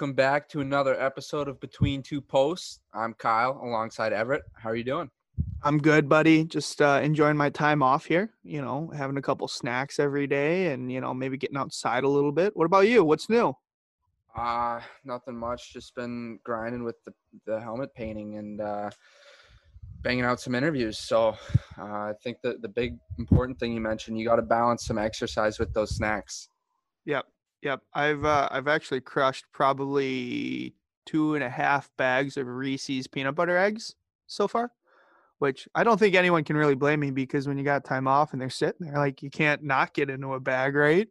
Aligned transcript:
Welcome 0.00 0.14
back 0.14 0.48
to 0.50 0.60
another 0.60 0.94
episode 1.02 1.48
of 1.48 1.58
Between 1.58 2.04
Two 2.04 2.20
Posts. 2.20 2.78
I'm 2.94 3.14
Kyle 3.14 3.60
alongside 3.60 4.12
Everett. 4.12 4.44
How 4.52 4.70
are 4.70 4.76
you 4.76 4.84
doing? 4.84 5.10
I'm 5.64 5.78
good, 5.78 6.08
buddy. 6.08 6.44
Just 6.44 6.80
uh, 6.80 7.00
enjoying 7.02 7.36
my 7.36 7.50
time 7.50 7.82
off 7.82 8.04
here. 8.04 8.32
You 8.44 8.62
know, 8.62 8.92
having 8.96 9.16
a 9.16 9.20
couple 9.20 9.48
snacks 9.48 9.98
every 9.98 10.28
day, 10.28 10.68
and 10.68 10.92
you 10.92 11.00
know, 11.00 11.12
maybe 11.12 11.36
getting 11.36 11.56
outside 11.56 12.04
a 12.04 12.08
little 12.08 12.30
bit. 12.30 12.56
What 12.56 12.66
about 12.66 12.86
you? 12.86 13.02
What's 13.02 13.28
new? 13.28 13.56
Uh, 14.36 14.80
nothing 15.04 15.36
much. 15.36 15.72
Just 15.72 15.96
been 15.96 16.38
grinding 16.44 16.84
with 16.84 17.02
the, 17.04 17.12
the 17.44 17.60
helmet 17.60 17.92
painting 17.92 18.36
and 18.36 18.60
uh, 18.60 18.90
banging 20.02 20.22
out 20.22 20.40
some 20.40 20.54
interviews. 20.54 20.96
So 20.96 21.34
uh, 21.76 21.82
I 21.82 22.12
think 22.22 22.36
that 22.44 22.62
the 22.62 22.68
big 22.68 22.96
important 23.18 23.58
thing 23.58 23.72
you 23.72 23.80
mentioned, 23.80 24.16
you 24.16 24.24
got 24.24 24.36
to 24.36 24.42
balance 24.42 24.86
some 24.86 24.96
exercise 24.96 25.58
with 25.58 25.74
those 25.74 25.96
snacks. 25.96 26.50
Yep, 27.04 27.24
yep. 27.62 27.80
I've 27.94 28.24
uh, 28.24 28.48
I've 28.50 28.68
actually 28.68 29.00
crushed 29.00 29.46
probably 29.52 30.74
two 31.06 31.34
and 31.34 31.42
a 31.42 31.48
half 31.48 31.90
bags 31.96 32.36
of 32.36 32.46
Reese's 32.46 33.06
peanut 33.06 33.34
butter 33.34 33.56
eggs 33.56 33.94
so 34.26 34.46
far, 34.46 34.72
which 35.38 35.66
I 35.74 35.84
don't 35.84 35.98
think 35.98 36.14
anyone 36.14 36.44
can 36.44 36.56
really 36.56 36.74
blame 36.74 37.00
me 37.00 37.10
because 37.10 37.48
when 37.48 37.56
you 37.58 37.64
got 37.64 37.84
time 37.84 38.06
off 38.06 38.32
and 38.32 38.42
they're 38.42 38.50
sitting 38.50 38.86
there, 38.86 38.98
like 38.98 39.22
you 39.22 39.30
can't 39.30 39.62
not 39.62 39.94
get 39.94 40.10
into 40.10 40.34
a 40.34 40.40
bag, 40.40 40.74
right? 40.74 41.08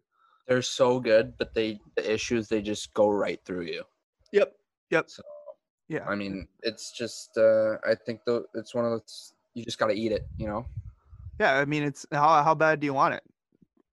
They're 0.48 0.62
so 0.62 1.00
good, 1.00 1.34
but 1.38 1.54
they 1.54 1.80
the 1.96 2.14
issues 2.14 2.48
they 2.48 2.62
just 2.62 2.94
go 2.94 3.10
right 3.10 3.40
through 3.44 3.64
you. 3.64 3.84
Yep, 4.32 4.54
yep. 4.92 5.10
So 5.10 5.24
Yeah, 5.90 6.06
I 6.08 6.16
mean, 6.16 6.48
it's 6.64 6.92
just 6.92 7.38
uh, 7.38 7.78
I 7.86 7.96
think 7.96 8.22
the 8.26 8.46
it's 8.54 8.74
one 8.74 8.86
of 8.86 8.92
those 8.92 9.34
you 9.54 9.66
just 9.66 9.80
got 9.80 9.88
to 9.88 9.96
eat 9.96 10.12
it, 10.12 10.28
you 10.38 10.48
know. 10.48 10.66
yeah. 11.40 11.56
I 11.56 11.66
mean, 11.66 11.84
it's 11.84 12.06
how 12.12 12.44
how 12.44 12.56
bad 12.56 12.80
do 12.80 12.86
you 12.86 12.94
want 12.94 13.16
it? 13.16 13.24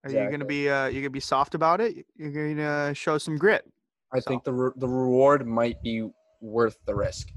Are 0.05 0.11
you 0.11 0.31
gonna 0.31 0.45
be 0.45 0.69
uh 0.69 0.87
you 0.87 1.01
gonna 1.01 1.11
be 1.11 1.21
soft 1.21 1.55
about 1.55 1.81
it? 1.81 2.05
You're 2.17 2.31
gonna 2.31 2.95
show 2.95 3.19
some 3.19 3.37
grit. 3.37 3.65
I 4.13 4.21
So- 4.21 4.29
think 4.31 4.45
the 4.45 4.53
re- 4.53 4.73
the 4.77 4.89
reward 4.89 5.47
might 5.47 5.83
be 5.83 6.09
worth 6.41 6.77
the 6.87 6.95
risk. 6.95 7.29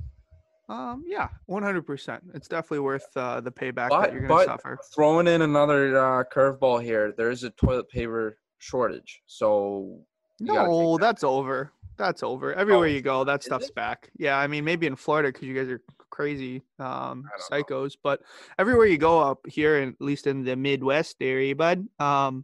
Um, 0.69 1.03
yeah, 1.07 1.29
one 1.45 1.63
hundred 1.63 1.83
percent. 1.87 2.21
It's 2.33 2.49
definitely 2.49 2.79
worth 2.79 3.05
uh, 3.15 3.39
the 3.39 3.51
payback 3.51 3.87
But, 3.89 4.01
that 4.01 4.11
you're 4.11 4.21
gonna 4.23 4.33
but 4.33 4.45
suffer. 4.47 4.77
throwing 4.93 5.27
in 5.27 5.41
another 5.41 5.97
uh, 5.97 6.23
curveball 6.25 6.83
here, 6.83 7.13
there 7.15 7.29
is 7.31 7.43
a 7.45 7.51
toilet 7.51 7.87
paper 7.89 8.37
shortage. 8.57 9.21
So 9.27 10.01
you 10.39 10.47
gotta 10.47 10.59
take 10.59 10.67
No, 10.67 10.97
that. 10.97 11.01
that's 11.05 11.23
over. 11.23 11.71
That's 11.97 12.21
over. 12.21 12.53
Everywhere 12.53 12.87
you 12.89 13.01
go, 13.01 13.23
that 13.23 13.43
stuff's 13.43 13.69
it? 13.69 13.75
back. 13.75 14.11
Yeah, 14.17 14.37
I 14.37 14.47
mean 14.47 14.65
maybe 14.65 14.87
in 14.87 14.97
Florida 14.97 15.29
because 15.29 15.47
you 15.47 15.55
guys 15.55 15.69
are 15.69 15.81
crazy 16.09 16.63
um, 16.79 17.23
psychos, 17.49 17.95
but 18.03 18.21
everywhere 18.59 18.87
you 18.87 18.97
go 18.97 19.19
up 19.19 19.39
here, 19.47 19.81
and 19.81 19.93
at 19.93 20.01
least 20.01 20.27
in 20.27 20.43
the 20.43 20.55
Midwest 20.57 21.15
area, 21.21 21.55
bud, 21.55 21.87
um, 21.99 22.43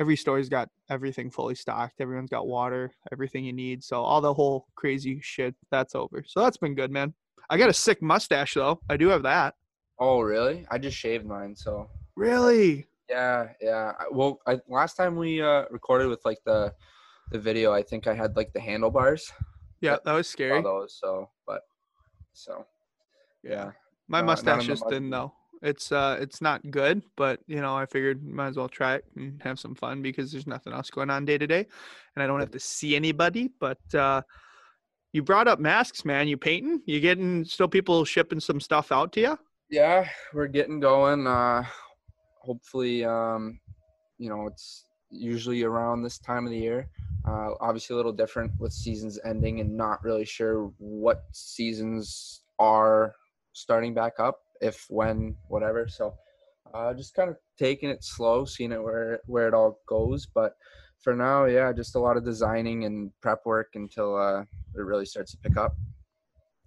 every 0.00 0.16
store's 0.16 0.48
got 0.48 0.68
everything 0.88 1.30
fully 1.30 1.54
stocked. 1.54 2.00
Everyone's 2.00 2.30
got 2.30 2.46
water, 2.48 2.90
everything 3.12 3.44
you 3.44 3.52
need. 3.52 3.84
So 3.84 4.00
all 4.02 4.20
the 4.22 4.32
whole 4.34 4.66
crazy 4.74 5.20
shit, 5.22 5.54
that's 5.70 5.94
over. 5.94 6.24
So 6.26 6.40
that's 6.40 6.56
been 6.56 6.74
good, 6.74 6.90
man. 6.90 7.12
I 7.50 7.58
got 7.58 7.68
a 7.68 7.72
sick 7.74 8.00
mustache 8.00 8.54
though. 8.54 8.80
I 8.88 8.96
do 8.96 9.08
have 9.08 9.22
that. 9.24 9.54
oh 9.98 10.20
really? 10.20 10.66
I 10.70 10.78
just 10.78 10.96
shaved 10.96 11.26
mine. 11.26 11.54
So 11.54 11.88
Really? 12.16 12.86
yeah, 13.08 13.48
yeah. 13.60 13.92
Well, 14.10 14.40
I, 14.46 14.58
last 14.68 14.96
time 14.96 15.16
we 15.16 15.42
uh, 15.42 15.64
recorded 15.70 16.08
with 16.08 16.24
like 16.24 16.38
the 16.44 16.72
the 17.32 17.38
video, 17.38 17.72
I 17.72 17.82
think 17.82 18.06
I 18.06 18.14
had 18.14 18.36
like 18.36 18.52
the 18.52 18.60
handlebars. 18.60 19.30
Yeah, 19.80 19.96
that 20.04 20.12
was 20.12 20.28
scary. 20.28 20.62
those. 20.62 20.94
So, 21.00 21.30
but 21.46 21.62
so 22.32 22.66
yeah. 23.42 23.70
My 24.08 24.20
mustache 24.22 24.68
is 24.68 24.82
thin 24.88 25.08
though. 25.10 25.32
It's 25.62 25.92
uh 25.92 26.16
it's 26.20 26.40
not 26.40 26.70
good, 26.70 27.02
but 27.16 27.40
you 27.46 27.60
know, 27.60 27.76
I 27.76 27.86
figured 27.86 28.24
might 28.24 28.48
as 28.48 28.56
well 28.56 28.68
try 28.68 28.94
it 28.96 29.04
and 29.16 29.40
have 29.42 29.58
some 29.58 29.74
fun 29.74 30.02
because 30.02 30.32
there's 30.32 30.46
nothing 30.46 30.72
else 30.72 30.90
going 30.90 31.10
on 31.10 31.24
day 31.24 31.38
to 31.38 31.46
day 31.46 31.66
and 32.14 32.22
I 32.22 32.26
don't 32.26 32.40
have 32.40 32.50
to 32.52 32.60
see 32.60 32.96
anybody. 32.96 33.50
But 33.60 33.94
uh 33.94 34.22
you 35.12 35.22
brought 35.22 35.48
up 35.48 35.58
masks, 35.58 36.04
man. 36.04 36.28
You 36.28 36.36
painting? 36.36 36.82
You 36.86 37.00
getting 37.00 37.44
still 37.44 37.66
people 37.66 38.04
shipping 38.04 38.38
some 38.38 38.60
stuff 38.60 38.92
out 38.92 39.12
to 39.14 39.20
you? 39.20 39.38
yeah 39.70 40.08
we're 40.34 40.48
getting 40.48 40.80
going 40.80 41.26
uh 41.26 41.62
hopefully 42.42 43.04
um 43.04 43.58
you 44.18 44.28
know 44.28 44.46
it's 44.46 44.84
usually 45.10 45.62
around 45.62 46.02
this 46.02 46.18
time 46.18 46.44
of 46.44 46.50
the 46.50 46.58
year 46.58 46.88
uh 47.26 47.50
obviously 47.60 47.94
a 47.94 47.96
little 47.96 48.12
different 48.12 48.52
with 48.58 48.72
seasons 48.72 49.18
ending 49.24 49.60
and 49.60 49.76
not 49.76 50.02
really 50.02 50.24
sure 50.24 50.72
what 50.78 51.24
seasons 51.32 52.42
are 52.58 53.14
starting 53.52 53.94
back 53.94 54.14
up 54.18 54.40
if 54.60 54.86
when 54.88 55.34
whatever 55.48 55.88
so 55.88 56.14
uh 56.74 56.92
just 56.94 57.14
kind 57.14 57.30
of 57.30 57.36
taking 57.58 57.90
it 57.90 58.02
slow 58.04 58.44
seeing 58.44 58.72
it 58.72 58.82
where 58.82 59.20
where 59.26 59.48
it 59.48 59.54
all 59.54 59.80
goes 59.86 60.26
but 60.26 60.52
for 61.00 61.14
now 61.14 61.44
yeah 61.46 61.72
just 61.72 61.94
a 61.96 61.98
lot 61.98 62.16
of 62.16 62.24
designing 62.24 62.84
and 62.84 63.10
prep 63.22 63.40
work 63.46 63.68
until 63.74 64.16
uh 64.16 64.42
it 64.42 64.80
really 64.80 65.06
starts 65.06 65.32
to 65.32 65.38
pick 65.38 65.56
up 65.56 65.72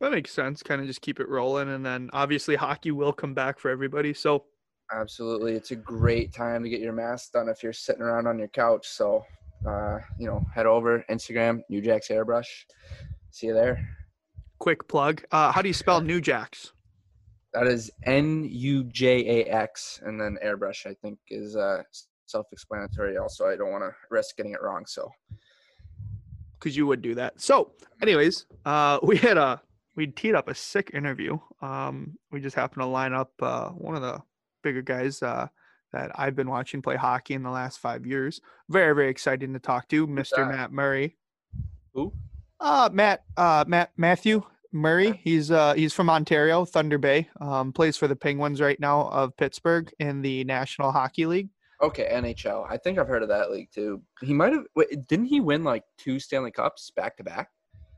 That 0.01 0.11
makes 0.11 0.33
sense. 0.33 0.61
Kind 0.61 0.81
of 0.81 0.87
just 0.87 1.01
keep 1.01 1.21
it 1.21 1.29
rolling 1.29 1.69
and 1.69 1.85
then 1.85 2.09
obviously 2.11 2.55
hockey 2.57 2.91
will 2.91 3.13
come 3.13 3.33
back 3.33 3.57
for 3.59 3.71
everybody. 3.71 4.13
So 4.13 4.43
Absolutely. 4.91 5.53
It's 5.53 5.71
a 5.71 5.77
great 5.77 6.33
time 6.33 6.61
to 6.63 6.69
get 6.69 6.81
your 6.81 6.91
mask 6.91 7.31
done 7.31 7.47
if 7.47 7.63
you're 7.63 7.71
sitting 7.71 8.01
around 8.01 8.27
on 8.27 8.37
your 8.37 8.49
couch. 8.49 8.85
So, 8.89 9.23
uh, 9.65 9.99
you 10.19 10.27
know, 10.27 10.43
head 10.53 10.65
over 10.65 11.05
Instagram, 11.09 11.61
Nujax 11.71 12.11
Airbrush. 12.11 12.49
See 13.31 13.47
you 13.47 13.53
there. 13.53 13.79
quick 14.59 14.85
plug. 14.89 15.23
Uh 15.31 15.53
how 15.53 15.61
do 15.61 15.69
you 15.69 15.73
spell 15.73 16.01
Nujax? 16.01 16.72
That 17.53 17.67
is 17.67 17.91
N 18.03 18.47
U 18.49 18.83
J 18.85 19.41
A 19.41 19.45
X, 19.45 20.01
and 20.03 20.19
then 20.19 20.37
Airbrush. 20.43 20.87
I 20.87 20.95
think 20.95 21.19
is 21.29 21.55
uh, 21.55 21.83
self-explanatory. 22.25 23.17
Also, 23.17 23.45
I 23.45 23.55
don't 23.55 23.71
want 23.71 23.83
to 23.83 23.93
risk 24.09 24.37
getting 24.37 24.53
it 24.53 24.61
wrong. 24.61 24.85
So, 24.87 25.11
because 26.59 26.75
you 26.75 26.87
would 26.87 27.01
do 27.01 27.13
that. 27.15 27.39
So, 27.39 27.73
anyways, 28.01 28.47
uh, 28.65 28.99
we 29.03 29.17
had 29.17 29.37
a 29.37 29.61
we 29.95 30.07
teed 30.07 30.33
up 30.33 30.47
a 30.47 30.55
sick 30.55 30.91
interview. 30.93 31.37
Um, 31.61 32.17
we 32.31 32.41
just 32.41 32.55
happened 32.55 32.81
to 32.81 32.87
line 32.87 33.13
up 33.13 33.31
uh, 33.41 33.69
one 33.69 33.95
of 33.95 34.01
the 34.01 34.21
bigger 34.63 34.81
guys 34.81 35.21
uh, 35.21 35.47
that 35.91 36.11
I've 36.15 36.35
been 36.35 36.49
watching 36.49 36.81
play 36.81 36.95
hockey 36.95 37.35
in 37.35 37.43
the 37.43 37.51
last 37.51 37.77
five 37.77 38.05
years. 38.05 38.41
Very 38.69 38.95
very 38.95 39.09
exciting 39.09 39.53
to 39.53 39.59
talk 39.59 39.87
to, 39.89 40.07
Mr. 40.07 40.49
Matt 40.49 40.71
Murray. 40.71 41.17
who? 41.93 42.11
Uh, 42.59 42.89
Matt 42.91 43.23
uh, 43.37 43.65
Matt 43.67 43.91
Matthew 43.95 44.43
Murray. 44.73 45.21
He's 45.23 45.51
uh 45.51 45.73
he's 45.73 45.93
from 45.93 46.09
Ontario, 46.09 46.65
Thunder 46.65 46.97
Bay. 46.97 47.29
Um, 47.39 47.71
plays 47.71 47.95
for 47.95 48.07
the 48.07 48.15
Penguins 48.15 48.59
right 48.59 48.79
now 48.79 49.07
of 49.09 49.35
Pittsburgh 49.37 49.91
in 49.99 50.21
the 50.21 50.43
National 50.43 50.91
Hockey 50.91 51.25
League. 51.25 51.49
Okay, 51.81 52.09
NHL. 52.11 52.65
I 52.69 52.77
think 52.77 52.97
I've 52.97 53.07
heard 53.07 53.23
of 53.23 53.29
that 53.29 53.51
league 53.51 53.69
too. 53.73 54.01
He 54.21 54.33
might 54.33 54.53
have. 54.53 54.63
Wait, 54.75 55.07
didn't 55.07 55.25
he 55.25 55.41
win 55.41 55.63
like 55.63 55.83
two 55.97 56.19
Stanley 56.19 56.51
Cups 56.51 56.91
back 56.95 57.17
to 57.17 57.23
back? 57.23 57.49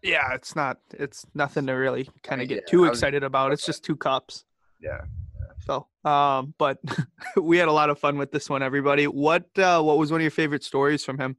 Yeah, 0.01 0.33
it's 0.33 0.55
not 0.55 0.77
it's 0.91 1.25
nothing 1.33 1.65
to 1.67 1.73
really 1.73 2.09
kind 2.23 2.41
of 2.41 2.49
yeah, 2.49 2.57
get 2.57 2.67
too 2.67 2.81
was- 2.81 2.91
excited 2.91 3.23
about. 3.23 3.51
It's 3.51 3.65
just 3.65 3.83
two 3.83 3.95
cups. 3.95 4.45
Yeah. 4.79 5.01
So, 5.65 5.87
um, 6.03 6.53
but 6.57 6.77
we 7.41 7.57
had 7.57 7.67
a 7.67 7.71
lot 7.71 7.89
of 7.89 7.97
fun 7.97 8.17
with 8.17 8.31
this 8.31 8.49
one, 8.49 8.61
everybody. 8.61 9.07
What 9.07 9.45
uh, 9.57 9.81
what 9.81 9.97
was 9.97 10.11
one 10.11 10.19
of 10.19 10.23
your 10.23 10.31
favorite 10.31 10.63
stories 10.63 11.03
from 11.03 11.17
him? 11.17 11.37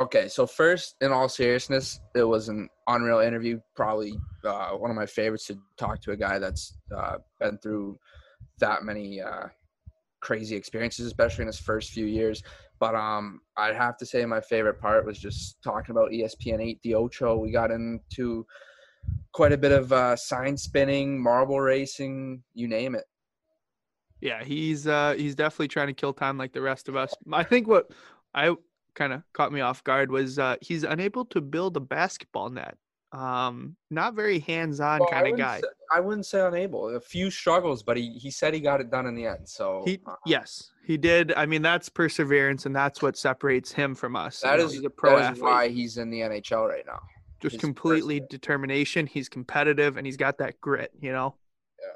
Okay, 0.00 0.26
so 0.26 0.46
first, 0.46 0.96
in 1.00 1.12
all 1.12 1.28
seriousness, 1.28 2.00
it 2.14 2.24
was 2.24 2.48
an 2.48 2.68
unreal 2.88 3.18
interview. 3.18 3.60
Probably 3.76 4.14
uh, 4.44 4.70
one 4.70 4.90
of 4.90 4.96
my 4.96 5.06
favorites 5.06 5.46
to 5.46 5.58
talk 5.76 6.00
to 6.02 6.12
a 6.12 6.16
guy 6.16 6.38
that's 6.38 6.78
uh, 6.96 7.18
been 7.38 7.58
through 7.58 7.98
that 8.58 8.84
many 8.84 9.20
uh, 9.20 9.48
crazy 10.20 10.56
experiences, 10.56 11.06
especially 11.06 11.42
in 11.42 11.48
his 11.48 11.58
first 11.58 11.90
few 11.90 12.06
years. 12.06 12.42
But 12.80 12.94
um, 12.94 13.40
I'd 13.56 13.76
have 13.76 13.96
to 13.98 14.06
say 14.06 14.24
my 14.24 14.40
favorite 14.40 14.80
part 14.80 15.04
was 15.04 15.18
just 15.18 15.62
talking 15.62 15.94
about 15.94 16.10
ESPN 16.10 16.60
8, 16.60 16.80
the 16.82 16.94
Ocho. 16.94 17.36
We 17.36 17.52
got 17.52 17.70
into 17.70 18.46
quite 19.32 19.52
a 19.52 19.58
bit 19.58 19.72
of 19.72 19.92
uh, 19.92 20.16
sign 20.16 20.56
spinning, 20.56 21.22
marble 21.22 21.60
racing, 21.60 22.42
you 22.54 22.66
name 22.66 22.94
it. 22.94 23.04
Yeah, 24.20 24.42
he's 24.42 24.86
uh, 24.86 25.14
he's 25.18 25.34
definitely 25.34 25.68
trying 25.68 25.88
to 25.88 25.92
kill 25.92 26.12
time 26.12 26.38
like 26.38 26.52
the 26.52 26.60
rest 26.60 26.88
of 26.88 26.96
us. 26.96 27.12
I 27.32 27.42
think 27.42 27.66
what 27.66 27.90
I 28.32 28.54
kind 28.94 29.12
of 29.12 29.22
caught 29.32 29.52
me 29.52 29.60
off 29.60 29.82
guard 29.84 30.10
was 30.10 30.38
uh, 30.38 30.56
he's 30.60 30.82
unable 30.84 31.24
to 31.26 31.40
build 31.40 31.76
a 31.76 31.80
basketball 31.80 32.50
net. 32.50 32.76
Um, 33.12 33.76
not 33.90 34.14
very 34.14 34.38
hands-on 34.38 35.00
Well, 35.00 35.08
kind 35.10 35.28
of 35.28 35.36
guy. 35.36 35.60
say- 35.60 35.66
I 35.94 36.00
wouldn't 36.00 36.24
say 36.24 36.40
unable. 36.40 36.96
A 36.96 37.00
few 37.00 37.30
struggles, 37.30 37.82
but 37.82 37.98
he, 37.98 38.12
he 38.12 38.30
said 38.30 38.54
he 38.54 38.60
got 38.60 38.80
it 38.80 38.90
done 38.90 39.04
in 39.06 39.14
the 39.14 39.26
end. 39.26 39.46
So 39.46 39.82
He 39.84 40.00
uh, 40.06 40.14
yes, 40.24 40.70
he 40.86 40.96
did. 40.96 41.32
I 41.34 41.44
mean, 41.44 41.60
that's 41.60 41.90
perseverance, 41.90 42.64
and 42.64 42.74
that's 42.74 43.02
what 43.02 43.18
separates 43.18 43.70
him 43.70 43.94
from 43.94 44.16
us. 44.16 44.42
You 44.42 44.48
That 44.50 44.58
know, 44.60 44.64
is 44.64 44.72
he's 44.72 44.84
a 44.84 44.88
pro 44.90 45.18
that 45.18 45.34
is 45.36 45.42
why 45.42 45.68
he's 45.68 45.98
in 45.98 46.08
the 46.08 46.20
NHL 46.20 46.66
right 46.66 46.86
now. 46.86 47.00
Just 47.40 47.54
his 47.56 47.60
completely 47.60 48.20
determination. 48.30 49.06
He's 49.06 49.28
competitive, 49.28 49.98
and 49.98 50.06
he's 50.06 50.16
got 50.16 50.38
that 50.38 50.58
grit. 50.62 50.92
You 50.98 51.12
know. 51.12 51.34
Yeah. 51.78 51.92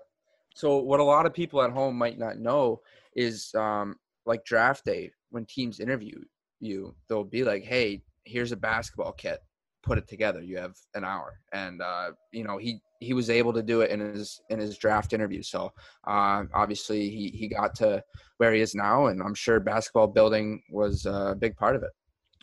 So 0.54 0.76
what 0.76 1.00
a 1.00 1.04
lot 1.04 1.24
of 1.24 1.32
people 1.32 1.62
at 1.62 1.70
home 1.70 1.96
might 1.96 2.18
not 2.18 2.36
know 2.38 2.82
is 3.14 3.54
um, 3.54 3.96
like 4.26 4.44
draft 4.44 4.84
day 4.84 5.12
when 5.30 5.46
teams 5.46 5.80
interview 5.80 6.18
you, 6.60 6.94
they'll 7.08 7.24
be 7.24 7.44
like, 7.44 7.64
"Hey, 7.64 8.02
here's 8.24 8.52
a 8.52 8.56
basketball 8.56 9.12
kit. 9.12 9.40
Put 9.82 9.98
it 9.98 10.08
together. 10.08 10.42
You 10.42 10.58
have 10.58 10.74
an 10.94 11.04
hour." 11.04 11.40
And 11.52 11.82
uh, 11.82 12.12
you 12.32 12.44
know 12.44 12.58
he 12.58 12.80
he 13.00 13.12
was 13.12 13.30
able 13.30 13.52
to 13.52 13.62
do 13.62 13.82
it 13.82 13.90
in 13.90 14.00
his 14.00 14.40
in 14.50 14.58
his 14.58 14.78
draft 14.78 15.12
interview. 15.12 15.42
So 15.42 15.72
uh, 16.06 16.44
obviously 16.54 17.08
he 17.10 17.30
he 17.30 17.48
got 17.48 17.74
to 17.76 18.02
where 18.38 18.52
he 18.52 18.60
is 18.60 18.74
now, 18.74 19.06
and 19.06 19.22
I'm 19.22 19.34
sure 19.34 19.60
basketball 19.60 20.08
building 20.08 20.62
was 20.70 21.06
a 21.06 21.36
big 21.38 21.56
part 21.56 21.76
of 21.76 21.82
it. 21.82 21.90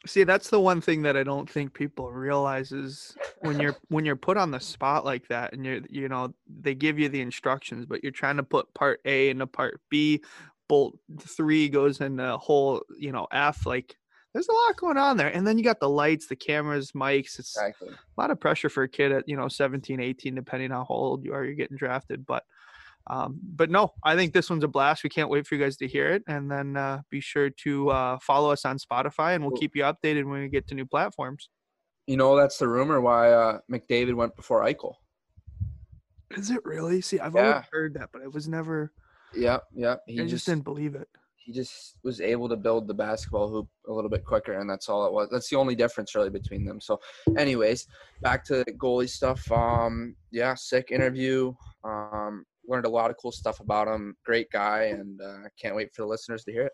See, 0.05 0.25
that's 0.25 0.49
the 0.49 0.59
one 0.59 0.81
thing 0.81 1.01
that 1.03 1.15
I 1.15 1.23
don't 1.23 1.49
think 1.49 1.73
people 1.73 2.11
realize 2.11 2.73
is 2.73 3.15
when 3.39 3.59
you're 3.59 3.75
when 3.87 4.05
you're 4.05 4.15
put 4.15 4.37
on 4.37 4.51
the 4.51 4.59
spot 4.59 5.05
like 5.05 5.27
that 5.29 5.53
and 5.53 5.65
you're 5.65 5.79
you 5.89 6.09
know, 6.09 6.33
they 6.47 6.75
give 6.75 6.99
you 6.99 7.09
the 7.09 7.21
instructions, 7.21 7.85
but 7.85 8.03
you're 8.03 8.11
trying 8.11 8.37
to 8.37 8.43
put 8.43 8.73
part 8.73 8.99
A 9.05 9.29
into 9.29 9.47
part 9.47 9.79
B, 9.89 10.21
bolt 10.67 10.97
three 11.21 11.69
goes 11.69 12.01
in 12.01 12.17
the 12.17 12.37
whole, 12.37 12.83
you 12.99 13.11
know, 13.11 13.27
F, 13.31 13.65
like 13.65 13.95
there's 14.33 14.47
a 14.47 14.51
lot 14.53 14.75
going 14.77 14.97
on 14.97 15.17
there. 15.17 15.27
And 15.29 15.45
then 15.45 15.57
you 15.57 15.63
got 15.63 15.79
the 15.79 15.89
lights, 15.89 16.27
the 16.27 16.35
cameras, 16.35 16.91
mics. 16.93 17.39
It's 17.39 17.55
Exactly. 17.57 17.89
a 17.89 18.21
lot 18.21 18.31
of 18.31 18.39
pressure 18.39 18.69
for 18.69 18.83
a 18.83 18.89
kid 18.89 19.11
at, 19.11 19.27
you 19.27 19.37
know, 19.37 19.47
17, 19.47 19.99
18, 19.99 20.35
depending 20.35 20.71
on 20.71 20.85
how 20.85 20.93
old 20.93 21.23
you 21.23 21.33
are, 21.33 21.43
you're 21.45 21.53
getting 21.55 21.77
drafted. 21.77 22.25
But 22.25 22.43
um, 23.07 23.37
but 23.43 23.69
no, 23.69 23.93
I 24.01 24.15
think 24.15 24.33
this 24.33 24.49
one's 24.49 24.63
a 24.63 24.67
blast. 24.69 25.03
We 25.03 25.09
can't 25.09 25.29
wait 25.29 25.45
for 25.45 25.55
you 25.55 25.61
guys 25.61 25.75
to 25.77 25.87
hear 25.87 26.09
it. 26.11 26.23
And 26.25 26.49
then 26.49 26.77
uh, 26.77 27.01
be 27.09 27.19
sure 27.19 27.49
to 27.49 27.89
uh, 27.89 28.19
follow 28.19 28.49
us 28.51 28.63
on 28.63 28.77
Spotify 28.77 29.35
and 29.35 29.43
we'll 29.43 29.51
Cool. 29.51 29.59
keep 29.59 29.75
you 29.75 29.83
updated 29.83 30.23
when 30.23 30.39
we 30.41 30.47
get 30.47 30.67
to 30.69 30.75
new 30.75 30.85
platforms. 30.85 31.49
You 32.07 32.15
know, 32.15 32.35
that's 32.37 32.57
the 32.57 32.67
rumor 32.67 33.01
why 33.01 33.31
uh, 33.33 33.59
McDavid 33.69 34.13
went 34.15 34.35
before 34.37 34.63
Eichel. 34.63 34.95
Is 36.31 36.49
it 36.49 36.61
really? 36.63 37.01
See, 37.01 37.19
I've 37.19 37.35
Yeah. 37.35 37.41
always 37.51 37.65
heard 37.71 37.93
that, 37.95 38.09
but 38.13 38.21
I 38.21 38.27
was 38.27 38.47
never, 38.47 38.93
Yep, 39.35 39.63
yep. 39.73 40.01
He 40.07 40.19
I 40.19 40.23
just 40.23 40.31
just 40.31 40.45
didn't 40.45 40.63
believe 40.63 40.95
it. 40.95 41.09
He 41.43 41.51
just 41.51 41.97
was 42.03 42.21
able 42.21 42.47
to 42.49 42.55
build 42.55 42.87
the 42.87 42.93
basketball 42.93 43.49
hoop 43.49 43.67
a 43.87 43.91
little 43.91 44.09
bit 44.09 44.23
quicker, 44.23 44.59
and 44.59 44.69
that's 44.69 44.87
all 44.87 45.05
it 45.05 45.13
was. 45.13 45.29
That's 45.31 45.49
the 45.49 45.57
only 45.57 45.75
difference 45.75 46.15
really 46.15 46.29
between 46.29 46.63
them. 46.65 46.79
So, 46.79 46.99
anyways, 47.37 47.87
back 48.21 48.45
to 48.45 48.63
goalie 48.77 49.09
stuff. 49.09 49.51
Um, 49.51 50.15
yeah, 50.31 50.55
sick 50.55 50.91
interview. 50.91 51.53
Um, 51.83 52.45
learned 52.67 52.85
a 52.85 52.89
lot 52.89 53.11
of 53.11 53.17
cool 53.21 53.31
stuff 53.31 53.59
about 53.59 53.87
him. 53.87 54.15
Great 54.25 54.49
guy, 54.51 54.83
and 54.83 55.19
uh, 55.21 55.49
can't 55.61 55.75
wait 55.75 55.93
for 55.93 56.03
the 56.03 56.07
listeners 56.07 56.43
to 56.45 56.51
hear 56.51 56.63
it. 56.63 56.73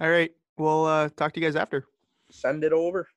All 0.00 0.10
right. 0.10 0.30
We'll 0.58 0.86
uh, 0.86 1.08
talk 1.10 1.32
to 1.32 1.40
you 1.40 1.46
guys 1.46 1.56
after. 1.56 1.84
Send 2.30 2.64
it 2.64 2.72
over. 2.72 3.08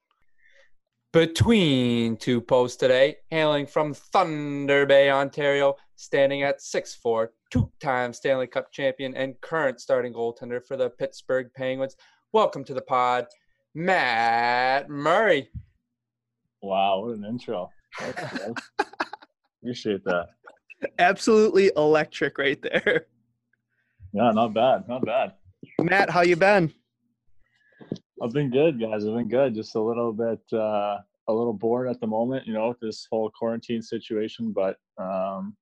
Between 1.14 2.18
two 2.18 2.42
posts 2.42 2.76
today, 2.76 3.18
hailing 3.30 3.66
from 3.66 3.94
Thunder 3.94 4.86
Bay, 4.86 5.10
Ontario, 5.10 5.76
standing 5.96 6.44
at 6.44 6.60
6'4, 6.60 7.30
two 7.52 7.72
time 7.80 8.14
Stanley 8.14 8.48
Cup 8.48 8.72
champion 8.72 9.16
and 9.16 9.40
current 9.42 9.80
starting 9.80 10.14
goaltender 10.14 10.64
for 10.64 10.78
the 10.78 10.90
Pittsburgh 10.90 11.48
Penguins. 11.56 11.96
Welcome 12.34 12.64
to 12.66 12.74
the 12.74 12.82
pod, 12.82 13.28
Matt 13.74 14.90
Murray. 14.90 15.50
Wow, 16.62 17.02
what 17.02 17.18
an 17.18 17.26
intro. 17.26 17.70
Appreciate 19.62 20.04
that. 20.06 20.28
Absolutely 21.00 21.72
electric 21.78 22.38
right 22.38 22.62
there. 22.62 23.08
Yeah, 24.14 24.32
not 24.32 24.54
bad, 24.54 24.88
not 24.88 25.06
bad. 25.06 25.34
Matt, 25.82 26.10
how 26.10 26.22
you 26.22 26.36
been? 26.36 26.74
I've 28.22 28.32
been 28.32 28.50
good, 28.50 28.80
guys. 28.80 29.06
I've 29.06 29.14
been 29.14 29.28
good. 29.28 29.56
Just 29.56 29.76
a 29.76 29.82
little 29.82 30.14
bit, 30.14 30.40
uh, 30.54 31.00
a 31.28 31.34
little 31.34 31.54
bored 31.54 31.90
at 31.90 32.00
the 32.00 32.08
moment, 32.08 32.48
you 32.48 32.54
know, 32.54 32.70
with 32.70 32.80
this 32.80 33.08
whole 33.12 33.30
quarantine 33.38 33.82
situation, 33.82 34.54
but 34.54 34.78
um, 34.98 35.56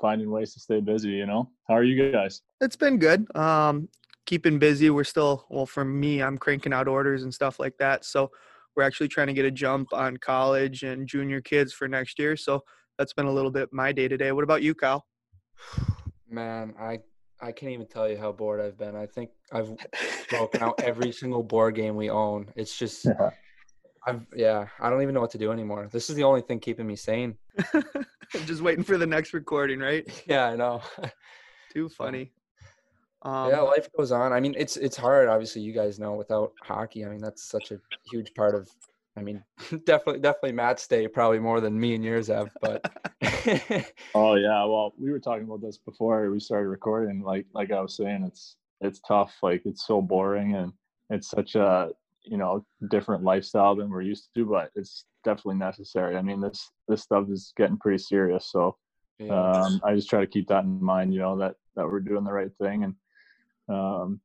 finding 0.00 0.30
ways 0.30 0.52
to 0.54 0.60
stay 0.60 0.80
busy. 0.80 1.10
You 1.10 1.26
know, 1.26 1.50
how 1.68 1.74
are 1.74 1.84
you 1.84 2.12
guys? 2.12 2.42
It's 2.60 2.76
been 2.76 2.98
good. 2.98 3.34
Um, 3.36 3.88
keeping 4.26 4.58
busy. 4.58 4.90
We're 4.90 5.04
still 5.04 5.46
well 5.50 5.66
for 5.66 5.84
me. 5.84 6.22
I'm 6.22 6.38
cranking 6.38 6.72
out 6.72 6.88
orders 6.88 7.22
and 7.22 7.32
stuff 7.32 7.58
like 7.58 7.76
that. 7.78 8.04
So 8.04 8.30
we're 8.76 8.82
actually 8.82 9.08
trying 9.08 9.26
to 9.28 9.32
get 9.32 9.44
a 9.44 9.50
jump 9.50 9.92
on 9.92 10.16
college 10.18 10.82
and 10.82 11.06
junior 11.06 11.40
kids 11.40 11.72
for 11.72 11.88
next 11.88 12.18
year. 12.18 12.36
So 12.36 12.62
that's 12.98 13.12
been 13.12 13.26
a 13.26 13.32
little 13.32 13.50
bit 13.50 13.72
my 13.72 13.92
day 13.92 14.08
to 14.08 14.16
day. 14.16 14.32
What 14.32 14.44
about 14.44 14.62
you, 14.62 14.74
Kyle? 14.74 15.06
Man, 16.28 16.74
I 16.78 17.00
I 17.42 17.52
can't 17.52 17.72
even 17.72 17.86
tell 17.86 18.08
you 18.08 18.18
how 18.18 18.32
bored 18.32 18.60
I've 18.60 18.78
been. 18.78 18.94
I 18.94 19.06
think 19.06 19.30
I've 19.52 19.74
broken 20.30 20.62
out 20.62 20.80
every 20.80 21.10
single 21.10 21.42
board 21.42 21.74
game 21.74 21.96
we 21.96 22.10
own. 22.10 22.52
It's 22.54 22.78
just 22.78 23.06
Yeah. 23.06 23.30
I've 24.06 24.26
yeah, 24.34 24.66
I 24.80 24.90
don't 24.90 25.02
even 25.02 25.14
know 25.14 25.20
what 25.20 25.30
to 25.32 25.38
do 25.38 25.52
anymore. 25.52 25.88
This 25.90 26.10
is 26.10 26.16
the 26.16 26.24
only 26.24 26.40
thing 26.40 26.60
keeping 26.60 26.86
me 26.86 26.96
sane. 26.96 27.36
Just 28.46 28.62
waiting 28.62 28.84
for 28.84 28.96
the 28.96 29.06
next 29.06 29.34
recording, 29.34 29.80
right? 29.80 30.06
Yeah, 30.26 30.46
I 30.46 30.56
know. 30.56 30.82
Too 31.72 31.88
funny. 31.88 32.32
Um, 33.22 33.50
yeah, 33.50 33.60
life 33.60 33.88
goes 33.96 34.12
on. 34.12 34.32
I 34.32 34.40
mean, 34.40 34.54
it's 34.56 34.76
it's 34.76 34.96
hard. 34.96 35.28
Obviously, 35.28 35.62
you 35.62 35.72
guys 35.72 35.98
know 35.98 36.14
without 36.14 36.52
hockey. 36.62 37.04
I 37.04 37.08
mean, 37.08 37.20
that's 37.20 37.42
such 37.42 37.70
a 37.70 37.78
huge 38.10 38.32
part 38.34 38.54
of. 38.54 38.68
I 39.16 39.22
mean, 39.22 39.42
definitely, 39.84 40.20
definitely 40.20 40.52
Matt's 40.52 40.86
day 40.86 41.06
probably 41.06 41.38
more 41.38 41.60
than 41.60 41.78
me 41.78 41.94
and 41.94 42.04
yours 42.04 42.28
have. 42.28 42.48
But 42.62 42.90
Oh 44.14 44.34
yeah, 44.34 44.64
well, 44.64 44.94
we 44.98 45.10
were 45.10 45.20
talking 45.20 45.44
about 45.44 45.60
this 45.60 45.76
before 45.78 46.30
we 46.30 46.40
started 46.40 46.68
recording. 46.68 47.22
Like, 47.22 47.46
like 47.52 47.70
I 47.70 47.80
was 47.80 47.96
saying, 47.96 48.24
it's 48.24 48.56
it's 48.80 49.00
tough. 49.00 49.34
Like, 49.42 49.62
it's 49.66 49.86
so 49.86 50.00
boring, 50.00 50.54
and 50.54 50.72
it's 51.10 51.28
such 51.28 51.54
a 51.54 51.90
you 52.24 52.36
know 52.36 52.64
different 52.90 53.24
lifestyle 53.24 53.74
than 53.74 53.90
we're 53.90 54.02
used 54.02 54.28
to. 54.34 54.44
But 54.44 54.70
it's 54.74 55.04
definitely 55.24 55.56
necessary. 55.56 56.16
I 56.16 56.22
mean, 56.22 56.40
this 56.40 56.70
this 56.88 57.02
stuff 57.02 57.28
is 57.30 57.52
getting 57.56 57.78
pretty 57.78 57.98
serious. 57.98 58.50
So 58.50 58.76
um, 59.28 59.80
I 59.84 59.94
just 59.94 60.08
try 60.08 60.20
to 60.20 60.26
keep 60.26 60.48
that 60.48 60.64
in 60.64 60.82
mind, 60.82 61.12
you 61.12 61.20
know, 61.20 61.36
that 61.38 61.56
that 61.76 61.86
we're 61.86 62.00
doing 62.00 62.24
the 62.24 62.32
right 62.32 62.50
thing 62.60 62.84
and 62.84 62.94
um, 63.68 64.20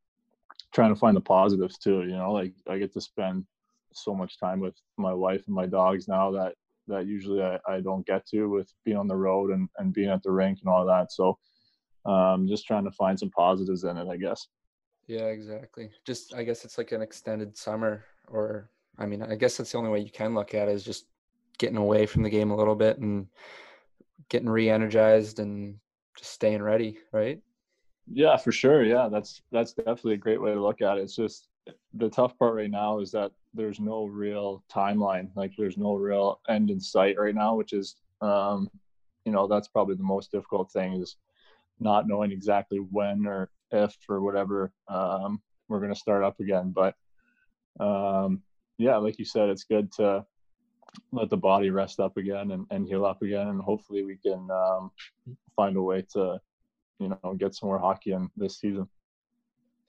trying 0.73 0.93
to 0.93 0.99
find 0.99 1.15
the 1.15 1.21
positives 1.21 1.77
too. 1.77 2.01
You 2.03 2.17
know, 2.17 2.31
like 2.31 2.53
I 2.69 2.77
get 2.77 2.93
to 2.93 3.01
spend 3.01 3.45
so 3.93 4.13
much 4.13 4.39
time 4.39 4.59
with 4.59 4.75
my 4.97 5.13
wife 5.13 5.43
and 5.47 5.55
my 5.55 5.65
dogs 5.65 6.07
now 6.07 6.31
that 6.31 6.53
that 6.87 7.07
usually 7.07 7.41
I, 7.41 7.59
I 7.67 7.81
don't 7.81 8.05
get 8.05 8.25
to 8.27 8.47
with 8.47 8.71
being 8.83 8.97
on 8.97 9.07
the 9.07 9.15
road 9.15 9.51
and, 9.51 9.67
and 9.77 9.93
being 9.93 10.09
at 10.09 10.21
the 10.23 10.31
rink 10.31 10.59
and 10.61 10.69
all 10.69 10.85
that. 10.85 11.11
So 11.11 11.37
um, 12.05 12.47
just 12.47 12.67
trying 12.67 12.83
to 12.83 12.91
find 12.91 13.17
some 13.17 13.31
positives 13.31 13.83
in 13.83 13.97
it, 13.97 14.07
I 14.07 14.17
guess. 14.17 14.47
Yeah, 15.07 15.25
exactly. 15.25 15.89
Just 16.05 16.33
I 16.33 16.43
guess 16.43 16.65
it's 16.65 16.77
like 16.77 16.91
an 16.91 17.01
extended 17.01 17.57
summer, 17.57 18.03
or 18.27 18.69
I 18.97 19.05
mean, 19.05 19.21
I 19.21 19.35
guess 19.35 19.57
that's 19.57 19.71
the 19.71 19.77
only 19.77 19.89
way 19.89 19.99
you 19.99 20.11
can 20.11 20.33
look 20.33 20.53
at 20.53 20.67
it 20.67 20.73
is 20.73 20.83
just 20.83 21.05
getting 21.57 21.77
away 21.77 22.05
from 22.05 22.23
the 22.23 22.29
game 22.29 22.51
a 22.51 22.55
little 22.55 22.75
bit 22.75 22.97
and 22.97 23.27
getting 24.29 24.49
re-energized 24.49 25.39
and 25.39 25.77
just 26.17 26.31
staying 26.31 26.61
ready, 26.61 26.97
right? 27.11 27.39
Yeah, 28.11 28.37
for 28.37 28.51
sure. 28.51 28.83
Yeah, 28.83 29.09
that's 29.11 29.41
that's 29.51 29.73
definitely 29.73 30.13
a 30.13 30.17
great 30.17 30.41
way 30.41 30.53
to 30.53 30.61
look 30.61 30.81
at 30.81 30.97
it. 30.97 31.01
It's 31.01 31.15
just 31.15 31.47
the 31.93 32.09
tough 32.09 32.37
part 32.37 32.55
right 32.55 32.69
now 32.69 32.99
is 32.99 33.11
that 33.11 33.31
there's 33.53 33.79
no 33.79 34.05
real 34.05 34.63
timeline. 34.71 35.29
Like 35.35 35.53
there's 35.57 35.77
no 35.77 35.95
real 35.95 36.39
end 36.47 36.69
in 36.69 36.79
sight 36.79 37.17
right 37.17 37.33
now, 37.33 37.55
which 37.55 37.73
is 37.73 37.95
um, 38.21 38.69
you 39.25 39.31
know, 39.31 39.47
that's 39.47 39.67
probably 39.67 39.95
the 39.95 40.03
most 40.03 40.31
difficult 40.31 40.71
thing 40.71 40.93
is 40.93 41.17
not 41.79 42.07
knowing 42.07 42.31
exactly 42.31 42.77
when 42.77 43.25
or 43.25 43.49
if 43.71 43.95
or 44.07 44.21
whatever 44.21 44.71
um 44.87 45.41
we're 45.67 45.79
gonna 45.79 45.95
start 45.95 46.23
up 46.23 46.39
again. 46.39 46.73
But 46.75 46.95
um 47.79 48.41
yeah, 48.77 48.97
like 48.97 49.19
you 49.19 49.25
said, 49.25 49.49
it's 49.49 49.63
good 49.63 49.91
to 49.93 50.25
let 51.11 51.29
the 51.29 51.37
body 51.37 51.69
rest 51.69 51.99
up 51.99 52.17
again 52.17 52.51
and, 52.51 52.65
and 52.71 52.87
heal 52.87 53.05
up 53.05 53.21
again 53.21 53.47
and 53.47 53.61
hopefully 53.61 54.03
we 54.03 54.17
can 54.17 54.47
um 54.49 54.91
find 55.55 55.75
a 55.75 55.81
way 55.81 56.05
to 56.13 56.39
you 56.99 57.09
know 57.09 57.33
get 57.33 57.53
some 57.53 57.67
more 57.67 57.79
hockey 57.79 58.13
in 58.13 58.29
this 58.37 58.59
season 58.59 58.87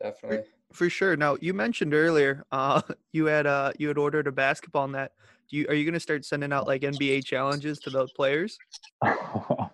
Definitely. 0.02 0.44
For 0.72 0.90
sure. 0.90 1.16
Now 1.16 1.36
you 1.40 1.54
mentioned 1.54 1.94
earlier, 1.94 2.44
uh, 2.52 2.82
you 3.12 3.26
had 3.26 3.46
uh, 3.46 3.72
you 3.78 3.88
had 3.88 3.98
ordered 3.98 4.26
a 4.26 4.32
basketball 4.32 4.88
net. 4.88 5.12
Do 5.48 5.56
you 5.56 5.66
are 5.68 5.74
you 5.74 5.84
going 5.84 5.94
to 5.94 6.00
start 6.00 6.24
sending 6.24 6.52
out 6.52 6.66
like 6.66 6.82
NBA 6.82 7.24
challenges 7.24 7.78
to 7.80 7.90
the 7.90 8.06
players? 8.08 8.58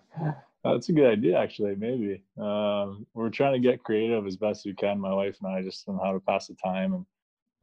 that's 0.63 0.89
a 0.89 0.93
good 0.93 1.11
idea 1.11 1.37
actually 1.37 1.75
maybe. 1.75 2.23
Um, 2.39 3.05
we're 3.13 3.29
trying 3.29 3.53
to 3.53 3.59
get 3.59 3.83
creative 3.83 4.25
as 4.25 4.37
best 4.37 4.65
we 4.65 4.73
can 4.73 4.99
my 4.99 5.13
wife 5.13 5.37
and 5.41 5.53
i 5.53 5.61
just 5.61 5.87
on 5.87 5.99
how 5.99 6.13
to 6.13 6.19
pass 6.19 6.47
the 6.47 6.55
time 6.55 6.93
and 6.93 7.05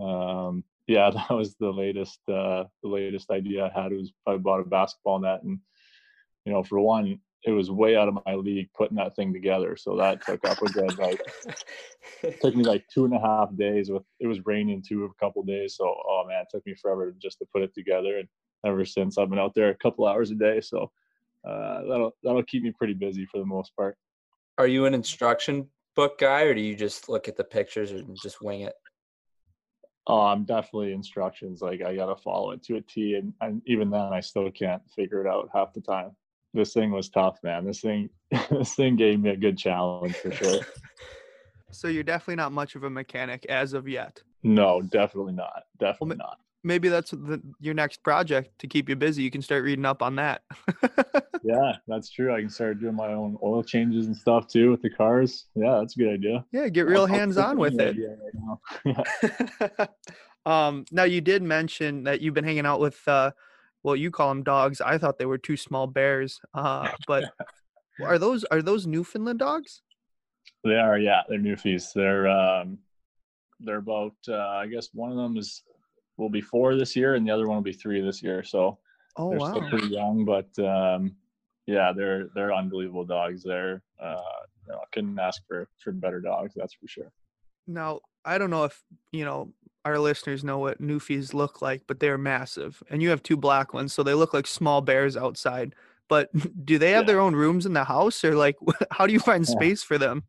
um, 0.09 0.65
yeah 0.87 1.11
that 1.15 1.31
was 1.31 1.55
the 1.57 1.71
latest 1.71 2.21
uh, 2.29 2.65
the 2.83 2.89
latest 2.89 3.31
idea 3.31 3.71
i 3.75 3.83
had 3.83 3.93
was 3.93 4.13
i 4.27 4.37
bought 4.37 4.61
a 4.61 4.65
basketball 4.65 5.19
net 5.19 5.43
and 5.43 5.59
you 6.45 6.53
know 6.53 6.63
for 6.63 6.81
one 6.81 7.19
it 7.43 7.53
was 7.53 7.71
way 7.71 7.97
out 7.97 8.09
of 8.09 8.19
my 8.27 8.35
league 8.35 8.69
putting 8.77 8.97
that 8.97 9.17
thing 9.17 9.33
together 9.33 9.77
so 9.77 9.97
that 9.97 10.25
took 10.25 10.45
up 10.47 10.61
a 10.61 10.67
good 10.67 10.99
like 10.99 11.21
took 12.41 12.55
me 12.55 12.65
like 12.65 12.85
two 12.93 13.05
and 13.05 13.15
a 13.15 13.21
half 13.21 13.55
days 13.57 13.91
with 13.91 14.03
it 14.19 14.27
was 14.27 14.45
raining 14.45 14.83
too 14.87 15.05
a 15.05 15.25
couple 15.25 15.43
days 15.43 15.77
so 15.77 15.85
oh 15.85 16.25
man 16.29 16.43
it 16.43 16.49
took 16.51 16.65
me 16.67 16.75
forever 16.75 17.15
just 17.21 17.39
to 17.39 17.47
put 17.53 17.63
it 17.63 17.75
together 17.75 18.19
and 18.19 18.29
ever 18.67 18.85
since 18.85 19.17
i've 19.17 19.31
been 19.31 19.39
out 19.39 19.55
there 19.55 19.71
a 19.71 19.77
couple 19.77 20.07
hours 20.07 20.31
a 20.31 20.35
day 20.35 20.61
so 20.61 20.91
uh, 21.45 21.83
that'll 21.89 22.13
that'll 22.23 22.43
keep 22.45 22.63
me 22.63 22.73
pretty 22.77 22.95
busy 22.95 23.27
for 23.27 23.39
the 23.39 23.47
most 23.47 23.75
part. 23.77 23.97
Are 24.59 24.67
you 24.67 24.87
an 24.87 24.95
instruction 24.95 25.69
book 25.97 26.19
guy, 26.19 26.43
or 26.43 26.55
do 26.55 26.61
you 26.61 26.75
just 26.75 27.09
look 27.09 27.29
at 27.29 27.37
the 27.37 27.45
pictures 27.45 27.93
and 27.93 28.17
just 28.23 28.43
wing 28.43 28.63
it? 28.63 28.75
oh 30.07 30.23
i'm 30.23 30.45
definitely 30.45 30.93
instructions. 30.93 31.61
Like 31.61 31.83
i 31.83 31.95
gotta 31.95 32.17
follow 32.17 32.51
it 32.53 32.63
to 32.65 32.77
a 32.77 32.81
t 32.81 33.15
and, 33.15 33.33
and 33.41 33.63
even 33.67 33.91
then 33.91 34.13
i 34.13 34.21
still 34.21 34.51
can't 34.51 34.83
figure 34.97 35.25
it 35.25 35.29
out 35.29 35.49
half 35.55 35.73
the 35.73 35.81
time. 35.81 36.11
This 36.53 36.73
thing 36.73 36.91
was 36.91 37.11
tough 37.11 37.39
man. 37.43 37.65
This 37.65 37.81
thing 37.81 38.09
this 38.51 38.75
thing 38.75 38.97
gave 38.97 39.21
me 39.21 39.31
a 39.31 39.37
good 39.37 39.57
challenge 39.57 40.17
for 40.17 40.33
sure. 40.33 40.61
So 41.73 41.87
you're 41.87 42.03
definitely 42.03 42.35
not 42.35 42.51
much 42.51 42.75
of 42.75 42.83
a 42.83 42.91
mechanic 42.91 43.47
as 43.47 43.75
of 43.75 43.87
yet. 43.87 44.21
no 44.43 44.83
definitely 44.83 45.35
not. 45.35 45.63
Definitely 45.79 46.17
not 46.17 46.39
Maybe 46.63 46.89
that's 46.89 47.11
the, 47.13 47.41
your 47.59 47.75
next 47.75 48.03
project 48.03 48.59
to 48.59 48.67
keep 48.67 48.89
you 48.89 48.97
busy. 48.97 49.23
You 49.23 49.31
can 49.31 49.43
start 49.43 49.65
reading 49.65 49.87
up 49.87 50.03
on 50.03 50.17
that. 50.17 50.43
yeah 51.43 51.73
that's 51.89 52.11
true 52.11 52.35
i 52.35 52.39
can 52.39 52.51
start 52.51 52.79
doing 52.81 52.95
my 52.95 53.15
own 53.15 53.35
oil 53.43 53.63
changes 53.63 54.05
and 54.05 54.15
stuff 54.15 54.47
too 54.47 54.71
with 54.71 54.83
the 54.83 54.91
cars 54.91 55.47
yeah 55.55 55.79
that's 55.79 55.97
a 55.97 55.99
good 55.99 56.13
idea 56.13 56.45
yeah, 56.53 56.69
get 56.69 56.83
real 56.85 56.99
I'll- 56.99 57.07
I'll 57.07 57.19
hands-on 57.19 57.57
with 57.57 57.81
it. 57.81 57.97
right 58.85 58.95
now. 59.65 59.87
Um, 60.47 60.85
now 60.91 61.05
you 61.05 61.21
did 61.21 61.43
mention 61.43 62.05
that 62.05 62.21
you've 62.21 62.35
been 62.35 62.45
hanging 62.45 62.67
out 62.67 62.81
with 62.81 62.99
uh, 63.07 63.31
well, 63.83 63.97
you 63.97 64.11
call 64.11 64.29
them 64.31 64.43
dogs. 64.43 64.81
I 64.81 64.99
thought 64.99 65.19
they 65.19 65.27
were 65.27 65.39
two 65.39 65.57
small 65.57 65.87
bears. 65.87 66.41
Uh, 66.55 66.91
but 67.07 67.25
are 68.03 68.19
those 68.19 68.45
are 68.45 68.63
those 68.63 68.87
Newfoundland 68.87 69.39
dogs? 69.39 69.83
They 70.65 70.77
are, 70.77 70.99
yeah. 70.99 71.23
They're 71.29 71.39
Newfies. 71.39 71.93
They're 71.95 72.27
um, 72.29 72.79
they're 73.61 73.77
about 73.79 74.15
uh, 74.29 74.37
I 74.39 74.67
guess 74.67 74.89
one 74.95 75.11
of 75.11 75.17
them 75.19 75.37
is 75.37 75.63
will 76.21 76.31
be 76.31 76.41
four 76.41 76.77
this 76.77 76.95
year, 76.95 77.15
and 77.15 77.27
the 77.27 77.31
other 77.33 77.49
one 77.49 77.57
will 77.57 77.63
be 77.63 77.73
three 77.73 78.01
this 78.01 78.23
year. 78.23 78.43
So 78.45 78.79
Oh 79.17 79.31
they're 79.31 79.41
wow. 79.41 79.49
still 79.49 79.69
pretty 79.71 79.89
young, 79.89 80.25
but 80.25 80.57
um, 80.65 81.17
yeah, 81.67 81.93
they're 81.95 82.29
they're 82.35 82.55
unbelievable 82.55 83.05
dogs. 83.05 83.43
They're 83.43 83.83
uh, 84.01 84.21
you 84.67 84.73
know, 84.73 84.79
I 84.79 84.85
couldn't 84.93 85.19
ask 85.19 85.43
for 85.49 85.69
for 85.83 85.93
better 85.93 86.21
dogs. 86.21 86.55
That's 86.57 86.75
for 86.75 86.87
sure. 86.87 87.13
Now, 87.67 88.01
I 88.25 88.39
don't 88.39 88.51
know 88.51 88.65
if, 88.65 88.83
you 89.13 89.25
know, 89.25 89.53
our 89.85 89.99
listeners 89.99 90.43
know 90.43 90.59
what 90.59 90.81
Newfies 90.81 91.33
look 91.35 91.63
like, 91.63 91.83
but 91.87 92.01
they're 92.01 92.19
massive. 92.19 92.83
And 92.91 93.01
you 93.03 93.11
have 93.11 93.23
two 93.23 93.37
black 93.37 93.73
ones, 93.73 93.93
so 93.93 94.03
they 94.03 94.15
look 94.15 94.35
like 94.35 94.47
small 94.47 94.81
bears 94.81 95.17
outside. 95.17 95.75
But 96.09 96.31
do 96.65 96.79
they 96.79 96.91
have 96.93 97.05
Yeah. 97.05 97.13
their 97.13 97.21
own 97.21 97.35
rooms 97.35 97.67
in 97.67 97.73
the 97.73 97.85
house 97.85 98.25
or 98.25 98.35
like 98.35 98.57
how 98.91 99.07
do 99.07 99.13
you 99.13 99.21
find 99.21 99.47
space 99.47 99.83
for 99.83 99.99
them? 99.99 100.25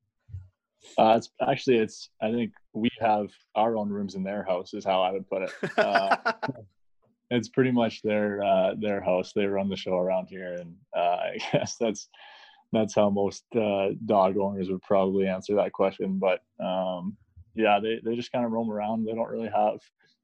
Uh, 0.98 1.16
it's 1.18 1.30
actually 1.48 1.78
it's 1.78 2.10
I 2.22 2.32
think 2.32 2.52
we 2.74 2.90
have 3.00 3.28
our 3.56 3.76
own 3.76 3.90
rooms 3.90 4.16
in 4.16 4.24
their 4.24 4.44
house 4.44 4.74
is 4.74 4.86
how 4.86 5.02
I 5.02 5.12
would 5.12 5.30
put 5.30 5.44
it. 5.44 5.52
Uh, 5.78 6.16
it's 7.32 7.50
pretty 7.50 7.72
much 7.72 8.02
their 8.02 8.44
uh, 8.44 8.76
their 8.80 9.02
house. 9.02 9.32
They 9.34 9.46
run 9.46 9.70
the 9.70 9.76
show 9.76 9.98
around 9.98 10.28
here, 10.30 10.54
and 10.54 10.76
uh, 10.96 11.00
I 11.00 11.38
guess 11.52 11.76
that's 11.80 12.10
that's 12.72 12.96
how 12.96 13.10
most 13.10 13.44
uh, 13.56 13.90
dog 14.06 14.38
owners 14.38 14.70
would 14.70 14.82
probably 14.82 15.28
answer 15.28 15.56
that 15.56 15.74
question. 15.74 16.20
But 16.20 16.42
um, 16.64 17.18
yeah, 17.56 17.80
they 17.82 18.00
they 18.04 18.16
just 18.16 18.32
kind 18.32 18.46
of 18.46 18.52
roam 18.52 18.72
around. 18.72 19.06
They 19.06 19.14
don't 19.14 19.30
really 19.30 19.50
have. 19.54 19.80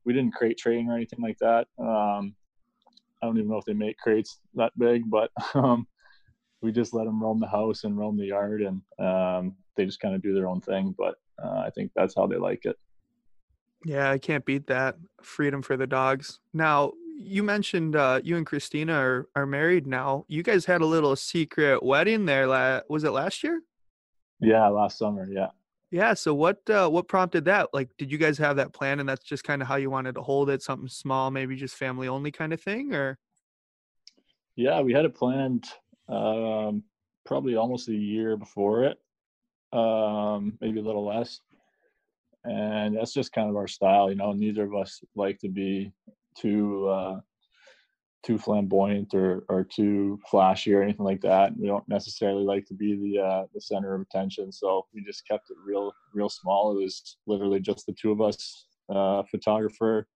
We 0.05 0.13
didn't 0.13 0.35
crate 0.35 0.57
training 0.57 0.89
or 0.89 0.95
anything 0.95 1.19
like 1.21 1.37
that. 1.39 1.67
Um, 1.77 2.35
I 3.21 3.25
don't 3.25 3.37
even 3.37 3.49
know 3.49 3.57
if 3.57 3.65
they 3.65 3.73
make 3.73 3.97
crates 3.97 4.39
that 4.55 4.71
big, 4.77 5.09
but 5.09 5.31
um, 5.53 5.87
we 6.61 6.71
just 6.71 6.93
let 6.93 7.05
them 7.05 7.21
roam 7.21 7.39
the 7.39 7.47
house 7.47 7.83
and 7.83 7.97
roam 7.97 8.17
the 8.17 8.27
yard, 8.27 8.61
and 8.61 8.81
um, 8.99 9.55
they 9.75 9.85
just 9.85 9.99
kind 9.99 10.15
of 10.15 10.21
do 10.21 10.33
their 10.33 10.47
own 10.47 10.61
thing. 10.61 10.95
But 10.97 11.15
uh, 11.43 11.63
I 11.65 11.69
think 11.69 11.91
that's 11.95 12.15
how 12.15 12.27
they 12.27 12.37
like 12.37 12.65
it. 12.65 12.77
yeah, 13.85 14.09
I 14.09 14.17
can't 14.17 14.45
beat 14.45 14.67
that. 14.67 14.95
Freedom 15.21 15.61
for 15.61 15.77
the 15.77 15.87
dogs. 15.87 16.39
Now, 16.53 16.93
you 17.19 17.41
mentioned 17.43 17.95
uh, 17.95 18.21
you 18.23 18.37
and 18.37 18.45
Christina 18.45 18.93
are, 18.93 19.27
are 19.35 19.45
married 19.45 19.87
now. 19.87 20.25
You 20.27 20.43
guys 20.43 20.65
had 20.65 20.81
a 20.81 20.85
little 20.85 21.15
secret 21.15 21.81
wedding 21.83 22.25
there. 22.25 22.45
La- 22.47 22.81
was 22.89 23.03
it 23.03 23.11
last 23.11 23.43
year? 23.43 23.61
Yeah, 24.39 24.67
last 24.67 24.97
summer. 24.99 25.27
Yeah. 25.29 25.47
Yeah. 25.89 26.13
So 26.13 26.33
what 26.35 26.69
uh, 26.69 26.89
what 26.89 27.07
prompted 27.07 27.45
that? 27.45 27.69
Like, 27.73 27.89
did 27.97 28.11
you 28.11 28.17
guys 28.17 28.37
have 28.37 28.57
that 28.57 28.73
plan, 28.73 28.99
and 28.99 29.07
that's 29.09 29.23
just 29.23 29.43
kind 29.43 29.61
of 29.61 29.67
how 29.67 29.77
you 29.77 29.89
wanted 29.89 30.15
to 30.15 30.21
hold 30.21 30.49
it? 30.49 30.61
Something 30.61 30.89
small, 30.89 31.31
maybe 31.31 31.55
just 31.55 31.75
family 31.75 32.07
only 32.07 32.29
kind 32.31 32.53
of 32.53 32.61
thing, 32.61 32.93
or 32.93 33.17
Yeah, 34.55 34.81
we 34.81 34.93
had 34.93 35.05
it 35.05 35.15
planned 35.15 35.65
um, 36.09 36.83
probably 37.25 37.55
almost 37.55 37.87
a 37.89 37.93
year 37.93 38.37
before 38.37 38.83
it, 38.83 38.99
um, 39.73 40.57
maybe 40.61 40.79
a 40.79 40.83
little 40.83 41.05
less. 41.05 41.39
And 42.43 42.95
that's 42.95 43.13
just 43.13 43.33
kind 43.33 43.49
of 43.49 43.55
our 43.55 43.67
style, 43.67 44.09
you 44.09 44.15
know. 44.15 44.31
Neither 44.31 44.63
of 44.63 44.75
us 44.75 45.01
like 45.15 45.37
to 45.39 45.49
be 45.49 45.91
too 46.37 46.87
uh, 46.87 47.19
too 48.23 48.37
flamboyant 48.37 49.13
or 49.13 49.43
or 49.49 49.63
too 49.63 50.19
flashy 50.29 50.73
or 50.73 50.81
anything 50.81 51.05
like 51.05 51.21
that. 51.21 51.57
We 51.57 51.67
don't 51.67 51.87
necessarily 51.87 52.43
like 52.43 52.65
to 52.67 52.73
be 52.73 52.95
the 52.95 53.21
uh, 53.21 53.43
the 53.53 53.61
center 53.61 53.95
of 53.95 54.01
attention, 54.01 54.51
so 54.51 54.85
we 54.93 55.03
just 55.03 55.27
kept 55.27 55.49
it 55.49 55.57
real 55.65 55.93
real 56.13 56.29
small. 56.29 56.77
It 56.77 56.83
was 56.83 57.17
literally 57.25 57.59
just 57.59 57.85
the 57.85 57.93
two 57.93 58.11
of 58.11 58.21
us, 58.21 58.67
uh, 58.89 59.23
photographer, 59.29 60.07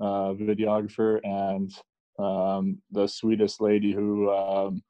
uh, 0.00 0.34
videographer, 0.34 1.20
and 1.24 1.72
um, 2.18 2.78
the 2.90 3.06
sweetest 3.06 3.60
lady 3.60 3.92
who 3.92 4.30
um, 4.30 4.82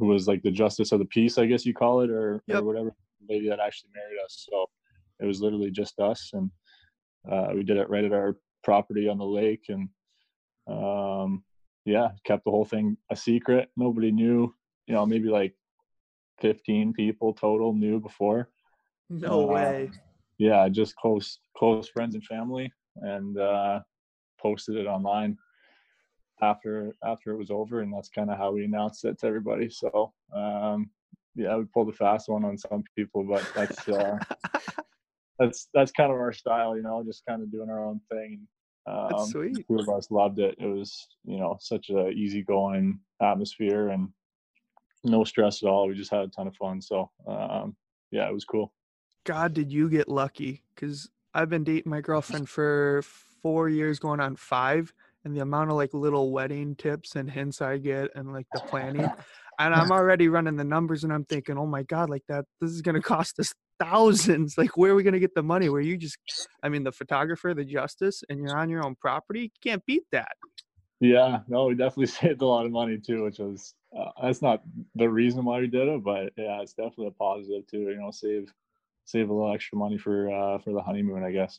who 0.00 0.06
was 0.06 0.26
like 0.26 0.42
the 0.42 0.50
justice 0.50 0.90
of 0.92 0.98
the 0.98 1.04
peace, 1.04 1.36
I 1.36 1.44
guess 1.46 1.66
you 1.66 1.74
call 1.74 2.00
it, 2.00 2.10
or, 2.10 2.42
Yep. 2.46 2.62
or 2.62 2.64
whatever 2.64 2.94
lady 3.28 3.48
that 3.50 3.60
actually 3.60 3.90
married 3.94 4.18
us. 4.24 4.46
So 4.50 4.68
it 5.20 5.26
was 5.26 5.40
literally 5.42 5.70
just 5.70 6.00
us, 6.00 6.30
and 6.32 6.50
uh, 7.30 7.48
we 7.54 7.62
did 7.62 7.76
it 7.76 7.90
right 7.90 8.04
at 8.04 8.14
our 8.14 8.38
property 8.64 9.08
on 9.08 9.18
the 9.18 9.24
lake, 9.26 9.66
and 9.68 9.88
um, 10.66 11.44
yeah, 11.84 12.08
kept 12.24 12.44
the 12.44 12.50
whole 12.50 12.64
thing 12.64 12.96
a 13.10 13.16
secret. 13.16 13.68
Nobody 13.76 14.10
knew. 14.10 14.54
You 14.86 14.94
know, 14.94 15.04
maybe 15.06 15.28
like 15.28 15.54
fifteen 16.40 16.92
people 16.94 17.34
total 17.34 17.74
knew 17.74 18.00
before. 18.00 18.48
no 19.10 19.42
Uh, 19.42 19.52
way? 19.52 19.90
Yeah, 20.38 20.66
just 20.70 20.96
close 20.96 21.38
close 21.54 21.88
friends 21.90 22.14
and 22.14 22.24
family, 22.24 22.72
and 22.96 23.38
uh, 23.38 23.80
posted 24.40 24.76
it 24.76 24.86
online 24.86 25.36
after 26.42 26.94
after 27.04 27.32
it 27.32 27.38
was 27.38 27.50
over, 27.50 27.80
and 27.80 27.92
that's 27.92 28.08
kind 28.08 28.30
of 28.30 28.38
how 28.38 28.52
we 28.52 28.64
announced 28.64 29.04
it 29.04 29.18
to 29.20 29.26
everybody. 29.26 29.68
So 29.70 30.12
um, 30.34 30.90
yeah, 31.34 31.56
we 31.56 31.64
pulled 31.64 31.88
a 31.88 31.92
fast 31.92 32.28
one 32.28 32.44
on 32.44 32.58
some 32.58 32.84
people, 32.96 33.24
but 33.24 33.46
that's 33.54 33.88
uh, 33.88 34.18
that's 35.38 35.68
that's 35.72 35.92
kind 35.92 36.12
of 36.12 36.18
our 36.18 36.32
style, 36.32 36.76
you 36.76 36.82
know, 36.82 37.02
just 37.04 37.24
kind 37.26 37.42
of 37.42 37.50
doing 37.50 37.70
our 37.70 37.84
own 37.84 38.00
thing. 38.10 38.46
Um, 38.86 39.08
That's 39.10 39.30
sweet. 39.30 39.54
the 39.54 39.64
two 39.64 39.80
of 39.80 39.88
us 39.88 40.10
loved 40.10 40.38
it. 40.38 40.56
It 40.58 40.66
was 40.66 41.08
you 41.24 41.38
know 41.38 41.56
such 41.60 41.90
a 41.90 42.08
easygoing 42.10 42.98
atmosphere 43.22 43.88
and 43.88 44.08
no 45.04 45.24
stress 45.24 45.62
at 45.62 45.68
all. 45.68 45.88
We 45.88 45.94
just 45.94 46.10
had 46.10 46.20
a 46.20 46.28
ton 46.28 46.46
of 46.46 46.56
fun. 46.56 46.80
So 46.80 47.10
um, 47.26 47.76
yeah, 48.10 48.28
it 48.28 48.34
was 48.34 48.44
cool. 48.44 48.72
God, 49.24 49.54
did 49.54 49.70
you 49.72 49.88
get 49.88 50.08
lucky? 50.08 50.62
Because 50.74 51.10
I've 51.34 51.50
been 51.50 51.64
dating 51.64 51.90
my 51.90 52.00
girlfriend 52.02 52.48
for 52.48 53.02
four 53.42 53.68
years, 53.68 53.98
going 53.98 54.20
on 54.20 54.36
five, 54.36 54.92
and 55.24 55.34
the 55.34 55.40
amount 55.40 55.70
of 55.70 55.76
like 55.76 55.92
little 55.92 56.30
wedding 56.32 56.76
tips 56.76 57.16
and 57.16 57.30
hints 57.30 57.60
I 57.60 57.78
get, 57.78 58.10
and 58.14 58.32
like 58.32 58.46
the 58.52 58.60
planning, 58.60 59.10
and 59.58 59.74
I'm 59.74 59.92
already 59.92 60.28
running 60.28 60.56
the 60.56 60.64
numbers, 60.64 61.04
and 61.04 61.12
I'm 61.12 61.24
thinking, 61.24 61.58
oh 61.58 61.66
my 61.66 61.82
God, 61.82 62.10
like 62.10 62.24
that, 62.28 62.44
this 62.60 62.70
is 62.70 62.82
gonna 62.82 63.02
cost 63.02 63.38
us 63.38 63.52
thousands. 63.80 64.56
Like, 64.56 64.76
where 64.76 64.92
are 64.92 64.94
we 64.94 65.02
gonna 65.02 65.18
get 65.18 65.34
the 65.34 65.42
money? 65.42 65.68
Where 65.68 65.80
you 65.80 65.96
just, 65.96 66.18
I 66.62 66.68
mean, 66.68 66.84
the 66.84 66.92
photographer, 66.92 67.54
the 67.54 67.64
justice, 67.64 68.22
and 68.28 68.40
you're 68.40 68.56
on 68.56 68.68
your 68.68 68.84
own 68.84 68.96
property, 69.00 69.42
you 69.42 69.50
can't 69.62 69.84
beat 69.86 70.04
that. 70.12 70.32
Yeah, 71.00 71.40
no, 71.48 71.66
we 71.66 71.74
definitely 71.74 72.06
saved 72.06 72.42
a 72.42 72.46
lot 72.46 72.66
of 72.66 72.72
money 72.72 72.98
too, 72.98 73.24
which 73.24 73.38
was 73.38 73.74
uh, 73.98 74.10
that's 74.22 74.42
not 74.42 74.62
the 74.94 75.08
reason 75.08 75.44
why 75.44 75.60
we 75.60 75.66
did 75.66 75.88
it, 75.88 76.04
but 76.04 76.32
yeah, 76.36 76.60
it's 76.60 76.74
definitely 76.74 77.08
a 77.08 77.10
positive 77.12 77.66
too. 77.66 77.80
You 77.80 77.96
know, 77.96 78.10
save 78.10 78.52
save 79.06 79.28
a 79.28 79.32
little 79.32 79.52
extra 79.52 79.76
money 79.76 79.98
for 79.98 80.30
uh 80.30 80.58
for 80.58 80.72
the 80.72 80.82
honeymoon, 80.82 81.24
I 81.24 81.32
guess. 81.32 81.58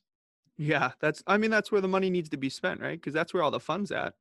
Yeah, 0.62 0.92
that's, 1.00 1.24
I 1.26 1.38
mean, 1.38 1.50
that's 1.50 1.72
where 1.72 1.82
the 1.82 1.88
money 1.88 2.12
needs 2.12 2.30
to 2.30 2.38
be 2.38 2.48
spent, 2.48 2.82
right? 2.82 3.00
Because 3.00 3.16
that's 3.16 3.34
where 3.34 3.42
all 3.42 3.50
the 3.50 3.60
fun's 3.60 3.92
at. 3.92 4.14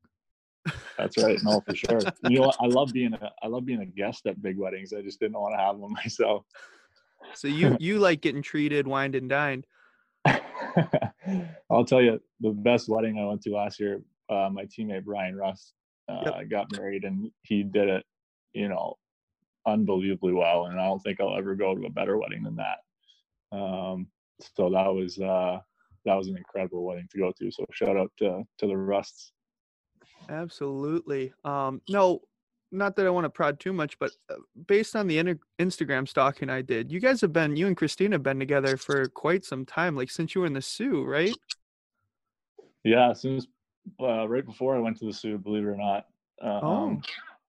That's 0.96 1.18
right. 1.18 1.38
No, 1.44 1.60
for 1.60 1.74
sure. 1.74 2.00
You 2.22 2.40
know. 2.40 2.52
I 2.58 2.66
love 2.66 2.94
being 2.94 3.12
a 3.12 3.30
I 3.42 3.46
love 3.46 3.66
being 3.66 3.82
a 3.82 3.86
guest 3.86 4.26
at 4.26 4.40
big 4.40 4.56
weddings. 4.56 4.94
I 4.94 5.02
just 5.02 5.20
didn't 5.20 5.38
want 5.38 5.54
to 5.54 5.58
have 5.58 5.76
one 5.76 5.92
myself. 6.04 6.46
So 7.34 7.46
you 7.46 7.76
you 7.78 7.98
like 7.98 8.22
getting 8.22 8.40
treated, 8.40 8.86
wined 8.86 9.14
and 9.14 9.28
dined. 9.28 9.66
I'll 11.70 11.84
tell 11.84 12.00
you 12.00 12.20
the 12.40 12.50
best 12.50 12.88
wedding 12.88 13.18
I 13.18 13.26
went 13.26 13.42
to 13.42 13.50
last 13.50 13.78
year. 13.78 14.02
Uh, 14.30 14.48
my 14.50 14.64
teammate 14.64 15.04
Bryan 15.04 15.36
Rust 15.36 15.74
uh, 16.08 16.42
got 16.48 16.72
married, 16.72 17.04
and 17.04 17.30
he 17.42 17.62
did 17.62 17.88
it, 17.88 18.04
you 18.54 18.68
know, 18.68 18.96
unbelievably 19.66 20.32
well. 20.32 20.66
And 20.66 20.80
I 20.80 20.86
don't 20.86 21.00
think 21.00 21.20
I'll 21.20 21.36
ever 21.36 21.54
go 21.54 21.74
to 21.74 21.86
a 21.86 21.90
better 21.90 22.16
wedding 22.16 22.42
than 22.42 22.56
that. 22.56 22.78
Um, 23.56 24.06
so 24.56 24.70
that 24.70 24.94
was 24.94 25.18
uh, 25.18 25.60
that 26.04 26.14
was 26.14 26.28
an 26.28 26.36
incredible 26.36 26.84
wedding 26.84 27.08
to 27.12 27.18
go 27.18 27.32
to. 27.38 27.50
So 27.50 27.64
shout 27.72 27.96
out 27.96 28.10
to 28.18 28.42
to 28.58 28.66
the 28.66 28.76
Rusts. 28.76 29.32
Absolutely. 30.28 31.32
Um, 31.44 31.80
no, 31.88 32.20
not 32.72 32.96
that 32.96 33.06
I 33.06 33.10
want 33.10 33.24
to 33.24 33.30
prod 33.30 33.58
too 33.58 33.72
much, 33.72 33.98
but 33.98 34.12
uh, 34.30 34.36
based 34.66 34.94
on 34.94 35.06
the 35.06 35.18
inter- 35.18 35.38
Instagram 35.58 36.06
stalking 36.06 36.50
I 36.50 36.62
did, 36.62 36.92
you 36.92 37.00
guys 37.00 37.20
have 37.20 37.32
been, 37.32 37.56
you 37.56 37.66
and 37.66 37.76
Christina 37.76 38.14
have 38.14 38.22
been 38.22 38.38
together 38.38 38.76
for 38.76 39.08
quite 39.08 39.44
some 39.44 39.64
time, 39.66 39.96
like 39.96 40.10
since 40.10 40.34
you 40.34 40.42
were 40.42 40.46
in 40.46 40.52
the 40.52 40.62
Sioux, 40.62 41.04
right? 41.04 41.34
Yeah, 42.84 43.10
as 43.10 43.20
soon 43.20 43.36
as 43.36 43.46
uh, 44.00 44.28
right 44.28 44.44
before 44.44 44.76
I 44.76 44.78
went 44.78 44.98
to 44.98 45.06
the 45.06 45.12
Sioux, 45.12 45.38
believe 45.38 45.64
it 45.64 45.68
or 45.68 45.76
not. 45.76 46.06
Um, 46.42 46.60
Oh. 46.62 47.00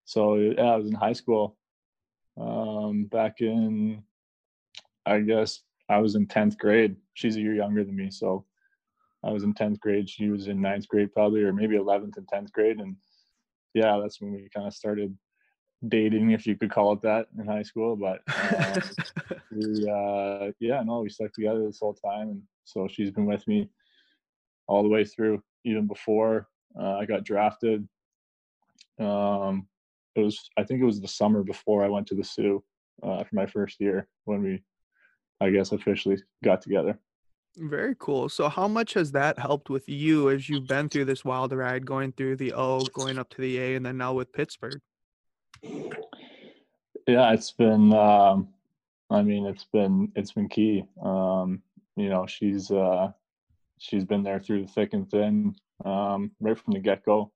So 0.05 0.36
yeah, 0.36 0.63
I 0.63 0.75
was 0.75 0.88
in 0.88 0.93
high 0.93 1.13
school. 1.13 1.58
Um, 2.38 3.05
back 3.05 3.41
in, 3.41 4.03
I 5.05 5.20
guess 5.20 5.62
I 5.90 5.98
was 5.98 6.16
in 6.16 6.28
tenth 6.28 6.58
grade. 6.58 6.96
She's 7.14 7.36
a 7.36 7.42
year 7.42 7.54
younger 7.54 7.84
than 7.84 7.96
me, 7.96 8.10
so 8.10 8.46
I 9.24 9.32
was 9.32 9.44
in 9.44 9.54
tenth 9.54 9.80
grade. 9.80 10.10
She 10.10 10.30
was 10.30 10.48
in 10.48 10.62
ninth 10.62 10.88
grade, 10.88 11.14
probably, 11.14 11.44
or 11.44 11.54
maybe 11.54 11.76
eleventh 11.76 12.18
and 12.18 12.28
tenth 12.28 12.52
grade. 12.52 12.80
And 12.80 12.96
yeah, 13.74 14.00
that's 14.02 14.22
when 14.22 14.34
we 14.34 14.50
kind 14.54 14.68
of 14.68 14.74
started 14.74 15.18
dating, 15.88 16.32
if 16.32 16.46
you 16.46 16.56
could 16.56 16.72
call 16.72 16.94
it 16.94 17.02
that, 17.02 17.28
in 17.38 17.46
high 17.46 17.64
school. 17.64 17.96
But 17.96 18.22
um, 18.28 18.82
we 19.52 19.90
uh 19.90 20.52
yeah 20.60 20.82
no 20.84 21.02
we 21.02 21.10
stuck 21.10 21.34
together 21.34 21.66
this 21.66 21.80
whole 21.80 21.94
time 21.94 22.30
and 22.30 22.42
so 22.64 22.88
she's 22.88 23.12
been 23.12 23.26
with 23.26 23.46
me 23.48 23.70
all 24.68 24.82
the 24.82 24.90
way 24.90 25.04
through 25.04 25.42
even 25.66 25.88
before 25.88 26.48
uh, 26.80 26.96
i 26.96 27.06
got 27.06 27.24
drafted 27.24 27.88
um 29.00 29.68
it 30.16 30.22
was 30.22 30.50
i 30.58 30.64
think 30.64 30.82
it 30.82 30.86
was 30.86 31.02
the 31.02 31.08
summer 31.08 31.44
before 31.44 31.84
i 31.84 31.90
went 31.90 32.08
to 32.08 32.16
the 32.16 32.24
sioux 32.24 32.64
uh, 33.04 33.24
for 33.24 33.36
my 33.36 33.46
first 33.46 33.80
year 33.80 34.08
when 34.26 34.42
we 34.42 34.64
i 35.42 35.50
guess 35.50 35.74
officially 35.74 36.18
got 36.44 36.62
together 36.62 36.98
Very 37.58 37.96
cool. 38.00 38.30
So, 38.30 38.48
how 38.48 38.70
much 38.70 38.94
has 38.94 39.12
that 39.12 39.38
helped 39.38 39.70
with 39.70 39.90
you 39.90 40.30
as 40.30 40.48
you've 40.48 40.68
been 40.68 40.88
through 40.88 41.06
this 41.06 41.26
wild 41.26 41.52
ride, 41.52 41.86
going 41.86 42.14
through 42.14 42.38
the 42.38 42.54
O, 42.54 42.80
going 42.94 43.20
up 43.20 43.30
to 43.32 43.42
the 43.42 43.58
A, 43.60 43.76
and 43.76 43.86
then 43.86 43.98
now 43.98 44.14
with 44.14 44.32
Pittsburgh? 44.32 44.80
Yeah, 47.08 47.34
it's 47.34 47.52
been. 47.52 47.92
Um, 47.94 48.48
I 49.10 49.22
mean, 49.22 49.46
it's 49.46 49.66
been 49.66 50.12
it's 50.16 50.32
been 50.32 50.48
key. 50.48 50.86
Um, 51.04 51.62
you 51.98 52.08
know, 52.08 52.26
she's 52.26 52.72
uh, 52.72 53.12
she's 53.78 54.06
been 54.06 54.24
there 54.24 54.40
through 54.40 54.62
the 54.62 54.72
thick 54.72 54.94
and 54.94 55.10
thin, 55.10 55.54
um, 55.84 56.32
right 56.40 56.58
from 56.58 56.74
the 56.74 56.80
get 56.80 57.04
go. 57.04 57.32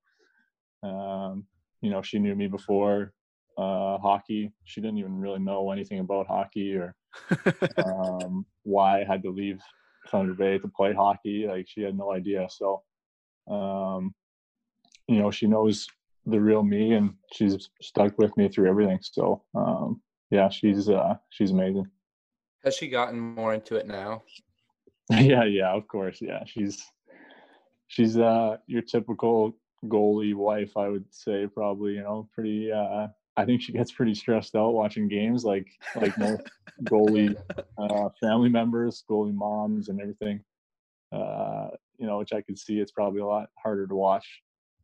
Um, 0.82 1.44
you 1.82 1.90
know, 1.90 2.00
she 2.00 2.18
knew 2.18 2.34
me 2.34 2.46
before 2.46 3.12
uh, 3.56 3.98
hockey. 3.98 4.52
She 4.64 4.80
didn't 4.80 4.98
even 4.98 5.18
really 5.18 5.38
know 5.38 5.70
anything 5.70 6.00
about 6.00 6.26
hockey 6.26 6.76
or 6.76 6.94
um, 7.84 8.44
why 8.62 9.00
I 9.00 9.04
had 9.04 9.22
to 9.22 9.30
leave 9.30 9.60
Thunder 10.08 10.34
Bay 10.34 10.58
to 10.58 10.68
play 10.68 10.92
hockey. 10.92 11.46
Like 11.46 11.66
she 11.68 11.82
had 11.82 11.96
no 11.96 12.12
idea. 12.12 12.46
So, 12.50 12.82
um, 13.48 14.14
you 15.08 15.18
know, 15.18 15.30
she 15.30 15.46
knows 15.46 15.86
the 16.26 16.40
real 16.40 16.62
me, 16.62 16.94
and 16.94 17.14
she's 17.32 17.70
stuck 17.80 18.18
with 18.18 18.36
me 18.36 18.48
through 18.48 18.68
everything. 18.68 18.98
So, 19.00 19.42
um, 19.54 20.02
yeah, 20.30 20.48
she's 20.48 20.88
uh, 20.88 21.14
she's 21.30 21.52
amazing. 21.52 21.86
Has 22.64 22.76
she 22.76 22.88
gotten 22.88 23.18
more 23.18 23.54
into 23.54 23.76
it 23.76 23.86
now? 23.86 24.22
yeah, 25.10 25.44
yeah, 25.44 25.72
of 25.72 25.86
course. 25.86 26.18
Yeah, 26.20 26.42
she's 26.46 26.84
she's 27.86 28.18
uh 28.18 28.56
your 28.66 28.82
typical 28.82 29.56
goalie 29.84 30.34
wife, 30.34 30.76
I 30.76 30.88
would 30.88 31.04
say. 31.10 31.46
Probably, 31.46 31.94
you 31.94 32.02
know, 32.02 32.28
pretty. 32.34 32.72
uh 32.72 33.06
I 33.36 33.44
think 33.44 33.60
she 33.62 33.72
gets 33.72 33.92
pretty 33.92 34.14
stressed 34.14 34.54
out 34.56 34.72
watching 34.72 35.08
games, 35.08 35.44
like 35.44 35.66
like 35.94 36.16
most 36.18 36.42
goalie 36.84 37.36
uh, 37.78 38.08
family 38.20 38.48
members, 38.48 39.04
goalie 39.10 39.34
moms, 39.34 39.88
and 39.88 40.00
everything. 40.00 40.42
Uh, 41.12 41.68
you 41.98 42.06
know, 42.06 42.18
which 42.18 42.32
I 42.32 42.42
could 42.42 42.58
see 42.58 42.78
it's 42.78 42.92
probably 42.92 43.20
a 43.20 43.26
lot 43.26 43.48
harder 43.62 43.86
to 43.86 43.94
watch 43.94 44.42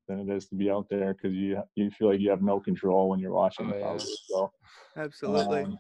than 0.09 0.21
it 0.21 0.35
is 0.35 0.49
to 0.49 0.55
be 0.55 0.71
out 0.71 0.87
there 0.91 1.15
because 1.15 1.35
you 1.35 1.63
you 1.75 1.91
feel 1.91 2.09
like 2.09 2.21
you 2.21 2.31
have 2.31 2.43
no 2.43 2.61
control 2.61 3.09
when 3.09 3.21
you're 3.21 3.33
watching. 3.33 3.73
Oh, 3.73 3.79
yeah. 3.79 4.05
So 4.29 4.53
Absolutely. 4.97 5.63
um, 5.63 5.79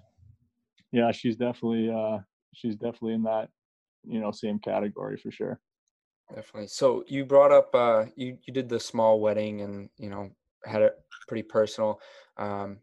yeah, 0.93 1.11
she's 1.13 1.37
definitely 1.37 1.91
uh, 1.91 2.19
she's 2.55 2.77
definitely 2.77 3.15
in 3.15 3.23
that 3.25 3.49
you 4.05 4.21
know 4.21 4.31
same 4.31 4.59
category 4.59 5.17
for 5.17 5.31
sure. 5.31 5.61
Definitely. 6.35 6.69
So 6.69 7.05
you 7.07 7.25
brought 7.25 7.53
up 7.53 7.75
uh 7.75 8.07
you 8.17 8.39
you 8.47 8.55
did 8.55 8.69
the 8.69 8.81
small 8.81 9.21
wedding 9.21 9.61
and 9.63 9.91
you 9.97 10.09
know 10.09 10.31
had 10.65 10.83
it 10.83 10.95
pretty 11.29 11.43
personal. 11.43 12.01
Um 12.37 12.79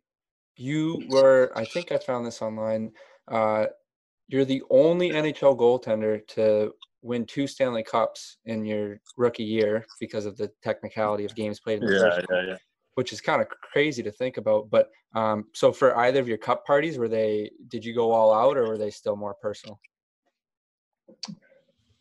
you 0.55 1.01
were 1.09 1.51
I 1.55 1.65
think 1.65 1.91
I 1.91 1.97
found 1.97 2.25
this 2.25 2.41
online. 2.41 2.91
Uh 3.27 3.67
you're 4.27 4.45
the 4.45 4.61
only 4.69 5.09
NHL 5.09 5.57
goaltender 5.57 6.25
to 6.29 6.73
win 7.01 7.25
two 7.25 7.47
Stanley 7.47 7.83
Cups 7.83 8.37
in 8.45 8.65
your 8.65 8.99
rookie 9.17 9.43
year 9.43 9.85
because 9.99 10.25
of 10.25 10.37
the 10.37 10.51
technicality 10.63 11.25
of 11.25 11.35
games 11.35 11.59
played 11.59 11.81
in 11.81 11.89
the 11.89 11.99
first 11.99 12.27
yeah, 12.29 12.41
yeah. 12.49 12.57
which 12.95 13.13
is 13.13 13.21
kind 13.21 13.41
of 13.41 13.47
crazy 13.49 14.03
to 14.03 14.11
think 14.11 14.37
about. 14.37 14.69
But 14.69 14.89
um, 15.15 15.45
so 15.53 15.71
for 15.71 15.97
either 15.97 16.19
of 16.19 16.27
your 16.27 16.37
cup 16.37 16.65
parties, 16.65 16.97
were 16.97 17.07
they? 17.07 17.51
Did 17.69 17.83
you 17.83 17.95
go 17.95 18.11
all 18.11 18.33
out, 18.33 18.57
or 18.57 18.67
were 18.67 18.77
they 18.77 18.91
still 18.91 19.15
more 19.15 19.35
personal? 19.41 19.79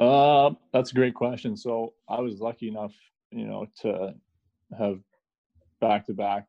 Uh, 0.01 0.51
that's 0.72 0.92
a 0.92 0.94
great 0.94 1.14
question. 1.14 1.57
So 1.57 1.94
I 2.09 2.20
was 2.20 2.40
lucky 2.40 2.68
enough, 2.68 2.92
you 3.31 3.46
know, 3.46 3.66
to 3.83 4.14
have 4.79 5.01
back 5.81 6.07
to 6.07 6.12
back 6.12 6.47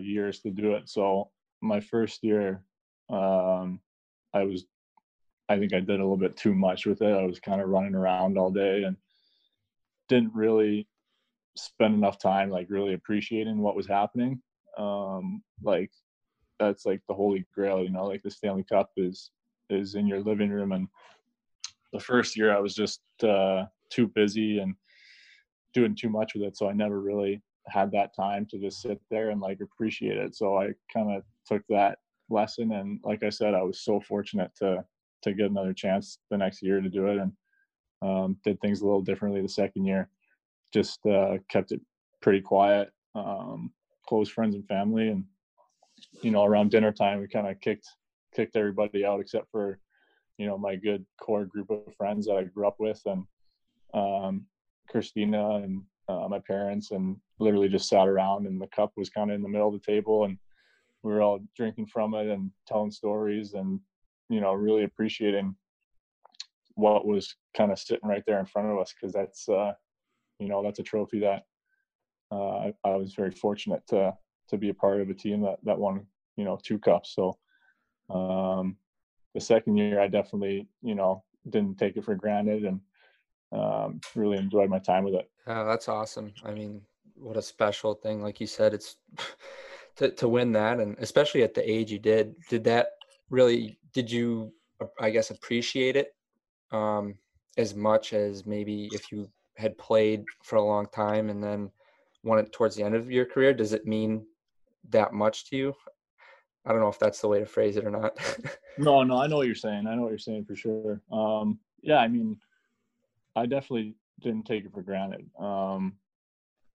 years 0.00 0.40
to 0.40 0.50
do 0.50 0.74
it. 0.74 0.88
So 0.88 1.30
my 1.60 1.80
first 1.80 2.22
year, 2.22 2.62
um, 3.10 3.80
I 4.32 4.44
was, 4.44 4.66
I 5.48 5.58
think 5.58 5.74
I 5.74 5.80
did 5.80 5.90
a 5.90 6.02
little 6.02 6.16
bit 6.16 6.36
too 6.36 6.54
much 6.54 6.86
with 6.86 7.02
it. 7.02 7.16
I 7.16 7.24
was 7.24 7.40
kind 7.40 7.60
of 7.60 7.68
running 7.68 7.94
around 7.94 8.38
all 8.38 8.50
day 8.50 8.84
and 8.84 8.96
didn't 10.08 10.34
really 10.34 10.88
spend 11.56 11.94
enough 11.94 12.18
time 12.18 12.50
like 12.50 12.66
really 12.68 12.94
appreciating 12.94 13.58
what 13.58 13.76
was 13.76 13.86
happening. 13.86 14.40
Um, 14.76 15.42
like 15.62 15.90
that's 16.58 16.84
like 16.84 17.00
the 17.08 17.14
holy 17.14 17.46
grail, 17.54 17.82
you 17.82 17.90
know, 17.90 18.04
like 18.04 18.22
the 18.22 18.30
Stanley 18.30 18.64
Cup 18.64 18.90
is 18.96 19.30
is 19.70 19.94
in 19.94 20.06
your 20.06 20.20
living 20.20 20.50
room 20.50 20.72
and 20.72 20.88
the 21.94 22.00
first 22.00 22.36
year 22.36 22.54
I 22.54 22.60
was 22.60 22.74
just 22.74 23.00
uh, 23.22 23.64
too 23.88 24.08
busy 24.08 24.58
and 24.58 24.74
doing 25.72 25.94
too 25.94 26.10
much 26.10 26.34
with 26.34 26.42
it, 26.42 26.56
so 26.56 26.68
I 26.68 26.72
never 26.72 27.00
really 27.00 27.40
had 27.68 27.90
that 27.92 28.14
time 28.14 28.46
to 28.46 28.58
just 28.58 28.82
sit 28.82 29.00
there 29.10 29.30
and 29.30 29.40
like 29.40 29.60
appreciate 29.60 30.16
it. 30.16 30.34
So 30.36 30.58
I 30.58 30.72
kind 30.92 31.16
of 31.16 31.22
took 31.46 31.62
that 31.68 31.98
lesson, 32.30 32.72
and 32.72 33.00
like 33.04 33.22
I 33.22 33.30
said, 33.30 33.54
I 33.54 33.62
was 33.62 33.80
so 33.80 34.00
fortunate 34.00 34.50
to 34.58 34.84
to 35.22 35.32
get 35.32 35.50
another 35.50 35.72
chance 35.72 36.18
the 36.30 36.36
next 36.36 36.62
year 36.62 36.80
to 36.80 36.88
do 36.88 37.06
it, 37.08 37.18
and 37.18 37.32
um, 38.02 38.36
did 38.44 38.60
things 38.60 38.80
a 38.80 38.84
little 38.84 39.02
differently 39.02 39.40
the 39.40 39.48
second 39.48 39.84
year. 39.84 40.08
Just 40.72 41.04
uh, 41.06 41.38
kept 41.48 41.72
it 41.72 41.80
pretty 42.20 42.40
quiet, 42.40 42.90
um, 43.14 43.72
close 44.06 44.28
friends 44.28 44.54
and 44.54 44.66
family, 44.66 45.08
and 45.08 45.24
you 46.22 46.30
know 46.30 46.44
around 46.44 46.70
dinner 46.70 46.92
time 46.92 47.20
we 47.20 47.28
kind 47.28 47.46
of 47.46 47.60
kicked 47.60 47.88
kicked 48.34 48.56
everybody 48.56 49.04
out 49.04 49.20
except 49.20 49.50
for 49.50 49.78
you 50.38 50.46
know 50.46 50.58
my 50.58 50.76
good 50.76 51.04
core 51.20 51.44
group 51.44 51.70
of 51.70 51.94
friends 51.96 52.26
that 52.26 52.36
I 52.36 52.44
grew 52.44 52.66
up 52.66 52.76
with 52.78 53.00
and 53.06 53.24
um, 53.94 54.46
Christina 54.88 55.56
and 55.56 55.82
uh, 56.08 56.26
my 56.28 56.38
parents 56.40 56.90
and 56.90 57.16
literally 57.38 57.68
just 57.68 57.88
sat 57.88 58.06
around 58.06 58.46
and 58.46 58.60
the 58.60 58.66
cup 58.68 58.92
was 58.96 59.10
kind 59.10 59.30
of 59.30 59.36
in 59.36 59.42
the 59.42 59.48
middle 59.48 59.68
of 59.68 59.74
the 59.74 59.92
table 59.92 60.24
and 60.24 60.38
we 61.02 61.12
were 61.12 61.22
all 61.22 61.40
drinking 61.56 61.86
from 61.86 62.14
it 62.14 62.28
and 62.28 62.50
telling 62.66 62.90
stories 62.90 63.54
and 63.54 63.80
you 64.28 64.40
know 64.40 64.52
really 64.52 64.84
appreciating 64.84 65.54
what 66.74 67.06
was 67.06 67.36
kind 67.56 67.70
of 67.70 67.78
sitting 67.78 68.08
right 68.08 68.24
there 68.26 68.40
in 68.40 68.46
front 68.46 68.68
of 68.68 68.78
us 68.78 68.92
because 68.92 69.12
that's 69.12 69.48
uh, 69.48 69.72
you 70.38 70.48
know 70.48 70.62
that's 70.62 70.78
a 70.78 70.82
trophy 70.82 71.20
that 71.20 71.44
uh, 72.32 72.56
I, 72.56 72.74
I 72.84 72.96
was 72.96 73.14
very 73.14 73.30
fortunate 73.30 73.82
to 73.88 74.14
to 74.48 74.58
be 74.58 74.68
a 74.68 74.74
part 74.74 75.00
of 75.00 75.10
a 75.10 75.14
team 75.14 75.40
that 75.42 75.58
that 75.64 75.78
won 75.78 76.06
you 76.36 76.44
know 76.44 76.58
two 76.62 76.78
cups. 76.78 77.14
So 77.14 77.38
um, 78.10 78.76
the 79.34 79.40
second 79.40 79.76
year 79.76 80.00
I 80.00 80.08
definitely, 80.08 80.68
you 80.82 80.94
know, 80.94 81.24
didn't 81.48 81.78
take 81.78 81.96
it 81.96 82.04
for 82.04 82.14
granted 82.14 82.64
and 82.64 82.80
um, 83.54 84.00
really 84.14 84.38
enjoyed 84.38 84.68
my 84.68 84.78
time 84.78 85.04
with 85.04 85.14
it. 85.14 85.30
Oh, 85.46 85.66
that's 85.66 85.88
awesome. 85.88 86.32
I 86.44 86.52
mean, 86.52 86.80
what 87.16 87.36
a 87.36 87.42
special 87.42 87.94
thing. 87.94 88.22
Like 88.22 88.40
you 88.40 88.46
said, 88.46 88.74
it's 88.74 88.96
to, 89.96 90.10
to 90.10 90.28
win 90.28 90.52
that. 90.52 90.80
And 90.80 90.96
especially 90.98 91.42
at 91.42 91.54
the 91.54 91.68
age 91.68 91.90
you 91.90 91.98
did, 91.98 92.34
did 92.48 92.64
that 92.64 92.88
really, 93.30 93.78
did 93.92 94.10
you, 94.10 94.52
I 94.98 95.10
guess, 95.10 95.30
appreciate 95.30 95.96
it 95.96 96.14
um, 96.72 97.14
as 97.56 97.74
much 97.74 98.12
as 98.12 98.46
maybe 98.46 98.88
if 98.92 99.12
you 99.12 99.28
had 99.56 99.78
played 99.78 100.24
for 100.42 100.56
a 100.56 100.64
long 100.64 100.86
time 100.86 101.30
and 101.30 101.42
then 101.42 101.70
won 102.24 102.38
it 102.38 102.52
towards 102.52 102.74
the 102.74 102.82
end 102.82 102.94
of 102.94 103.10
your 103.10 103.24
career? 103.24 103.54
Does 103.54 103.72
it 103.72 103.86
mean 103.86 104.26
that 104.90 105.12
much 105.12 105.48
to 105.50 105.56
you? 105.56 105.74
I 106.66 106.72
don't 106.72 106.80
know 106.80 106.88
if 106.88 106.98
that's 106.98 107.20
the 107.20 107.28
way 107.28 107.38
to 107.38 107.46
phrase 107.46 107.76
it 107.76 107.84
or 107.84 107.90
not. 107.90 108.16
no, 108.78 109.02
no, 109.02 109.18
I 109.18 109.26
know 109.26 109.36
what 109.36 109.46
you're 109.46 109.54
saying. 109.54 109.86
I 109.86 109.94
know 109.94 110.02
what 110.02 110.08
you're 110.08 110.18
saying 110.18 110.46
for 110.46 110.56
sure. 110.56 111.02
Um, 111.12 111.58
yeah, 111.82 111.98
I 111.98 112.08
mean, 112.08 112.38
I 113.36 113.46
definitely 113.46 113.94
didn't 114.20 114.46
take 114.46 114.64
it 114.64 114.72
for 114.72 114.82
granted 114.82 115.28
um, 115.38 115.94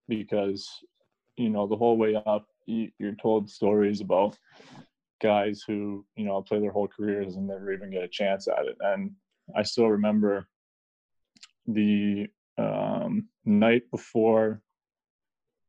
because, 0.08 0.68
you 1.38 1.50
know, 1.50 1.68
the 1.68 1.76
whole 1.76 1.98
way 1.98 2.16
up, 2.16 2.46
you, 2.66 2.90
you're 3.00 3.16
told 3.16 3.50
stories 3.50 4.02
about 4.02 4.38
guys 5.22 5.64
who, 5.66 6.06
you 6.16 6.26
know, 6.26 6.42
play 6.42 6.60
their 6.60 6.72
whole 6.72 6.88
careers 6.88 7.36
and 7.36 7.48
never 7.48 7.72
even 7.74 7.92
get 7.92 8.04
a 8.04 8.08
chance 8.08 8.48
at 8.48 8.66
it. 8.66 8.76
And 8.82 9.12
I 9.56 9.64
still 9.64 9.88
remember 9.88 10.48
the 11.68 12.28
um, 12.58 13.28
night 13.46 13.84
before 13.92 14.62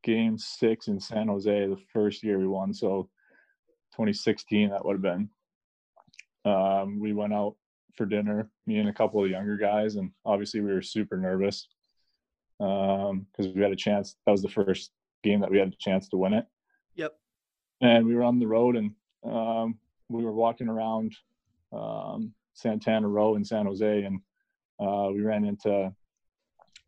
game 0.03 0.39
six 0.39 0.89
in 0.89 0.99
San 0.99 1.29
Jose, 1.29 1.67
the 1.67 1.77
first 1.93 2.23
year 2.23 2.39
we 2.39 2.47
won. 2.47 2.73
So 2.75 3.09
2016 3.93 4.71
that 4.71 4.85
would 4.85 4.95
have 4.95 5.03
been 5.03 5.29
um, 6.45 6.99
we 6.99 7.13
went 7.13 7.35
out 7.35 7.57
for 8.01 8.07
dinner 8.07 8.49
me 8.67 8.79
and 8.79 8.89
a 8.89 8.95
couple 8.95 9.23
of 9.23 9.29
younger 9.29 9.59
guys 9.59 9.97
and 9.97 10.11
obviously 10.25 10.63
we 10.63 10.73
were 10.73 10.81
super 10.81 11.19
nervous 11.19 11.69
because 12.57 13.11
um, 13.11 13.55
we 13.55 13.61
had 13.61 13.73
a 13.73 13.77
chance 13.77 14.17
that 14.25 14.33
was 14.33 14.41
the 14.41 14.49
first 14.49 14.93
game 15.23 15.39
that 15.39 15.51
we 15.51 15.59
had 15.59 15.69
a 15.69 15.77
chance 15.79 16.09
to 16.09 16.17
win 16.17 16.33
it. 16.33 16.47
Yep. 16.95 17.13
And 17.83 18.07
we 18.07 18.15
were 18.15 18.23
on 18.23 18.39
the 18.39 18.47
road 18.47 18.77
and 18.77 18.93
um, 19.23 19.79
we 20.09 20.25
were 20.25 20.33
walking 20.33 20.67
around 20.67 21.15
um, 21.75 22.33
santana 22.55 23.07
row 23.07 23.35
in 23.35 23.45
san 23.45 23.67
jose 23.67 24.05
and 24.05 24.19
uh, 24.83 25.11
we 25.13 25.21
ran 25.21 25.45
into 25.45 25.93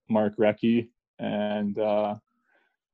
mark 0.09 0.35
recchi 0.39 0.89
and 1.19 1.79
uh, 1.79 2.15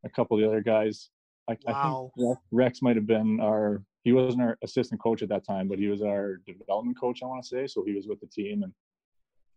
a 0.05 0.09
couple 0.09 0.37
of 0.37 0.43
the 0.43 0.49
other 0.49 0.61
guys. 0.61 1.11
I, 1.49 1.57
wow. 1.63 2.11
I 2.17 2.21
think 2.21 2.39
Rex 2.51 2.83
might 2.83 2.97
have 2.97 3.07
been 3.07 3.39
our 3.39 3.85
he 4.05 4.13
wasn't 4.13 4.43
our 4.43 4.59
assistant 4.63 5.01
coach 5.01 5.23
at 5.23 5.29
that 5.29 5.45
time, 5.45 5.69
but 5.69 5.79
he 5.79 5.89
was 5.89 6.03
our 6.03 6.41
development 6.47 6.99
coach, 6.99 7.23
I 7.23 7.27
want 7.27 7.43
to 7.43 7.49
say. 7.49 7.67
So 7.67 7.85
he 7.85 7.95
was 7.95 8.07
with 8.07 8.21
the 8.21 8.27
team 8.27 8.63
and 8.63 8.73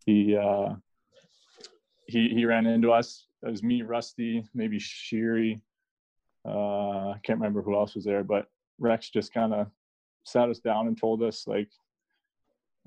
he 0.06 0.36
uh 0.36 0.74
he 2.08 2.30
he 2.30 2.46
ran 2.46 2.66
into 2.66 2.92
us. 2.92 3.28
It 3.44 3.50
was 3.50 3.64
me, 3.64 3.82
Rusty, 3.82 4.44
maybe 4.54 4.80
Sheary. 4.80 5.62
Uh 6.46 7.10
I 7.12 7.20
can't 7.24 7.40
remember 7.40 7.62
who 7.62 7.76
else 7.76 7.96
was 7.96 8.06
there, 8.06 8.24
but 8.24 8.48
Rex 8.80 9.10
just 9.10 9.34
kind 9.34 9.54
of 9.54 9.68
sat 10.24 10.50
us 10.50 10.60
down 10.60 10.88
and 10.88 10.98
told 10.98 11.24
us 11.24 11.48
like 11.48 11.70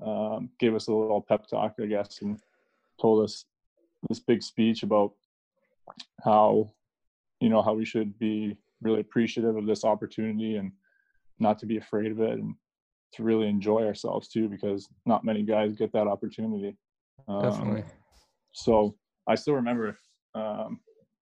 um 0.05 0.49
gave 0.59 0.75
us 0.75 0.87
a 0.87 0.93
little 0.93 1.21
pep 1.21 1.47
talk, 1.47 1.75
I 1.81 1.85
guess, 1.85 2.21
and 2.21 2.39
told 2.99 3.23
us 3.23 3.45
this 4.09 4.19
big 4.19 4.43
speech 4.43 4.83
about 4.83 5.13
how 6.23 6.71
you 7.39 7.49
know 7.49 7.61
how 7.61 7.73
we 7.73 7.85
should 7.85 8.17
be 8.19 8.57
really 8.81 8.99
appreciative 8.99 9.55
of 9.55 9.65
this 9.65 9.83
opportunity 9.83 10.57
and 10.57 10.71
not 11.39 11.59
to 11.59 11.65
be 11.65 11.77
afraid 11.77 12.11
of 12.11 12.19
it 12.21 12.31
and 12.31 12.55
to 13.13 13.23
really 13.23 13.47
enjoy 13.47 13.83
ourselves 13.83 14.27
too 14.27 14.49
because 14.49 14.87
not 15.05 15.23
many 15.23 15.43
guys 15.43 15.75
get 15.75 15.91
that 15.93 16.07
opportunity 16.07 16.75
um, 17.27 17.41
Definitely. 17.41 17.83
so 18.51 18.95
i 19.27 19.35
still 19.35 19.53
remember 19.53 19.97
um, 20.33 20.79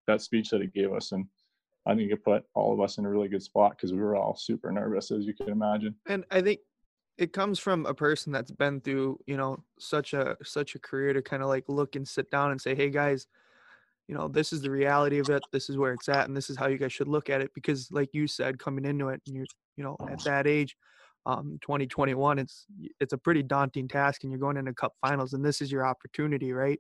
that 0.07 0.21
speech 0.21 0.49
that 0.49 0.61
he 0.61 0.67
gave 0.67 0.91
us 0.93 1.11
and 1.11 1.25
i 1.85 1.95
think 1.95 2.11
it 2.11 2.23
put 2.23 2.43
all 2.53 2.73
of 2.73 2.79
us 2.79 2.97
in 2.97 3.05
a 3.05 3.09
really 3.09 3.27
good 3.27 3.43
spot 3.43 3.71
because 3.71 3.91
we 3.93 3.99
were 3.99 4.15
all 4.15 4.35
super 4.35 4.71
nervous 4.71 5.11
as 5.11 5.25
you 5.25 5.33
can 5.33 5.49
imagine 5.49 5.95
And 6.07 6.23
I 6.31 6.41
think 6.41 6.59
it 7.17 7.33
comes 7.33 7.59
from 7.59 7.85
a 7.85 7.93
person 7.93 8.31
that's 8.31 8.51
been 8.51 8.81
through, 8.81 9.19
you 9.27 9.37
know, 9.37 9.63
such 9.77 10.13
a 10.13 10.37
such 10.43 10.73
a 10.75 10.79
career 10.79 11.13
to 11.13 11.21
kind 11.21 11.43
of 11.43 11.49
like 11.49 11.65
look 11.67 11.95
and 11.95 12.07
sit 12.07 12.31
down 12.31 12.49
and 12.51 12.59
say, 12.59 12.73
"Hey 12.73 12.89
guys, 12.89 13.27
you 14.07 14.15
know, 14.15 14.27
this 14.27 14.51
is 14.51 14.61
the 14.61 14.71
reality 14.71 15.19
of 15.19 15.29
it. 15.29 15.41
This 15.51 15.69
is 15.69 15.77
where 15.77 15.93
it's 15.93 16.09
at 16.09 16.27
and 16.27 16.35
this 16.35 16.49
is 16.49 16.57
how 16.57 16.67
you 16.67 16.77
guys 16.77 16.93
should 16.93 17.07
look 17.07 17.29
at 17.29 17.41
it." 17.41 17.51
Because 17.53 17.89
like 17.91 18.09
you 18.13 18.27
said 18.27 18.59
coming 18.59 18.85
into 18.85 19.09
it, 19.09 19.21
you 19.25 19.45
you 19.77 19.83
know, 19.83 19.97
at 20.09 20.23
that 20.23 20.47
age, 20.47 20.75
um 21.25 21.59
2021, 21.61 22.39
it's 22.39 22.65
it's 22.99 23.13
a 23.13 23.17
pretty 23.17 23.43
daunting 23.43 23.87
task 23.87 24.23
and 24.23 24.31
you're 24.31 24.39
going 24.39 24.57
into 24.57 24.73
cup 24.73 24.93
finals 25.01 25.33
and 25.33 25.43
this 25.45 25.61
is 25.61 25.71
your 25.71 25.85
opportunity, 25.85 26.51
right? 26.53 26.79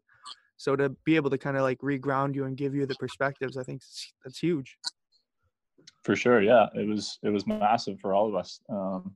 So 0.61 0.75
to 0.75 0.89
be 1.05 1.15
able 1.15 1.31
to 1.31 1.39
kind 1.39 1.57
of 1.57 1.63
like 1.63 1.79
reground 1.79 2.35
you 2.35 2.45
and 2.45 2.55
give 2.55 2.75
you 2.75 2.85
the 2.85 2.93
perspectives, 2.95 3.57
I 3.57 3.63
think 3.63 3.81
that's 4.23 4.37
huge. 4.37 4.77
For 6.03 6.15
sure, 6.15 6.41
yeah, 6.41 6.67
it 6.75 6.87
was 6.87 7.17
it 7.23 7.29
was 7.29 7.47
massive 7.47 7.99
for 7.99 8.13
all 8.13 8.27
of 8.27 8.35
us. 8.35 8.59
Um, 8.69 9.15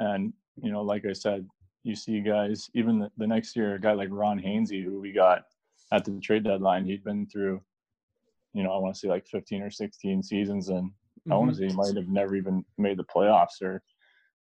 and 0.00 0.34
you 0.62 0.70
know, 0.70 0.82
like 0.82 1.06
I 1.06 1.14
said, 1.14 1.46
you 1.82 1.94
see 1.94 2.20
guys 2.20 2.68
even 2.74 2.98
the, 2.98 3.10
the 3.16 3.26
next 3.26 3.56
year, 3.56 3.74
a 3.74 3.80
guy 3.80 3.92
like 3.92 4.08
Ron 4.10 4.38
Hainsey, 4.38 4.84
who 4.84 5.00
we 5.00 5.12
got 5.12 5.44
at 5.92 6.04
the 6.04 6.18
trade 6.20 6.44
deadline, 6.44 6.84
he'd 6.84 7.04
been 7.04 7.26
through, 7.26 7.60
you 8.52 8.62
know, 8.62 8.72
I 8.72 8.78
want 8.78 8.94
to 8.94 8.98
say 8.98 9.08
like 9.08 9.26
15 9.26 9.62
or 9.62 9.70
16 9.70 10.22
seasons, 10.22 10.68
and 10.68 10.90
I 11.30 11.36
want 11.36 11.50
to 11.50 11.56
say 11.56 11.68
he 11.68 11.74
might 11.74 11.96
have 11.96 12.08
never 12.08 12.36
even 12.36 12.64
made 12.78 12.96
the 12.96 13.04
playoffs 13.04 13.62
or 13.62 13.82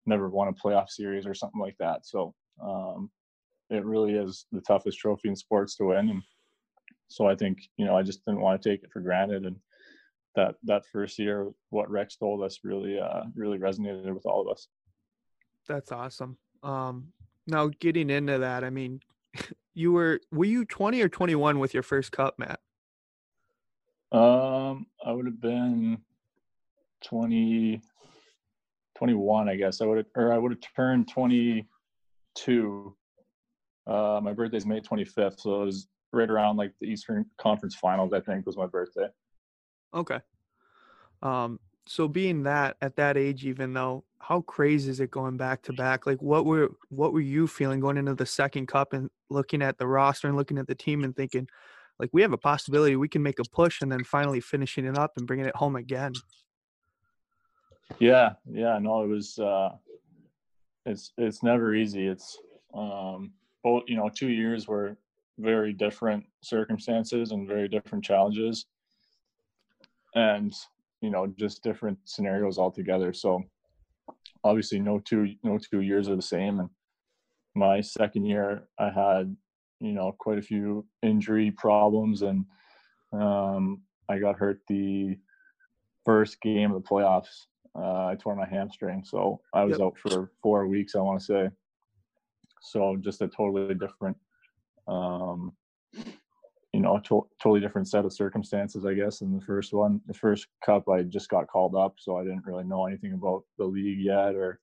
never 0.05 0.29
won 0.29 0.47
a 0.47 0.53
playoff 0.53 0.89
series 0.89 1.25
or 1.25 1.33
something 1.33 1.61
like 1.61 1.75
that. 1.79 2.05
So 2.05 2.33
um, 2.61 3.09
it 3.69 3.85
really 3.85 4.13
is 4.13 4.45
the 4.51 4.61
toughest 4.61 4.99
trophy 4.99 5.29
in 5.29 5.35
sports 5.35 5.75
to 5.77 5.85
win, 5.85 6.09
and 6.09 6.21
so 7.07 7.27
I 7.27 7.35
think 7.35 7.59
you 7.77 7.85
know 7.85 7.95
I 7.97 8.03
just 8.03 8.25
didn't 8.25 8.41
want 8.41 8.61
to 8.61 8.69
take 8.69 8.83
it 8.83 8.91
for 8.91 8.99
granted 8.99 9.45
and 9.45 9.55
that 10.35 10.55
that 10.63 10.83
first 10.91 11.17
year 11.17 11.49
what 11.69 11.89
rex 11.89 12.17
told 12.17 12.43
us 12.43 12.59
really 12.63 12.99
uh 12.99 13.23
really 13.35 13.57
resonated 13.57 14.13
with 14.13 14.25
all 14.25 14.41
of 14.41 14.49
us 14.49 14.67
That's 15.67 15.91
awesome. 15.91 16.37
Um, 16.63 17.11
now 17.47 17.69
getting 17.79 18.09
into 18.09 18.37
that, 18.39 18.63
I 18.63 18.69
mean, 18.69 19.01
you 19.75 19.91
were 19.91 20.19
were 20.31 20.45
you 20.45 20.65
20 20.65 21.01
or 21.01 21.09
21 21.09 21.59
with 21.59 21.73
your 21.73 21.83
first 21.83 22.11
cup, 22.11 22.35
Matt? 22.37 22.59
um 24.11 24.85
i 25.03 25.11
would 25.11 25.25
have 25.25 25.41
been 25.41 25.97
20 27.03 27.81
21 28.95 29.49
i 29.49 29.55
guess 29.55 29.81
i 29.81 29.85
would 29.85 29.97
have 29.97 30.05
or 30.15 30.31
i 30.31 30.37
would 30.37 30.51
have 30.51 30.61
turned 30.75 31.07
22 31.07 32.95
uh 33.87 34.19
my 34.23 34.31
birthday's 34.31 34.65
may 34.65 34.79
25th 34.79 35.41
so 35.41 35.63
it 35.63 35.65
was 35.65 35.87
right 36.13 36.29
around 36.29 36.55
like 36.55 36.71
the 36.79 36.87
eastern 36.87 37.25
conference 37.39 37.75
finals 37.75 38.13
i 38.13 38.19
think 38.19 38.45
was 38.45 38.55
my 38.55 38.67
birthday 38.67 39.07
Okay. 39.95 40.19
Um, 41.21 41.59
so 41.87 42.07
being 42.07 42.43
that 42.43 42.77
at 42.81 42.95
that 42.95 43.17
age, 43.17 43.45
even 43.45 43.73
though, 43.73 44.03
how 44.19 44.41
crazy 44.41 44.89
is 44.89 44.99
it 44.99 45.11
going 45.11 45.37
back 45.37 45.61
to 45.63 45.73
back? 45.73 46.07
Like, 46.07 46.21
what 46.21 46.45
were 46.45 46.71
what 46.89 47.13
were 47.13 47.21
you 47.21 47.47
feeling 47.47 47.79
going 47.79 47.97
into 47.97 48.15
the 48.15 48.25
second 48.25 48.67
cup 48.67 48.93
and 48.93 49.09
looking 49.29 49.61
at 49.61 49.77
the 49.77 49.87
roster 49.87 50.27
and 50.27 50.35
looking 50.35 50.57
at 50.57 50.67
the 50.67 50.75
team 50.75 51.03
and 51.03 51.15
thinking, 51.15 51.47
like, 51.99 52.09
we 52.11 52.21
have 52.23 52.33
a 52.33 52.37
possibility 52.37 52.95
we 52.95 53.07
can 53.07 53.21
make 53.21 53.39
a 53.39 53.49
push 53.53 53.81
and 53.81 53.91
then 53.91 54.03
finally 54.03 54.39
finishing 54.39 54.85
it 54.85 54.97
up 54.97 55.11
and 55.17 55.27
bringing 55.27 55.45
it 55.45 55.55
home 55.55 55.75
again. 55.75 56.13
Yeah, 57.99 58.33
yeah, 58.49 58.79
no, 58.79 59.03
it 59.03 59.07
was 59.07 59.37
uh 59.37 59.69
it's 60.85 61.11
it's 61.17 61.43
never 61.43 61.75
easy. 61.75 62.07
It's 62.07 62.37
um 62.73 63.31
both, 63.63 63.83
you 63.87 63.95
know, 63.95 64.09
2 64.09 64.29
years 64.29 64.67
were 64.67 64.97
very 65.37 65.73
different 65.73 66.25
circumstances 66.41 67.31
and 67.31 67.47
very 67.47 67.67
different 67.67 68.03
challenges 68.03 68.65
and 70.15 70.53
you 71.05 71.11
know, 71.11 71.27
just 71.37 71.61
different 71.63 71.99
scenarios 72.05 72.57
altogether. 72.57 73.13
So 73.13 73.43
obviously 74.43 74.79
no 74.79 74.99
two 74.99 75.35
no 75.43 75.59
two 75.59 75.81
years 75.81 76.09
are 76.09 76.15
the 76.15 76.21
same 76.35 76.59
and 76.59 76.69
my 77.55 77.79
second 77.81 78.25
year 78.25 78.67
I 78.79 78.89
had, 78.89 79.35
you 79.79 79.93
know, 79.93 80.15
quite 80.17 80.39
a 80.39 80.41
few 80.51 80.85
injury 81.03 81.51
problems 81.51 82.23
and 82.23 82.45
um 83.13 83.83
I 84.09 84.17
got 84.19 84.39
hurt 84.39 84.61
the 84.67 85.17
first 86.05 86.41
game 86.41 86.71
of 86.71 86.81
the 86.83 86.89
playoffs 86.89 87.45
uh, 87.77 88.05
I 88.07 88.15
tore 88.15 88.35
my 88.37 88.47
hamstring, 88.47 89.03
so 89.03 89.41
I 89.53 89.65
was 89.65 89.79
Yep. 89.79 89.87
out 89.87 89.97
for 89.97 90.31
four 90.41 90.65
weeks. 90.65 90.95
I 90.95 90.99
want 91.01 91.19
to 91.19 91.25
say. 91.25 91.49
So 92.61 92.95
just 92.95 93.21
a 93.21 93.27
totally 93.27 93.75
different, 93.75 94.15
um, 94.87 95.51
you 96.75 96.81
know, 96.81 96.99
to- 97.05 97.27
totally 97.41 97.61
different 97.61 97.87
set 97.87 98.03
of 98.03 98.11
circumstances, 98.11 98.85
I 98.85 98.93
guess. 98.93 99.21
In 99.21 99.33
the 99.33 99.45
first 99.45 99.71
one, 99.71 100.01
the 100.07 100.13
first 100.13 100.47
cup, 100.65 100.89
I 100.89 101.03
just 101.03 101.29
got 101.29 101.47
called 101.47 101.73
up, 101.73 101.95
so 101.97 102.17
I 102.17 102.23
didn't 102.23 102.45
really 102.45 102.65
know 102.65 102.85
anything 102.85 103.13
about 103.13 103.43
the 103.57 103.63
league 103.63 103.99
yet, 103.99 104.35
or 104.35 104.59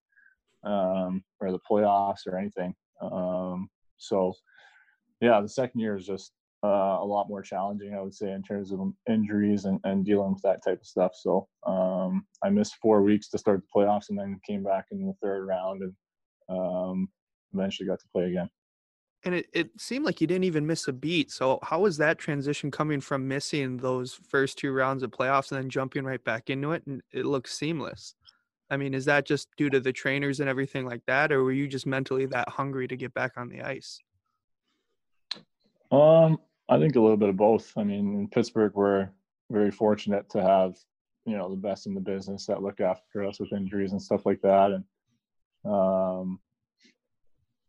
um, 0.62 1.25
or 1.40 1.51
the 1.51 1.59
playoffs 1.68 2.27
or 2.27 2.37
anything. 2.37 2.75
Um, 3.01 3.70
so, 3.96 4.35
yeah, 5.22 5.40
the 5.40 5.48
second 5.48 5.81
year 5.81 5.96
is 5.96 6.07
just 6.07 6.33
uh, 6.62 6.98
a 7.01 7.05
lot 7.05 7.31
more 7.31 7.40
challenging, 7.40 7.94
I 7.94 8.03
would 8.03 8.14
say, 8.14 8.31
in 8.31 8.42
terms 8.42 8.72
of 8.72 8.81
injuries 9.09 9.64
and, 9.64 9.81
and 9.85 10.05
dealing 10.05 10.35
with 10.35 10.42
that 10.42 10.62
type 10.62 10.81
of 10.83 10.87
stuff. 10.87 11.12
So 11.14 11.48
um, 11.66 12.27
I 12.44 12.51
missed 12.51 12.77
four 12.83 13.03
weeks 13.03 13.31
to 13.31 13.38
start 13.38 13.62
the 13.62 13.81
playoffs 13.81 14.11
and 14.11 14.18
then 14.18 14.38
came 14.46 14.62
back 14.62 14.85
in 14.92 15.07
the 15.07 15.14
third 15.22 15.46
round 15.46 15.81
and 15.83 15.94
um, 16.51 17.09
eventually 17.55 17.88
got 17.88 18.01
to 18.01 18.09
play 18.12 18.25
again. 18.25 18.51
And 19.25 19.37
it, 19.37 19.47
it 19.53 19.71
seemed 19.81 20.05
like 20.05 20.21
you 20.21 20.27
didn't 20.27 20.45
even 20.45 20.67
miss 20.67 20.89
a 20.89 20.93
beat. 20.93 21.31
So 21.31 21.61
how 21.63 21.81
was 21.81 21.97
that 21.99 22.19
transition 22.19 22.71
coming 22.71 23.01
from 23.01 23.29
missing 23.29 23.77
those 23.77 24.15
first 24.15 24.59
two 24.59 24.73
rounds 24.73 25.03
of 25.03 25.11
playoffs 25.13 25.53
and 25.53 25.63
then 25.63 25.71
jumping 25.71 26.05
right 26.05 26.23
back 26.23 26.51
into 26.51 26.73
it? 26.73 26.85
And 26.87 27.03
it 27.13 27.25
looks 27.25 27.57
seamless. 27.57 28.15
I 28.71 28.77
mean, 28.77 28.95
is 28.95 29.05
that 29.05 29.27
just 29.27 29.49
due 29.57 29.71
to 29.71 29.81
the 29.81 29.93
trainers 29.93 30.41
and 30.41 30.49
everything 30.49 30.87
like 30.87 31.05
that, 31.07 31.31
or 31.31 31.45
were 31.45 31.53
you 31.53 31.69
just 31.69 31.87
mentally 31.87 32.27
that 32.27 32.49
hungry 32.49 32.89
to 32.89 32.97
get 32.97 33.13
back 33.13 33.33
on 33.37 33.49
the 33.49 33.61
ice? 33.61 34.01
Um, 35.93 36.39
I 36.69 36.79
think 36.79 36.97
a 36.97 37.01
little 37.01 37.19
bit 37.19 37.29
of 37.29 37.37
both. 37.37 37.71
I 37.77 37.85
mean, 37.85 38.15
in 38.15 38.29
Pittsburgh, 38.29 38.73
we're 38.75 39.11
very 39.51 39.71
fortunate 39.71 40.31
to 40.31 40.43
have 40.43 40.77
you 41.27 41.37
know 41.37 41.51
the 41.51 41.57
best 41.57 41.87
in 41.87 41.95
the 41.95 42.01
business 42.01 42.47
that 42.47 42.63
look 42.63 42.81
after 42.81 43.25
us 43.25 43.39
with 43.39 43.53
injuries 43.53 43.93
and 43.93 44.03
stuff 44.03 44.27
like 44.27 44.41
that. 44.41 44.73
And 44.73 44.85
um, 45.71 46.41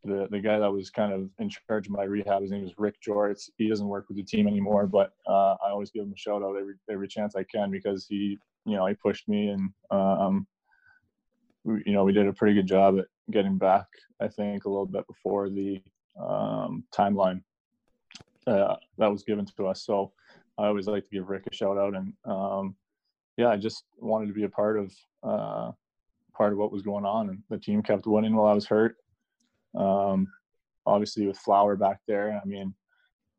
the 0.03 0.27
the 0.31 0.39
guy 0.39 0.59
that 0.59 0.71
was 0.71 0.89
kind 0.89 1.13
of 1.13 1.29
in 1.39 1.49
charge 1.49 1.87
of 1.87 1.93
my 1.93 2.03
rehab, 2.03 2.41
his 2.41 2.51
name 2.51 2.65
is 2.65 2.73
Rick 2.77 2.95
Jorts. 3.05 3.49
He 3.57 3.69
doesn't 3.69 3.87
work 3.87 4.05
with 4.07 4.17
the 4.17 4.23
team 4.23 4.47
anymore, 4.47 4.85
but 4.87 5.13
uh, 5.27 5.55
I 5.65 5.69
always 5.69 5.91
give 5.91 6.03
him 6.03 6.13
a 6.13 6.17
shout 6.17 6.43
out 6.43 6.55
every 6.59 6.75
every 6.89 7.07
chance 7.07 7.35
I 7.35 7.43
can 7.43 7.71
because 7.71 8.05
he 8.05 8.37
you 8.65 8.75
know 8.75 8.85
he 8.85 8.95
pushed 8.95 9.27
me 9.27 9.49
and 9.49 9.69
um, 9.91 10.47
we, 11.63 11.83
you 11.85 11.93
know 11.93 12.03
we 12.03 12.13
did 12.13 12.27
a 12.27 12.33
pretty 12.33 12.55
good 12.55 12.67
job 12.67 12.99
at 12.99 13.05
getting 13.31 13.57
back. 13.57 13.87
I 14.19 14.27
think 14.27 14.65
a 14.65 14.69
little 14.69 14.85
bit 14.85 15.07
before 15.07 15.49
the 15.49 15.81
um, 16.19 16.83
timeline 16.93 17.41
uh, 18.45 18.75
that 18.97 19.11
was 19.11 19.23
given 19.23 19.45
to 19.57 19.67
us. 19.67 19.85
So 19.85 20.11
I 20.57 20.67
always 20.67 20.87
like 20.87 21.05
to 21.05 21.09
give 21.09 21.29
Rick 21.29 21.47
a 21.49 21.55
shout 21.55 21.77
out, 21.77 21.95
and 21.95 22.13
um, 22.25 22.75
yeah, 23.37 23.47
I 23.47 23.57
just 23.57 23.85
wanted 23.97 24.27
to 24.27 24.33
be 24.33 24.43
a 24.43 24.49
part 24.49 24.77
of 24.77 24.93
uh, 25.23 25.71
part 26.33 26.51
of 26.51 26.59
what 26.59 26.71
was 26.71 26.81
going 26.81 27.05
on, 27.05 27.29
and 27.29 27.39
the 27.49 27.57
team 27.57 27.81
kept 27.81 28.05
winning 28.05 28.35
while 28.35 28.51
I 28.51 28.53
was 28.53 28.65
hurt. 28.65 28.97
Um, 29.75 30.27
obviously, 30.85 31.27
with 31.27 31.37
Flower 31.37 31.75
back 31.75 31.99
there, 32.07 32.39
I 32.41 32.45
mean, 32.45 32.73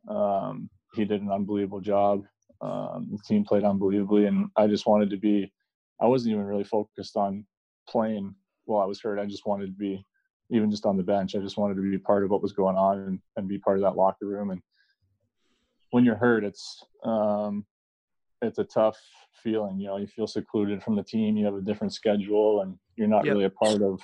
um, 0.09 0.69
he 0.95 1.05
did 1.05 1.23
an 1.23 1.31
unbelievable 1.31 1.81
job. 1.81 2.25
Um, 2.61 3.09
the 3.11 3.19
team 3.27 3.45
played 3.45 3.65
unbelievably, 3.65 4.27
and 4.27 4.49
I 4.57 4.67
just 4.67 4.87
wanted 4.87 5.11
to 5.11 5.17
be. 5.17 5.53
I 6.01 6.07
wasn't 6.07 6.33
even 6.33 6.45
really 6.45 6.65
focused 6.65 7.17
on 7.17 7.47
playing 7.89 8.35
while 8.65 8.83
I 8.83 8.87
was 8.87 9.01
hurt. 9.01 9.19
I 9.19 9.27
just 9.27 9.47
wanted 9.47 9.67
to 9.67 9.73
be, 9.73 10.05
even 10.51 10.71
just 10.71 10.87
on 10.87 10.97
the 10.97 11.03
bench. 11.03 11.35
I 11.35 11.41
just 11.41 11.57
wanted 11.57 11.77
to 11.77 11.83
be 11.83 11.99
part 11.99 12.25
of 12.25 12.31
what 12.31 12.43
was 12.43 12.53
going 12.53 12.77
on 12.77 12.99
and, 12.99 13.19
and 13.37 13.49
be 13.49 13.59
part 13.59 13.77
of 13.77 13.83
that 13.83 13.97
locker 13.97 14.27
room. 14.27 14.51
And 14.51 14.61
when 15.91 16.05
you're 16.05 16.17
hurt, 16.17 16.45
it's 16.45 16.85
um, 17.05 17.65
it's 18.43 18.59
a 18.59 18.65
tough 18.65 18.99
feeling. 19.43 19.79
You 19.79 19.89
know, 19.89 19.97
you 19.99 20.07
feel 20.07 20.27
secluded 20.27 20.83
from 20.83 20.97
the 20.97 21.03
team. 21.05 21.37
You 21.37 21.45
have 21.47 21.55
a 21.55 21.61
different 21.61 21.93
schedule, 21.93 22.63
and 22.63 22.77
you're 22.97 23.09
not 23.09 23.25
Yep. 23.25 23.35
really 23.35 23.45
a 23.45 23.51
part 23.51 23.83
of 23.83 24.01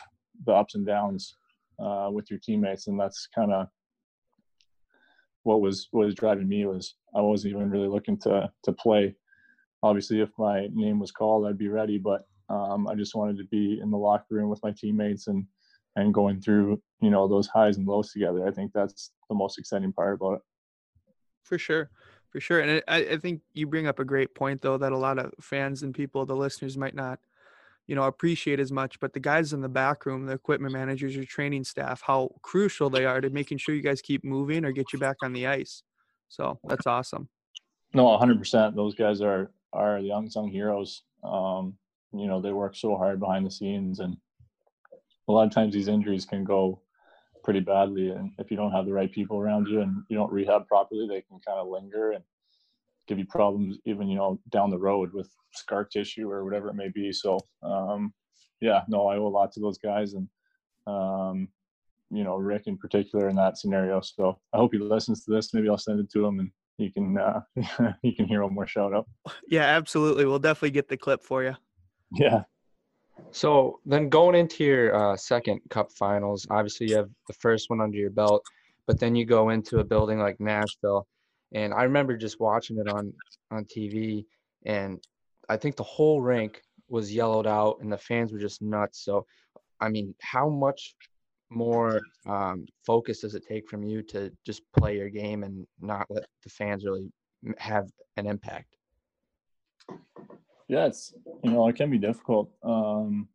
the 0.47 0.53
ups 0.53 0.75
and 0.75 0.87
downs 0.87 1.37
uh, 1.83 2.11
with 2.11 2.31
your 2.31 2.41
teammates. 2.41 2.87
And 2.87 2.99
that's 2.99 3.29
kind 3.35 3.53
of 3.53 3.69
what 5.43 5.61
was 5.61 5.89
what 5.91 6.07
was 6.07 6.15
driving 6.15 6.49
me 6.49 6.67
was 6.67 6.95
I 7.15 7.21
wasn't 7.21 7.55
even 7.55 7.71
really 7.71 7.89
looking 7.89 8.19
to 8.21 8.51
to 8.65 8.73
play. 8.73 9.15
Obviously, 9.83 10.21
if 10.21 10.31
my 10.39 10.69
name 10.73 10.99
was 10.99 11.11
called, 11.11 11.47
I'd 11.47 11.59
be 11.59 11.69
ready. 11.69 11.99
But 11.99 12.27
um, 12.49 12.89
I 12.89 12.95
just 12.95 13.15
wanted 13.15 13.39
to 13.39 13.45
be 13.45 13.81
in 13.83 13.91
the 13.91 13.97
locker 13.97 14.27
room 14.31 14.51
with 14.51 14.63
my 14.63 14.73
teammates 14.73 15.27
and 15.29 15.47
and 15.97 16.15
going 16.15 16.41
through 16.41 16.81
you 17.01 17.11
know 17.11 17.27
those 17.27 17.49
highs 17.49 17.77
and 17.77 17.87
lows 17.87 18.13
together. 18.13 18.47
I 18.47 18.51
think 18.51 18.73
that's 18.73 19.13
the 19.29 19.35
most 19.35 19.59
exciting 19.59 19.93
part 19.93 20.15
about 20.15 20.35
it. 20.35 20.41
For 21.43 21.59
sure, 21.59 21.91
for 22.31 22.41
sure, 22.41 22.61
and 22.61 22.83
I, 22.87 22.97
I 22.97 23.17
think 23.17 23.41
you 23.55 23.67
bring 23.67 23.87
up 23.87 23.99
a 23.99 24.05
great 24.05 24.35
point 24.35 24.61
though 24.61 24.79
that 24.79 24.93
a 24.93 24.99
lot 24.99 25.19
of 25.19 25.33
fans 25.41 25.83
and 25.83 25.95
people, 25.95 26.27
the 26.27 26.37
listeners, 26.37 26.77
might 26.77 26.95
not, 26.95 27.19
you 27.91 27.97
know, 27.97 28.05
appreciate 28.05 28.61
as 28.61 28.71
much. 28.71 29.01
But 29.01 29.15
the 29.15 29.19
guys 29.19 29.53
in 29.53 29.61
the 29.61 29.69
back 29.69 30.07
room, 30.07 30.25
the 30.25 30.33
equipment 30.33 30.73
managers, 30.73 31.17
your 31.17 31.25
training 31.25 31.65
staff, 31.65 32.01
how 32.07 32.31
crucial 32.41 32.89
they 32.89 33.05
are 33.05 33.21
to 33.21 33.31
making 33.31 33.59
sure 33.59 33.75
you 33.75 33.83
guys 33.83 34.01
keep 34.01 34.23
moving 34.23 34.65
or 34.65 34.71
get 34.71 34.93
you 34.93 35.01
back 35.01 35.17
on 35.25 35.33
the 35.33 35.49
ice. 35.49 35.83
So 36.29 36.61
that's 36.63 36.87
awesome. 36.87 37.29
No, 37.93 38.05
100%. 38.05 38.77
Those 38.77 38.95
guys 38.95 39.21
are 39.21 39.51
are 39.73 40.01
the 40.01 40.11
unsung 40.11 40.49
heroes. 40.49 41.03
Um, 41.25 41.75
you 42.13 42.29
know, 42.29 42.41
they 42.41 42.53
work 42.53 42.77
so 42.77 42.97
hard 42.97 43.19
behind 43.19 43.45
the 43.45 43.51
scenes, 43.51 43.99
and 43.99 44.17
a 45.27 45.33
lot 45.33 45.49
of 45.49 45.53
times 45.53 45.75
these 45.75 45.89
injuries 45.89 46.25
can 46.25 46.45
go 46.45 46.83
pretty 47.43 47.59
badly. 47.59 48.11
And 48.11 48.31
if 48.39 48.53
you 48.53 48.57
don't 48.57 48.71
have 48.71 48.87
the 48.87 48.93
right 48.93 49.11
people 49.11 49.39
around 49.39 49.67
you 49.67 49.81
and 49.81 50.05
you 50.09 50.17
don't 50.17 50.33
rehab 50.33 50.69
properly, 50.69 51.09
they 51.09 51.23
can 51.23 51.41
kind 51.45 51.59
of 51.59 51.67
linger 51.67 52.13
and 52.13 52.23
give 53.11 53.19
you 53.19 53.27
problems 53.27 53.77
even 53.85 54.09
you 54.09 54.17
know 54.17 54.41
down 54.51 54.71
the 54.71 54.79
road 54.79 55.13
with 55.13 55.29
scar 55.53 55.85
tissue 55.85 56.31
or 56.31 56.45
whatever 56.45 56.69
it 56.69 56.75
may 56.75 56.89
be. 56.89 57.13
So 57.13 57.39
um, 57.63 58.15
yeah, 58.61 58.83
no, 58.89 59.09
I 59.09 59.17
owe 59.17 59.27
a 59.27 59.29
lot 59.29 59.53
to 59.53 59.61
those 59.61 59.79
guys 59.79 60.15
and 60.15 60.29
um, 60.87 61.49
you 62.11 62.23
know 62.23 62.37
Rick 62.37 62.63
in 62.67 62.79
particular 62.79 63.29
in 63.29 63.37
that 63.37 63.59
scenario. 63.59 64.01
So 64.01 64.39
I 64.53 64.59
hope 64.59 64.73
he 64.73 64.79
listens 64.79 65.25
to 65.25 65.33
this. 65.33 65.53
Maybe 65.53 65.69
I'll 65.69 65.77
send 65.77 65.99
it 65.99 66.11
to 66.13 66.25
him 66.25 66.39
and 66.39 66.51
you 66.79 66.93
can 66.93 67.19
uh, 67.19 67.41
you 68.03 68.15
can 68.15 68.27
hear 68.27 68.45
one 68.45 68.55
more 68.55 68.67
shout 68.67 68.95
out. 68.95 69.09
Yeah, 69.49 69.65
absolutely. 69.65 70.25
We'll 70.25 70.39
definitely 70.39 70.71
get 70.71 70.89
the 70.89 70.97
clip 70.97 71.25
for 71.25 71.43
you. 71.43 71.57
Yeah. 72.13 72.45
So 73.33 73.81
then 73.85 74.09
going 74.09 74.35
into 74.35 74.65
your 74.65 74.95
uh, 74.95 75.17
second 75.17 75.61
Cup 75.69 75.93
Finals, 75.93 76.47
obviously 76.49 76.89
you 76.89 76.97
have 76.97 77.11
the 77.27 77.35
first 77.35 77.69
one 77.69 77.81
under 77.81 77.99
your 77.99 78.11
belt, 78.11 78.43
but 78.87 78.99
then 78.99 79.15
you 79.15 79.27
go 79.27 79.51
into 79.51 79.81
a 79.81 79.85
building 79.85 80.19
like 80.19 80.41
Nashville, 80.41 81.07
and 81.53 81.75
I 81.75 81.85
remember 81.85 82.17
just 82.17 82.41
watching 82.41 82.79
it 82.79 82.89
on 82.89 83.13
on 83.51 83.65
TV, 83.65 84.25
and 84.65 85.01
I 85.49 85.57
think 85.57 85.77
the 85.77 85.83
whole 85.83 86.21
rink 86.21 86.63
was 86.89 87.13
yellowed 87.13 87.47
out, 87.47 87.79
and 87.81 87.93
the 87.93 87.99
fans 87.99 88.33
were 88.33 88.39
just 88.39 88.63
nuts. 88.63 89.05
So, 89.05 89.27
I 89.81 89.89
mean, 89.89 90.15
how 90.21 90.49
much 90.49 90.95
more 91.51 92.01
um, 92.27 92.67
focus 92.87 93.21
does 93.21 93.35
it 93.35 93.45
take 93.47 93.69
from 93.69 93.83
you 93.83 94.03
to 94.03 94.31
just 94.47 94.63
play 94.77 94.97
your 94.97 95.11
game 95.11 95.43
and 95.43 95.67
not 95.81 96.07
let 96.09 96.27
the 96.45 96.51
fans 96.51 96.85
really 96.85 97.11
have 97.59 97.89
an 98.17 98.27
impact? 98.27 98.77
Yeah, 100.69 100.87
it's 100.87 101.13
you 101.43 101.51
know 101.51 101.67
it 101.67 101.75
can 101.75 101.91
be 101.91 101.99
difficult. 101.99 102.51
Um, 102.63 103.29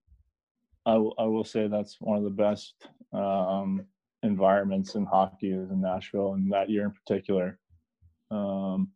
I, 0.85 0.93
w- 0.93 1.13
I 1.17 1.23
will 1.25 1.43
say 1.43 1.67
that's 1.67 1.99
one 1.99 2.17
of 2.17 2.23
the 2.23 2.29
best 2.29 2.75
um, 3.11 3.85
environments 4.23 4.95
in 4.95 5.05
hockey 5.05 5.51
is 5.51 5.69
in 5.69 5.81
Nashville, 5.81 6.33
and 6.33 6.51
that 6.53 6.69
year 6.69 6.85
in 6.85 6.91
particular, 6.91 7.59
um, 8.31 8.89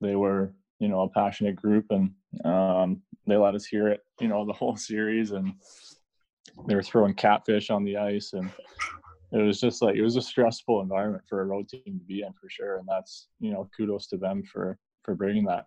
they 0.00 0.16
were 0.16 0.54
you 0.78 0.88
know 0.88 1.02
a 1.02 1.08
passionate 1.08 1.56
group, 1.56 1.86
and 1.90 2.12
um, 2.44 3.02
they 3.26 3.36
let 3.36 3.54
us 3.54 3.64
hear 3.64 3.88
it 3.88 4.00
you 4.20 4.28
know 4.28 4.44
the 4.44 4.52
whole 4.60 4.76
series, 4.76 5.32
and 5.32 5.54
they 6.66 6.74
were 6.74 6.82
throwing 6.82 7.14
catfish 7.14 7.70
on 7.70 7.84
the 7.84 7.96
ice 7.96 8.32
and 8.32 8.50
it 9.32 9.38
was 9.38 9.58
just 9.58 9.80
like 9.80 9.96
it 9.96 10.02
was 10.02 10.16
a 10.16 10.22
stressful 10.22 10.82
environment 10.82 11.24
for 11.26 11.40
a 11.40 11.46
road 11.46 11.68
team 11.68 11.82
to 11.98 12.04
be 12.04 12.22
in 12.22 12.32
for 12.34 12.48
sure. 12.50 12.76
And 12.76 12.86
that's 12.88 13.28
you 13.40 13.50
know 13.50 13.68
kudos 13.76 14.06
to 14.08 14.16
them 14.16 14.42
for 14.44 14.78
for 15.02 15.14
bringing 15.14 15.46
that. 15.46 15.66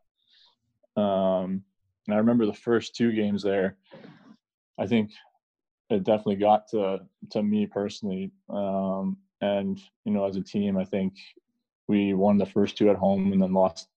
Um 1.02 1.64
and 2.08 2.14
i 2.14 2.18
remember 2.18 2.46
the 2.46 2.54
first 2.54 2.96
two 2.96 3.12
games 3.12 3.42
there 3.42 3.78
i 4.80 4.86
think 4.86 5.12
it 5.90 6.04
definitely 6.04 6.36
got 6.36 6.68
to 6.70 7.00
to 7.32 7.44
me 7.44 7.66
personally. 7.66 8.32
Um 8.50 9.18
and 9.42 9.80
you 10.06 10.14
know 10.14 10.26
as 10.26 10.38
a 10.38 10.42
team 10.42 10.78
i 10.78 10.86
think 10.86 11.14
we 11.88 12.14
won 12.14 12.38
the 12.38 12.46
first 12.46 12.78
two 12.78 12.90
at 12.90 12.96
home 12.96 13.32
and 13.32 13.42
then 13.42 13.54
lost 13.54 13.88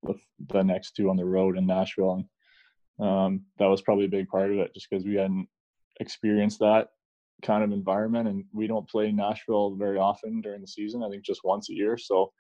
the, 0.49 0.63
next 0.63 0.93
two 0.93 1.09
on 1.09 1.17
the 1.17 1.25
road 1.25 1.57
in 1.57 1.67
nashville 1.67 2.25
and 2.99 3.07
um 3.07 3.43
that 3.59 3.67
was 3.67 3.83
probably 3.83 4.05
a 4.05 4.09
big 4.09 4.29
part 4.29 4.51
of 4.51 4.59
it 4.59 4.75
just 4.75 4.89
because 4.91 5.05
we 5.05 5.15
hadn't 5.15 5.49
experienced 6.01 6.59
that 6.59 6.89
kind 7.43 7.63
of 7.63 7.73
environment. 7.73 8.29
And 8.29 8.45
we 8.53 8.67
don't 8.67 8.89
play 8.89 9.13
Nashville 9.13 9.75
very 9.77 9.99
often 9.99 10.41
during 10.41 10.61
the 10.61 10.67
season. 10.67 11.03
I 11.03 11.09
think 11.09 11.25
just 11.25 11.45
once 11.45 11.71
a 11.71 11.75
year. 11.75 11.97
So 11.97 12.33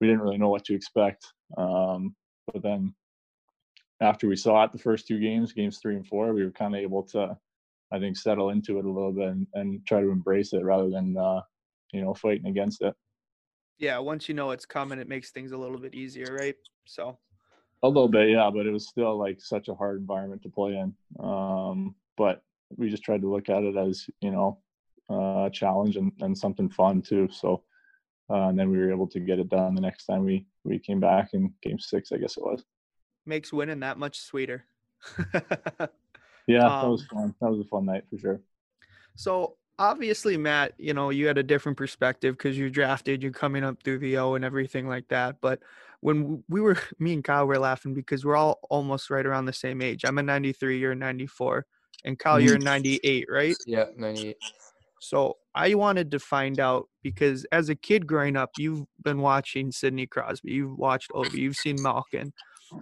we 0.00 0.06
didn't 0.06 0.22
really 0.22 0.38
know 0.38 0.48
what 0.48 0.64
to 0.66 0.74
expect. 0.74 1.26
Um, 1.56 2.14
but 2.52 2.62
then 2.62 2.94
after 4.00 4.28
we 4.28 4.36
saw 4.36 4.64
it 4.64 4.72
the 4.72 4.78
first 4.78 5.06
two 5.06 5.20
games, 5.20 5.52
games 5.52 5.78
three 5.80 5.96
and 5.96 6.06
four, 6.06 6.32
we 6.32 6.44
were 6.44 6.50
kind 6.50 6.74
of 6.74 6.80
able 6.80 7.02
to, 7.04 7.36
I 7.92 7.98
think, 7.98 8.16
settle 8.16 8.50
into 8.50 8.78
it 8.78 8.84
a 8.84 8.90
little 8.90 9.12
bit 9.12 9.28
and, 9.28 9.46
and 9.54 9.86
try 9.86 10.00
to 10.00 10.10
embrace 10.10 10.52
it 10.52 10.64
rather 10.64 10.90
than, 10.90 11.16
uh, 11.16 11.40
you 11.92 12.02
know, 12.02 12.14
fighting 12.14 12.46
against 12.46 12.82
it. 12.82 12.94
Yeah, 13.78 13.98
once 13.98 14.28
you 14.28 14.34
know 14.34 14.50
it's 14.50 14.66
coming, 14.66 14.98
it 14.98 15.08
makes 15.08 15.30
things 15.30 15.52
a 15.52 15.58
little 15.58 15.78
bit 15.78 15.94
easier, 15.94 16.36
right? 16.38 16.56
So 16.84 17.18
a 17.82 17.88
little 17.88 18.08
bit, 18.08 18.30
yeah, 18.30 18.50
but 18.52 18.66
it 18.66 18.72
was 18.72 18.88
still 18.88 19.18
like 19.18 19.40
such 19.40 19.68
a 19.68 19.74
hard 19.74 19.98
environment 19.98 20.42
to 20.42 20.48
play 20.48 20.76
in. 20.76 20.94
Um, 21.24 21.94
but 22.16 22.42
we 22.76 22.88
just 22.88 23.02
tried 23.02 23.20
to 23.22 23.30
look 23.30 23.48
at 23.48 23.62
it 23.62 23.76
as 23.76 24.08
you 24.20 24.30
know 24.30 24.58
a 25.10 25.50
challenge 25.52 25.96
and, 25.96 26.12
and 26.20 26.36
something 26.36 26.70
fun 26.70 27.02
too. 27.02 27.28
So 27.30 27.62
uh, 28.30 28.48
and 28.48 28.58
then 28.58 28.70
we 28.70 28.78
were 28.78 28.90
able 28.90 29.06
to 29.08 29.20
get 29.20 29.38
it 29.38 29.50
done 29.50 29.74
the 29.74 29.80
next 29.80 30.06
time 30.06 30.24
we 30.24 30.46
we 30.64 30.78
came 30.78 31.00
back 31.00 31.34
in 31.34 31.52
game 31.62 31.78
six, 31.78 32.10
I 32.12 32.16
guess 32.16 32.36
it 32.36 32.42
was. 32.42 32.64
Makes 33.26 33.52
winning 33.52 33.80
that 33.80 33.98
much 33.98 34.20
sweeter. 34.20 34.64
yeah, 36.46 36.66
um, 36.66 36.80
that 36.80 36.88
was 36.88 37.06
fun. 37.06 37.34
That 37.40 37.50
was 37.50 37.60
a 37.60 37.68
fun 37.68 37.84
night 37.84 38.04
for 38.08 38.18
sure. 38.18 38.40
So 39.14 39.56
obviously, 39.78 40.36
Matt, 40.36 40.74
you 40.78 40.94
know 40.94 41.10
you 41.10 41.26
had 41.26 41.38
a 41.38 41.42
different 41.42 41.78
perspective 41.78 42.36
because 42.36 42.56
you 42.58 42.70
drafted, 42.70 43.22
you're 43.22 43.32
coming 43.32 43.64
up 43.64 43.82
through 43.82 43.98
the 43.98 44.18
O 44.18 44.34
and 44.34 44.44
everything 44.44 44.88
like 44.88 45.08
that. 45.08 45.36
But 45.40 45.60
when 46.00 46.42
we 46.48 46.60
were, 46.60 46.76
me 46.98 47.14
and 47.14 47.24
Kyle 47.24 47.46
were 47.46 47.58
laughing 47.58 47.94
because 47.94 48.24
we're 48.24 48.36
all 48.36 48.60
almost 48.70 49.10
right 49.10 49.26
around 49.26 49.46
the 49.46 49.52
same 49.52 49.80
age. 49.82 50.04
I'm 50.04 50.18
a 50.18 50.22
93, 50.22 50.78
you're 50.78 50.92
a 50.92 50.96
94 50.96 51.66
and 52.04 52.18
Kyle, 52.18 52.40
you're 52.40 52.56
Mm-hmm. 52.56 52.64
98, 52.64 53.26
right? 53.30 53.56
Yeah, 53.66 53.86
98. 53.96 54.36
So 55.00 55.36
I 55.54 55.74
wanted 55.74 56.10
to 56.12 56.18
find 56.18 56.60
out 56.60 56.88
because 57.02 57.44
as 57.52 57.68
a 57.68 57.74
kid 57.74 58.06
growing 58.06 58.36
up, 58.36 58.52
you've 58.56 58.86
been 59.02 59.18
watching 59.20 59.70
Sidney 59.70 60.06
Crosby, 60.06 60.52
you've 60.52 60.78
watched 60.78 61.10
Ovi, 61.10 61.34
you've 61.34 61.56
seen 61.56 61.80
Malkin. 61.80 62.32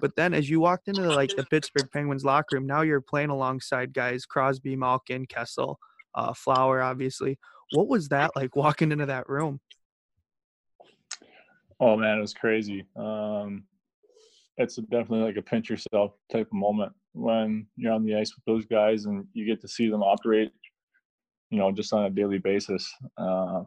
But 0.01 0.17
then 0.17 0.35
as 0.35 0.51
you 0.51 0.61
walked 0.61 0.89
into 0.89 1.13
like 1.13 1.35
the 1.37 1.45
Pittsburgh 1.45 1.89
Penguins 1.93 2.25
locker 2.25 2.57
room, 2.57 2.67
now 2.67 2.83
you're 2.83 3.01
playing 3.01 3.31
alongside 3.31 3.93
guys 3.93 4.25
Crosby, 4.27 4.77
Malkin, 4.77 5.27
Kessel, 5.27 5.79
uh, 6.14 6.33
Flower, 6.35 6.83
obviously. 6.83 7.38
What 7.75 7.88
was 7.88 8.09
that 8.09 8.33
like 8.37 8.55
walking 8.55 8.92
into 8.92 9.07
that 9.07 9.29
room? 9.29 9.61
Oh 11.81 11.96
man, 11.96 12.18
it 12.18 12.20
was 12.20 12.35
crazy. 12.35 12.85
Um, 12.96 13.64
it's 14.57 14.77
definitely 14.77 15.22
like 15.22 15.37
a 15.37 15.42
pinch 15.42 15.70
yourself 15.70 16.12
type 16.31 16.46
of 16.46 16.53
moment 16.53 16.92
when 17.14 17.66
you're 17.77 17.92
on 17.92 18.05
the 18.05 18.14
ice 18.14 18.35
with 18.35 18.44
those 18.44 18.66
guys 18.66 19.07
and 19.07 19.27
you 19.33 19.46
get 19.46 19.61
to 19.62 19.68
see 19.68 19.88
them 19.90 20.03
operate, 20.03 20.53
you 21.51 21.59
know, 21.59 21.72
just 21.72 21.92
on 21.92 22.05
a 22.05 22.11
daily 22.11 22.38
basis. 22.38 22.92
Uh, 23.18 23.62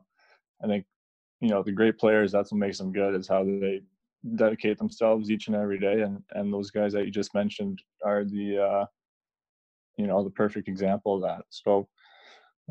I 0.64 0.68
think, 0.68 0.86
you 1.42 1.50
know, 1.50 1.64
the 1.64 1.72
great 1.72 1.98
players, 1.98 2.32
that's 2.32 2.52
what 2.52 2.60
makes 2.60 2.78
them 2.78 2.92
good 2.92 3.16
is 3.16 3.28
how 3.28 3.44
they 3.44 3.82
dedicate 4.36 4.78
themselves 4.78 5.30
each 5.30 5.48
and 5.48 5.56
every 5.56 5.80
day. 5.80 6.02
And, 6.02 6.24
and 6.32 6.54
those 6.54 6.72
guys 6.72 6.94
that 6.94 7.06
you 7.06 7.12
just 7.12 7.36
mentioned 7.36 7.82
are 8.04 8.24
the, 8.24 8.58
uh, 8.58 8.86
you 9.98 10.08
know, 10.08 10.24
the 10.24 10.30
perfect 10.30 10.68
example 10.68 11.16
of 11.16 11.22
that. 11.24 11.44
So, 11.50 11.88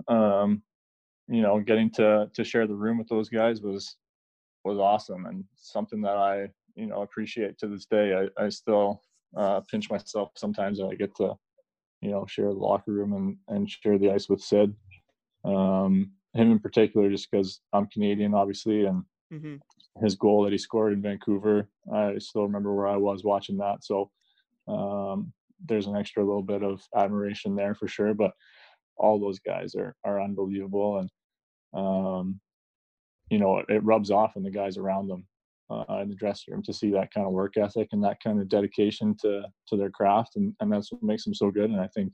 um, 0.08 0.62
you 1.28 1.42
know, 1.42 1.60
getting 1.60 1.90
to, 1.92 2.30
to 2.34 2.44
share 2.44 2.66
the 2.66 2.74
room 2.74 2.98
with 2.98 3.08
those 3.08 3.28
guys 3.28 3.62
was, 3.62 3.96
was 4.64 4.78
awesome 4.78 5.26
and 5.26 5.44
something 5.56 6.00
that 6.02 6.16
I, 6.16 6.48
you 6.74 6.86
know, 6.86 7.02
appreciate 7.02 7.58
to 7.58 7.68
this 7.68 7.86
day. 7.86 8.14
I, 8.14 8.44
I 8.44 8.48
still 8.48 9.02
uh, 9.36 9.60
pinch 9.70 9.90
myself 9.90 10.30
sometimes 10.36 10.80
when 10.80 10.90
I 10.90 10.94
get 10.94 11.14
to, 11.16 11.34
you 12.00 12.10
know, 12.10 12.26
share 12.26 12.46
the 12.46 12.52
locker 12.52 12.92
room 12.92 13.12
and, 13.14 13.36
and 13.48 13.70
share 13.70 13.98
the 13.98 14.10
ice 14.10 14.28
with 14.28 14.40
Sid. 14.40 14.74
Um, 15.44 16.12
him 16.34 16.50
in 16.50 16.58
particular, 16.58 17.10
just 17.10 17.30
because 17.30 17.60
I'm 17.72 17.86
Canadian, 17.86 18.34
obviously, 18.34 18.84
and 18.84 19.04
mm-hmm. 19.32 19.56
his 20.02 20.16
goal 20.16 20.42
that 20.42 20.52
he 20.52 20.58
scored 20.58 20.92
in 20.92 21.02
Vancouver, 21.02 21.68
I 21.92 22.18
still 22.18 22.42
remember 22.42 22.74
where 22.74 22.88
I 22.88 22.96
was 22.96 23.24
watching 23.24 23.58
that. 23.58 23.84
So 23.84 24.10
um, 24.66 25.32
there's 25.64 25.86
an 25.86 25.96
extra 25.96 26.24
little 26.24 26.42
bit 26.42 26.62
of 26.62 26.82
admiration 26.96 27.54
there 27.54 27.74
for 27.74 27.86
sure. 27.88 28.14
But 28.14 28.32
all 28.96 29.18
those 29.18 29.38
guys 29.38 29.74
are 29.74 29.94
are 30.04 30.20
unbelievable, 30.20 30.98
and 30.98 31.10
um, 31.74 32.40
you 33.30 33.38
know, 33.38 33.58
it, 33.58 33.66
it 33.68 33.84
rubs 33.84 34.10
off 34.10 34.36
on 34.36 34.42
the 34.42 34.50
guys 34.50 34.76
around 34.76 35.08
them 35.08 35.26
uh, 35.70 35.98
in 36.02 36.08
the 36.08 36.14
dressing 36.14 36.52
room 36.54 36.62
to 36.62 36.72
see 36.72 36.90
that 36.90 37.12
kind 37.12 37.26
of 37.26 37.32
work 37.32 37.56
ethic 37.56 37.88
and 37.92 38.04
that 38.04 38.22
kind 38.22 38.40
of 38.40 38.48
dedication 38.48 39.16
to 39.22 39.42
to 39.68 39.76
their 39.76 39.90
craft, 39.90 40.36
and 40.36 40.54
and 40.60 40.72
that's 40.72 40.92
what 40.92 41.02
makes 41.02 41.24
them 41.24 41.34
so 41.34 41.50
good. 41.50 41.70
And 41.70 41.80
I 41.80 41.88
think 41.88 42.12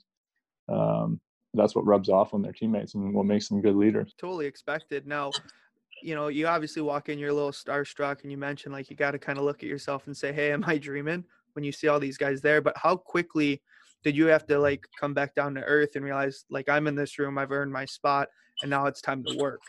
um, 0.69 1.21
that's 1.55 1.75
what 1.75 1.87
rubs 1.87 2.09
off 2.09 2.33
on 2.33 2.43
their 2.43 2.53
teammates 2.53 2.95
and 2.95 3.13
what 3.15 3.27
makes 3.27 3.49
them 3.49 3.61
good 3.61 3.77
leaders. 3.77 4.15
Totally 4.19 4.47
expected. 4.47 5.07
Now, 5.07 5.31
you 6.03 6.15
know, 6.15 6.29
you 6.29 6.47
obviously 6.47 6.83
walk 6.83 7.09
in, 7.09 7.19
you're 7.19 7.31
a 7.31 7.35
little 7.35 7.51
starstruck, 7.51 8.23
and 8.23 8.31
you 8.31 8.39
mentioned 8.39 8.73
like 8.73 8.89
you 8.89 8.97
got 8.97 9.13
to 9.13 9.19
kind 9.19 9.39
of 9.39 9.45
look 9.45 9.63
at 9.63 9.69
yourself 9.69 10.07
and 10.07 10.17
say, 10.17 10.33
"Hey, 10.33 10.53
am 10.53 10.65
I 10.67 10.79
dreaming?" 10.79 11.25
When 11.55 11.65
you 11.65 11.73
see 11.73 11.89
all 11.89 11.99
these 11.99 12.17
guys 12.17 12.41
there, 12.41 12.61
but 12.61 12.77
how 12.77 12.97
quickly 12.97 13.61
did 14.03 14.17
you 14.17 14.27
have 14.27 14.47
to 14.47 14.59
like 14.59 14.87
come 14.99 15.15
back 15.15 15.35
down 15.35 15.55
to 15.55 15.63
earth 15.63 15.97
and 15.97 16.05
realize 16.05 16.45
like 16.51 16.69
I'm 16.69 16.87
in 16.87 16.95
this 16.95 17.19
room, 17.19 17.39
I've 17.39 17.53
earned 17.53 17.73
my 17.73 17.85
spot, 17.85 18.29
and 18.63 18.71
now 18.71 18.87
it's 18.87 19.01
time 19.01 19.23
to 19.25 19.35
work? 19.35 19.63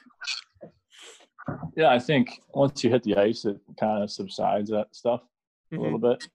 Yeah, 1.76 1.90
I 1.90 2.00
think 2.00 2.42
once 2.54 2.84
you 2.84 2.90
hit 2.90 3.04
the 3.04 3.18
ice, 3.18 3.46
it 3.46 3.58
kind 3.80 4.04
of 4.04 4.12
subsides 4.12 4.70
that 4.70 4.96
stuff 4.96 5.22
a 5.72 5.76
Mhm. 5.76 5.84
little 5.84 6.00
bit. 6.00 6.28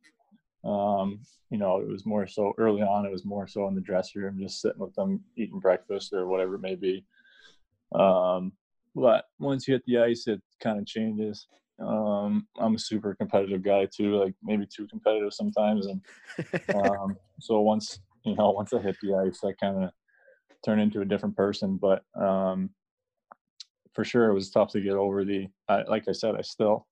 Um, 0.65 1.21
you 1.51 1.59
know, 1.59 1.79
it 1.81 1.87
was 1.89 2.05
more 2.05 2.27
so 2.27 2.53
early 2.59 2.83
on. 2.83 3.07
It 3.07 3.13
was 3.13 3.25
more 3.25 3.47
so 3.47 3.69
in 3.69 3.75
the 3.75 3.81
dressing 3.81 4.23
room, 4.23 4.39
just 4.41 4.61
sitting 4.61 4.81
with 4.81 4.95
them, 4.95 5.23
eating 5.37 5.61
breakfast 5.61 6.13
or 6.13 6.27
whatever 6.27 6.57
it 6.57 6.61
may 6.61 6.75
be. 6.75 7.05
Um, 7.95 8.53
but 8.95 9.27
once 9.39 9.69
you 9.69 9.75
hit 9.75 9.85
the 9.87 9.99
ice, 9.99 10.27
it 10.27 10.43
kind 10.61 10.79
of 10.79 10.87
changes. 10.87 11.47
Um, 11.79 12.47
I'm 12.59 12.75
a 12.75 12.79
super 12.79 13.15
competitive 13.15 13.63
guy 13.63 13.87
too, 13.87 14.17
like 14.17 14.35
maybe 14.43 14.67
too 14.67 14.87
competitive 14.87 15.35
sometimes, 15.35 15.87
and 15.87 16.01
um, 16.75 17.17
so 17.41 17.61
once 17.61 18.01
you 18.27 18.35
know, 18.35 18.51
once 18.51 18.73
I 18.73 18.81
hit 18.81 18.97
the 19.01 19.15
ice, 19.15 19.41
I 19.45 19.53
kind 19.53 19.85
of 19.85 19.91
turn 20.65 20.81
into 20.81 21.01
a 21.01 21.05
different 21.05 21.37
person. 21.37 21.79
But 21.81 22.03
um, 22.21 22.71
for 23.95 24.05
sure, 24.05 24.29
it 24.29 24.35
was 24.35 24.51
tough 24.51 24.73
to 24.73 24.81
get 24.81 24.95
over 24.95 25.25
the. 25.25 25.47
I, 25.69 25.83
like 25.83 26.09
I 26.09 26.13
said, 26.13 26.35
I 26.35 26.43
still, 26.43 26.87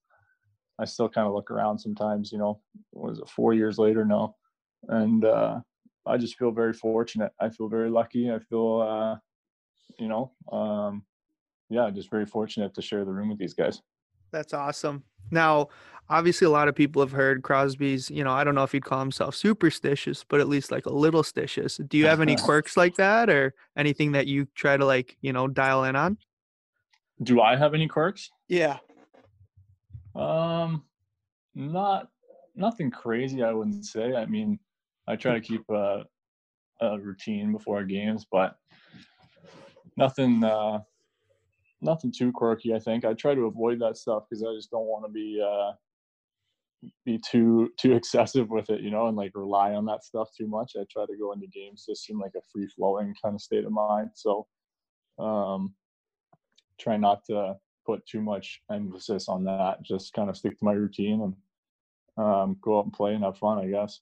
I 0.78 0.84
still 0.84 1.08
kind 1.08 1.26
of 1.26 1.34
look 1.34 1.50
around 1.50 1.78
sometimes. 1.78 2.30
You 2.30 2.38
know, 2.38 2.60
was 2.92 3.18
it 3.18 3.28
four 3.28 3.52
years 3.52 3.78
later? 3.78 4.04
No, 4.04 4.36
and 4.88 5.24
uh, 5.24 5.60
I 6.06 6.16
just 6.18 6.38
feel 6.38 6.52
very 6.52 6.72
fortunate. 6.72 7.32
I 7.40 7.48
feel 7.50 7.68
very 7.68 7.90
lucky. 7.90 8.30
I 8.30 8.38
feel, 8.38 8.80
uh, 8.80 9.16
you 9.98 10.08
know, 10.08 10.32
um, 10.52 11.04
yeah, 11.68 11.90
just 11.90 12.10
very 12.10 12.26
fortunate 12.26 12.74
to 12.74 12.82
share 12.82 13.04
the 13.04 13.12
room 13.12 13.30
with 13.30 13.38
these 13.38 13.54
guys. 13.54 13.82
That's 14.34 14.52
awesome. 14.52 15.04
Now, 15.30 15.68
obviously, 16.08 16.46
a 16.46 16.50
lot 16.50 16.66
of 16.66 16.74
people 16.74 17.00
have 17.00 17.12
heard 17.12 17.44
Crosby's. 17.44 18.10
You 18.10 18.24
know, 18.24 18.32
I 18.32 18.42
don't 18.42 18.56
know 18.56 18.64
if 18.64 18.72
he'd 18.72 18.84
call 18.84 18.98
himself 18.98 19.36
superstitious, 19.36 20.24
but 20.28 20.40
at 20.40 20.48
least 20.48 20.72
like 20.72 20.86
a 20.86 20.92
little 20.92 21.22
stitious. 21.22 21.80
Do 21.88 21.96
you 21.96 22.06
have 22.06 22.20
any 22.20 22.34
quirks 22.44 22.76
like 22.76 22.96
that, 22.96 23.30
or 23.30 23.54
anything 23.76 24.10
that 24.10 24.26
you 24.26 24.48
try 24.56 24.76
to 24.76 24.84
like, 24.84 25.16
you 25.20 25.32
know, 25.32 25.46
dial 25.46 25.84
in 25.84 25.94
on? 25.94 26.18
Do 27.22 27.42
I 27.42 27.54
have 27.54 27.74
any 27.74 27.86
quirks? 27.86 28.28
Yeah. 28.48 28.78
Um, 30.16 30.82
not 31.54 32.08
nothing 32.56 32.90
crazy. 32.90 33.44
I 33.44 33.52
wouldn't 33.52 33.86
say. 33.86 34.16
I 34.16 34.26
mean, 34.26 34.58
I 35.06 35.14
try 35.14 35.34
to 35.34 35.40
keep 35.40 35.62
a, 35.70 36.06
a 36.80 36.98
routine 36.98 37.52
before 37.52 37.84
games, 37.84 38.26
but 38.28 38.56
nothing. 39.96 40.42
Uh, 40.42 40.80
nothing 41.84 42.12
too 42.12 42.32
quirky. 42.32 42.74
I 42.74 42.78
think 42.78 43.04
I 43.04 43.12
try 43.12 43.34
to 43.34 43.42
avoid 43.42 43.80
that 43.80 43.96
stuff 43.96 44.24
because 44.28 44.42
I 44.42 44.54
just 44.54 44.70
don't 44.70 44.86
want 44.86 45.04
to 45.04 45.12
be 45.12 45.42
uh, 45.44 45.72
be 47.04 47.18
too 47.18 47.70
too 47.78 47.92
excessive 47.92 48.50
with 48.50 48.70
it, 48.70 48.80
you 48.80 48.90
know, 48.90 49.06
and 49.08 49.16
like 49.16 49.32
rely 49.34 49.72
on 49.72 49.84
that 49.86 50.04
stuff 50.04 50.28
too 50.36 50.46
much. 50.46 50.72
I 50.76 50.84
try 50.90 51.06
to 51.06 51.16
go 51.18 51.32
into 51.32 51.46
games 51.46 51.84
just 51.88 52.08
in 52.10 52.18
like 52.18 52.32
a 52.36 52.42
free 52.52 52.68
flowing 52.68 53.14
kind 53.22 53.34
of 53.34 53.40
state 53.40 53.64
of 53.64 53.72
mind. 53.72 54.10
So, 54.14 54.46
um, 55.18 55.74
try 56.80 56.96
not 56.96 57.24
to 57.26 57.56
put 57.86 58.06
too 58.06 58.20
much 58.20 58.60
emphasis 58.70 59.28
on 59.28 59.44
that. 59.44 59.82
Just 59.82 60.12
kind 60.12 60.30
of 60.30 60.36
stick 60.36 60.58
to 60.58 60.64
my 60.64 60.72
routine 60.72 61.22
and 61.22 62.24
um, 62.26 62.56
go 62.62 62.78
out 62.78 62.84
and 62.84 62.92
play 62.92 63.14
and 63.14 63.24
have 63.24 63.38
fun. 63.38 63.58
I 63.58 63.68
guess. 63.68 64.00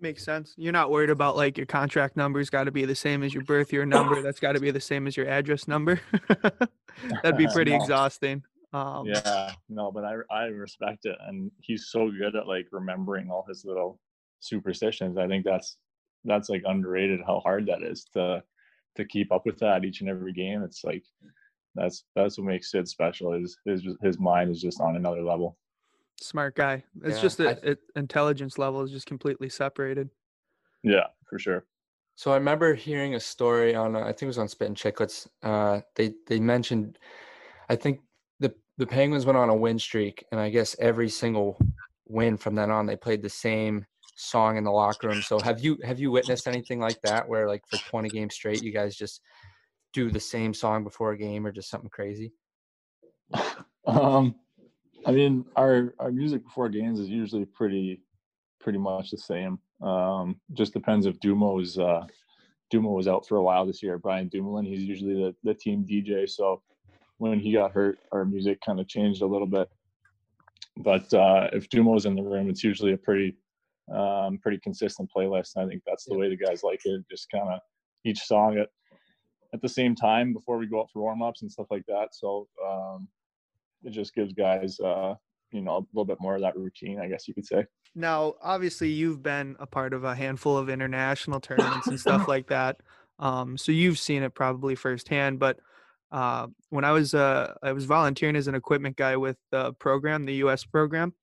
Makes 0.00 0.24
sense. 0.24 0.54
You're 0.56 0.72
not 0.72 0.90
worried 0.90 1.10
about 1.10 1.36
like 1.36 1.58
your 1.58 1.66
contract 1.66 2.16
number's 2.16 2.48
got 2.48 2.64
to 2.64 2.70
be 2.70 2.84
the 2.86 2.94
same 2.94 3.22
as 3.22 3.34
your 3.34 3.44
birth 3.44 3.72
year 3.72 3.84
number. 3.84 4.22
That's 4.22 4.40
got 4.40 4.52
to 4.52 4.60
be 4.60 4.70
the 4.70 4.80
same 4.80 5.06
as 5.06 5.16
your 5.16 5.28
address 5.28 5.68
number. 5.68 6.00
That'd 7.22 7.36
be 7.36 7.46
pretty 7.52 7.72
No. 7.72 7.76
exhausting. 7.76 8.42
Um, 8.72 9.04
yeah 9.06 9.50
no 9.68 9.90
but 9.90 10.04
i 10.04 10.14
i 10.30 10.44
respect 10.44 11.04
it 11.04 11.16
and 11.26 11.50
he's 11.58 11.88
so 11.88 12.08
good 12.08 12.36
at 12.36 12.46
like 12.46 12.68
remembering 12.70 13.28
all 13.28 13.44
his 13.48 13.64
little 13.64 13.98
superstitions 14.38 15.18
i 15.18 15.26
think 15.26 15.44
that's 15.44 15.76
that's 16.24 16.48
like 16.48 16.62
underrated 16.64 17.18
how 17.26 17.40
hard 17.40 17.66
that 17.66 17.82
is 17.82 18.04
to 18.12 18.40
to 18.94 19.04
keep 19.04 19.32
up 19.32 19.44
with 19.44 19.58
that 19.58 19.84
each 19.84 20.02
and 20.02 20.08
every 20.08 20.32
game 20.32 20.62
it's 20.62 20.84
like 20.84 21.02
that's 21.74 22.04
that's 22.14 22.38
what 22.38 22.46
makes 22.46 22.70
sid 22.70 22.86
special 22.86 23.32
is 23.34 23.58
his 23.64 23.82
his 24.04 24.20
mind 24.20 24.52
is 24.52 24.60
just 24.62 24.80
on 24.80 24.94
another 24.94 25.22
level 25.24 25.56
Smart 26.20 26.54
guy. 26.54 26.84
It's 27.02 27.16
Yeah, 27.16 27.22
just 27.22 27.38
that 27.38 27.64
it, 27.64 27.78
intelligence 27.96 28.58
level 28.58 28.82
is 28.82 28.90
just 28.90 29.06
completely 29.06 29.48
separated. 29.48 30.10
yeah 30.82 31.06
for 31.28 31.38
sure 31.38 31.64
So 32.16 32.32
I 32.32 32.34
remember 32.34 32.74
hearing 32.74 33.14
a 33.14 33.20
story 33.20 33.74
on 33.74 33.96
uh, 33.96 34.00
I 34.00 34.12
think 34.12 34.22
it 34.22 34.26
was 34.26 34.38
on 34.38 34.48
Spit 34.48 34.68
and 34.68 34.76
Chicklets. 34.76 35.26
Uh, 35.42 35.80
they 35.96 36.12
they 36.26 36.38
mentioned, 36.38 36.98
I 37.70 37.76
think 37.76 38.00
the 38.38 38.54
the 38.76 38.86
Penguins 38.86 39.24
went 39.24 39.38
on 39.38 39.48
a 39.48 39.54
win 39.54 39.78
streak, 39.78 40.24
and 40.30 40.38
I 40.40 40.50
guess 40.50 40.76
every 40.78 41.08
single 41.08 41.58
win 42.06 42.36
from 42.36 42.54
then 42.54 42.70
on 42.70 42.86
they 42.86 42.96
played 42.96 43.22
the 43.22 43.30
same 43.30 43.86
song 44.16 44.58
in 44.58 44.64
the 44.64 44.70
locker 44.70 45.08
room. 45.08 45.22
So 45.22 45.40
have 45.40 45.60
you 45.60 45.78
have 45.82 45.98
you 45.98 46.10
witnessed 46.10 46.46
anything 46.46 46.80
like 46.80 47.00
that 47.02 47.26
where 47.28 47.46
like 47.48 47.66
for 47.66 47.78
20 47.78 48.10
games 48.10 48.34
straight 48.34 48.62
you 48.62 48.72
guys 48.72 48.94
just 48.94 49.22
do 49.94 50.10
the 50.10 50.20
same 50.20 50.52
song 50.52 50.84
before 50.84 51.12
a 51.12 51.18
game 51.18 51.46
or 51.46 51.52
just 51.52 51.70
something 51.70 51.90
crazy? 51.90 52.32
um 53.86 54.34
i 55.06 55.12
mean 55.12 55.44
our 55.56 55.94
our 55.98 56.10
music 56.10 56.44
before 56.44 56.68
games 56.68 56.98
is 56.98 57.08
usually 57.08 57.44
pretty 57.44 58.02
pretty 58.60 58.78
much 58.78 59.10
the 59.10 59.18
same. 59.18 59.58
Um 59.82 60.38
just 60.52 60.74
depends 60.74 61.06
if 61.06 61.18
dumo's 61.20 61.78
uh 61.78 62.04
dumo 62.72 62.94
was 62.94 63.08
out 63.08 63.26
for 63.26 63.36
a 63.36 63.42
while 63.42 63.66
this 63.66 63.82
year 63.82 63.98
brian 63.98 64.28
dumoulin 64.28 64.64
he's 64.64 64.84
usually 64.84 65.14
the, 65.14 65.34
the 65.42 65.54
team 65.54 65.84
dj 65.90 66.28
so 66.28 66.62
when 67.18 67.38
he 67.38 67.52
got 67.52 67.72
hurt 67.72 67.98
our 68.12 68.24
music 68.24 68.60
kind 68.64 68.80
of 68.80 68.88
changed 68.88 69.20
a 69.22 69.26
little 69.26 69.46
bit. 69.46 69.68
But 70.76 71.12
uh 71.12 71.48
if 71.52 71.68
dumo's 71.68 72.06
in 72.06 72.14
the 72.14 72.22
room 72.22 72.48
it's 72.48 72.64
usually 72.64 72.92
a 72.92 72.96
pretty 72.96 73.36
um 73.94 74.38
pretty 74.42 74.58
consistent 74.58 75.10
playlist. 75.14 75.56
And 75.56 75.64
i 75.64 75.68
think 75.68 75.82
that's 75.86 76.04
the 76.04 76.16
way 76.16 76.28
the 76.28 76.36
guys 76.36 76.62
like 76.62 76.80
it 76.84 77.04
just 77.10 77.30
kind 77.30 77.48
of 77.48 77.60
each 78.04 78.20
song 78.20 78.58
at 78.58 78.68
at 79.52 79.60
the 79.60 79.68
same 79.68 79.94
time 79.94 80.32
before 80.32 80.58
we 80.58 80.66
go 80.66 80.80
out 80.80 80.90
for 80.92 81.02
warm-ups 81.02 81.42
and 81.42 81.50
stuff 81.50 81.66
like 81.70 81.84
that. 81.88 82.08
So 82.12 82.48
um 82.66 83.08
it 83.84 83.90
just 83.90 84.14
gives 84.14 84.32
guys 84.32 84.78
uh 84.80 85.14
you 85.52 85.60
know 85.60 85.76
a 85.76 85.86
little 85.92 86.04
bit 86.04 86.18
more 86.20 86.34
of 86.34 86.40
that 86.40 86.56
routine 86.56 87.00
i 87.00 87.08
guess 87.08 87.26
you 87.26 87.34
could 87.34 87.46
say 87.46 87.64
Now, 87.94 88.34
obviously, 88.40 88.88
you've 88.88 89.22
been 89.22 89.56
a 89.58 89.66
part 89.66 89.94
of 89.94 90.04
a 90.04 90.14
handful 90.14 90.56
of 90.56 90.68
international 90.68 91.40
tournaments 91.48 91.88
and 91.88 91.98
stuff 91.98 92.28
like 92.28 92.46
that. 92.48 92.76
Um, 93.18 93.58
so 93.58 93.72
you've 93.72 93.98
seen 93.98 94.22
it 94.22 94.32
probably 94.34 94.76
firsthand. 94.76 95.40
But 95.40 95.58
uh, 96.12 96.46
when 96.68 96.84
I 96.84 96.92
was 96.92 97.14
uh, 97.14 97.54
I 97.62 97.72
was 97.72 97.84
volunteering 97.86 98.36
as 98.36 98.46
an 98.46 98.54
equipment 98.54 98.96
guy 98.96 99.16
with 99.16 99.36
the 99.50 99.72
program, 99.74 100.24
the 100.24 100.34
U.S. 100.34 100.64
program, 100.64 101.14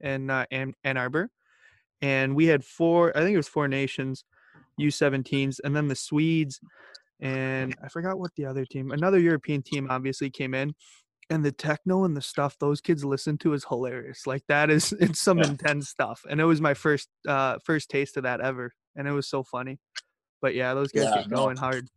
in 0.00 0.30
uh, 0.30 0.46
Ann, 0.50 0.74
Ann 0.84 0.96
Arbor, 0.96 1.28
and 2.00 2.36
we 2.36 2.46
had 2.46 2.64
four. 2.64 3.16
I 3.16 3.20
think 3.20 3.34
it 3.34 3.38
was 3.38 3.48
four 3.48 3.66
nations, 3.66 4.24
U17s, 4.80 5.58
and 5.64 5.74
then 5.74 5.88
the 5.88 5.96
Swedes, 5.96 6.60
and 7.20 7.74
I 7.82 7.88
forgot 7.88 8.18
what 8.18 8.30
the 8.36 8.46
other 8.46 8.64
team. 8.64 8.92
Another 8.92 9.18
European 9.18 9.62
team 9.62 9.88
obviously 9.90 10.30
came 10.30 10.54
in, 10.54 10.74
and 11.30 11.44
the 11.44 11.52
techno 11.52 12.04
and 12.04 12.16
the 12.16 12.22
stuff 12.22 12.56
those 12.58 12.80
kids 12.80 13.04
listen 13.04 13.38
to 13.38 13.52
is 13.54 13.64
hilarious. 13.68 14.26
Like 14.26 14.44
that 14.48 14.70
is 14.70 14.92
it's 15.00 15.20
some 15.20 15.38
Yeah. 15.38 15.48
intense 15.48 15.88
stuff. 15.88 16.24
And 16.28 16.40
it 16.40 16.44
was 16.44 16.60
my 16.60 16.74
first 16.74 17.08
uh 17.28 17.58
first 17.64 17.88
taste 17.90 18.16
of 18.16 18.24
that 18.24 18.40
ever. 18.40 18.72
And 18.96 19.08
it 19.08 19.12
was 19.12 19.28
so 19.28 19.42
funny. 19.42 19.78
But 20.40 20.54
yeah, 20.54 20.74
those 20.74 20.92
guys 20.92 21.04
Yeah, 21.04 21.14
get 21.22 21.30
no. 21.30 21.36
going 21.36 21.56
hard. 21.56 21.88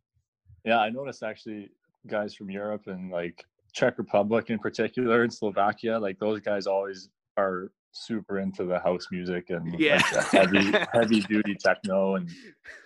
yeah 0.64 0.80
i 0.80 0.90
noticed 0.90 1.22
actually 1.24 1.70
guys 2.08 2.34
from 2.36 2.50
europe 2.50 2.84
and 2.88 3.12
like 3.12 3.44
czech 3.74 3.98
republic 3.98 4.50
in 4.50 4.58
particular 4.60 5.24
and 5.24 5.34
slovakia 5.34 6.00
like 6.00 6.18
those 6.20 6.40
guys 6.40 6.66
always 6.68 7.10
are 7.38 7.72
super 7.92 8.40
into 8.40 8.64
the 8.66 8.80
house 8.80 9.08
music 9.12 9.50
and 9.50 9.66
Yeah. 9.80 9.96
like 9.96 10.10
the 10.12 10.22
heavy 10.38 10.66
heavy 11.00 11.20
duty 11.34 11.56
techno 11.68 12.16
and 12.16 12.30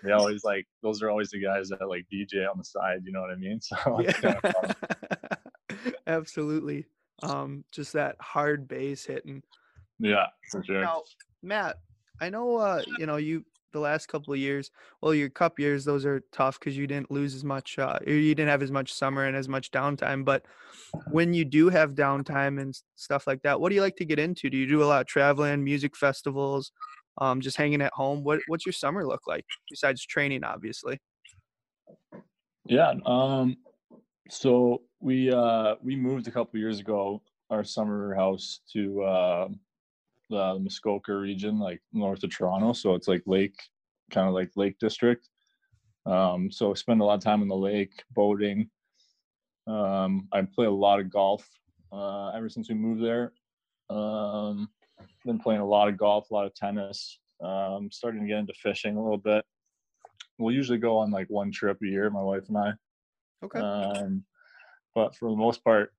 they 0.04 0.12
always 0.12 0.44
like 0.44 0.66
those 0.84 1.02
are 1.02 1.10
always 1.10 1.30
the 1.32 1.42
guys 1.42 1.70
that 1.70 1.88
like 1.88 2.06
dj 2.12 2.34
on 2.52 2.58
the 2.58 2.64
side 2.76 3.00
you 3.06 3.12
know 3.14 3.22
what 3.22 3.32
i 3.32 3.40
mean 3.48 3.60
so 3.70 3.76
it's 4.00 4.20
kinda 4.20 4.42
fun. 4.56 4.68
Absolutely. 6.08 6.86
Um 7.24 7.64
just 7.72 7.94
that 7.94 8.16
hard 8.20 8.68
bass 8.68 9.06
hitting. 9.06 9.44
yeah 10.00 10.28
for 10.52 10.64
sure 10.64 10.82
Now, 10.82 11.04
Matt, 11.42 11.78
I 12.22 12.30
know 12.30 12.58
uh, 12.58 12.84
you 12.98 13.06
know, 13.06 13.18
you 13.18 13.46
the 13.72 13.80
last 13.80 14.08
couple 14.08 14.34
of 14.34 14.40
years, 14.40 14.72
well, 15.00 15.14
your 15.14 15.30
cup 15.30 15.60
years, 15.60 15.86
those 15.86 16.04
are 16.04 16.24
tough 16.32 16.60
because 16.60 16.76
you 16.76 16.88
didn't 16.88 17.12
lose 17.12 17.36
as 17.36 17.44
much 17.44 17.78
uh 17.78 18.00
you 18.06 18.34
didn't 18.36 18.50
have 18.50 18.64
as 18.64 18.72
much 18.72 18.94
summer 18.94 19.26
and 19.26 19.36
as 19.36 19.48
much 19.48 19.72
downtime. 19.72 20.26
But 20.26 20.44
when 21.12 21.34
you 21.34 21.46
do 21.46 21.70
have 21.70 21.94
downtime 21.94 22.60
and 22.60 22.76
stuff 22.96 23.28
like 23.28 23.42
that, 23.44 23.60
what 23.60 23.70
do 23.70 23.76
you 23.76 23.82
like 23.82 23.96
to 23.98 24.06
get 24.06 24.20
into? 24.20 24.50
Do 24.50 24.58
you 24.58 24.68
do 24.68 24.84
a 24.84 24.86
lot 24.86 25.02
of 25.02 25.08
traveling, 25.08 25.64
music 25.64 25.96
festivals, 25.96 26.72
um, 27.20 27.42
just 27.42 27.58
hanging 27.58 27.82
at 27.82 27.94
home? 27.94 28.24
What 28.24 28.40
what's 28.48 28.66
your 28.66 28.74
summer 28.74 29.06
look 29.06 29.28
like 29.28 29.46
besides 29.70 30.06
training, 30.06 30.44
obviously? 30.44 31.00
Yeah. 32.66 32.94
Um, 33.06 33.58
so 34.30 34.82
we 35.00 35.32
uh, 35.32 35.76
we 35.82 35.96
moved 35.96 36.28
a 36.28 36.32
couple 36.32 36.60
years 36.60 36.80
ago 36.80 37.22
our 37.50 37.64
summer 37.64 38.14
house 38.14 38.62
to 38.72 39.02
uh, 39.02 39.48
the 40.30 40.60
Muskoka 40.60 41.16
region, 41.16 41.60
like 41.60 41.82
north 41.94 42.24
of 42.24 42.36
Toronto. 42.36 42.74
So 42.74 42.94
it's 42.94 43.08
like 43.08 43.24
lake, 43.26 43.60
kind 44.12 44.28
of 44.28 44.34
like 44.34 44.52
Lake 44.56 44.78
District. 44.80 45.28
Um, 46.06 46.52
so 46.52 46.72
I 46.72 46.76
spend 46.76 47.02
a 47.02 47.06
lot 47.06 47.16
of 47.16 47.24
time 47.24 47.42
in 47.42 47.48
the 47.48 47.56
lake, 47.56 48.04
boating. 48.12 48.70
Um, 49.68 50.28
I 50.32 50.42
play 50.42 50.66
a 50.66 50.72
lot 50.72 51.00
of 51.00 51.12
golf 51.12 51.48
uh, 51.92 52.30
ever 52.30 52.50
since 52.50 52.70
we 52.70 52.76
moved 52.76 53.04
there. 53.04 53.34
Um, 53.90 54.70
been 55.26 55.40
playing 55.40 55.62
a 55.62 55.66
lot 55.66 55.88
of 55.88 55.98
golf, 55.98 56.30
a 56.30 56.34
lot 56.34 56.46
of 56.46 56.56
tennis. 56.56 57.20
Um, 57.44 57.90
starting 57.92 58.22
to 58.22 58.28
get 58.28 58.38
into 58.38 58.54
fishing 58.62 58.98
a 58.98 59.02
little 59.02 59.18
bit. 59.18 59.44
We'll 60.38 60.56
usually 60.56 60.78
go 60.78 60.98
on 60.98 61.12
like 61.12 61.28
one 61.30 61.52
trip 61.52 61.78
a 61.84 61.88
year, 61.88 62.10
my 62.10 62.22
wife 62.22 62.48
and 62.48 62.58
I. 62.58 62.72
Okay. 63.44 63.60
Um, 63.60 64.24
but 64.96 65.16
for 65.16 65.30
the 65.30 65.36
most 65.36 65.64
part, 65.64 65.94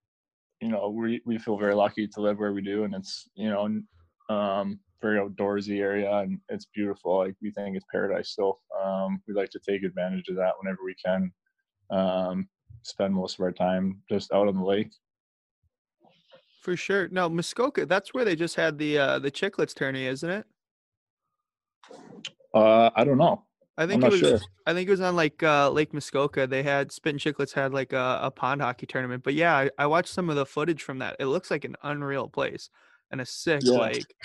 you 0.61 0.69
know, 0.69 0.89
we 0.89 1.21
we 1.25 1.37
feel 1.37 1.57
very 1.57 1.73
lucky 1.73 2.07
to 2.07 2.21
live 2.21 2.37
where 2.37 2.53
we 2.53 2.61
do, 2.61 2.83
and 2.83 2.93
it's 2.93 3.27
you 3.35 3.49
know, 3.49 3.81
um, 4.33 4.79
very 5.01 5.19
outdoorsy 5.19 5.79
area, 5.79 6.11
and 6.17 6.39
it's 6.49 6.67
beautiful. 6.73 7.17
Like 7.17 7.35
we 7.41 7.51
think 7.51 7.75
it's 7.75 7.85
paradise. 7.91 8.35
So 8.35 8.59
um, 8.83 9.21
we 9.27 9.33
like 9.33 9.49
to 9.51 9.59
take 9.59 9.83
advantage 9.83 10.27
of 10.29 10.35
that 10.35 10.53
whenever 10.59 10.79
we 10.85 10.95
can. 11.03 11.31
Um, 11.89 12.47
spend 12.83 13.13
most 13.13 13.35
of 13.35 13.43
our 13.43 13.51
time 13.51 14.01
just 14.09 14.31
out 14.33 14.47
on 14.47 14.55
the 14.55 14.63
lake. 14.63 14.91
For 16.61 16.75
sure. 16.75 17.07
Now 17.09 17.27
Muskoka, 17.27 17.85
that's 17.85 18.13
where 18.13 18.25
they 18.25 18.35
just 18.35 18.55
had 18.55 18.77
the 18.77 18.97
uh 18.97 19.19
the 19.19 19.31
Chicklets 19.31 19.73
tourney, 19.73 20.05
isn't 20.05 20.29
it? 20.29 20.45
Uh, 22.53 22.91
I 22.95 23.03
don't 23.03 23.17
know. 23.17 23.45
I 23.81 23.83
I'm 23.83 23.89
think 23.89 24.03
it 24.03 24.11
was 24.11 24.19
sure. 24.19 24.39
I 24.65 24.73
think 24.73 24.87
it 24.87 24.91
was 24.91 25.01
on 25.01 25.15
like 25.15 25.41
uh 25.43 25.69
Lake 25.71 25.93
Muskoka. 25.93 26.47
They 26.47 26.63
had 26.63 26.91
Spit 26.91 27.11
and 27.13 27.19
Chicklets 27.19 27.53
had 27.53 27.73
like 27.73 27.93
a, 27.93 28.19
a 28.23 28.31
pond 28.31 28.61
hockey 28.61 28.85
tournament. 28.85 29.23
But 29.23 29.33
yeah, 29.33 29.55
I, 29.55 29.69
I 29.77 29.85
watched 29.87 30.13
some 30.13 30.29
of 30.29 30.35
the 30.35 30.45
footage 30.45 30.83
from 30.83 30.99
that. 30.99 31.15
It 31.19 31.25
looks 31.25 31.49
like 31.51 31.65
an 31.65 31.75
unreal 31.83 32.27
place 32.27 32.69
and 33.09 33.19
a 33.21 33.25
sick 33.25 33.63
Yeah. 33.63 33.79
lake. 33.79 34.15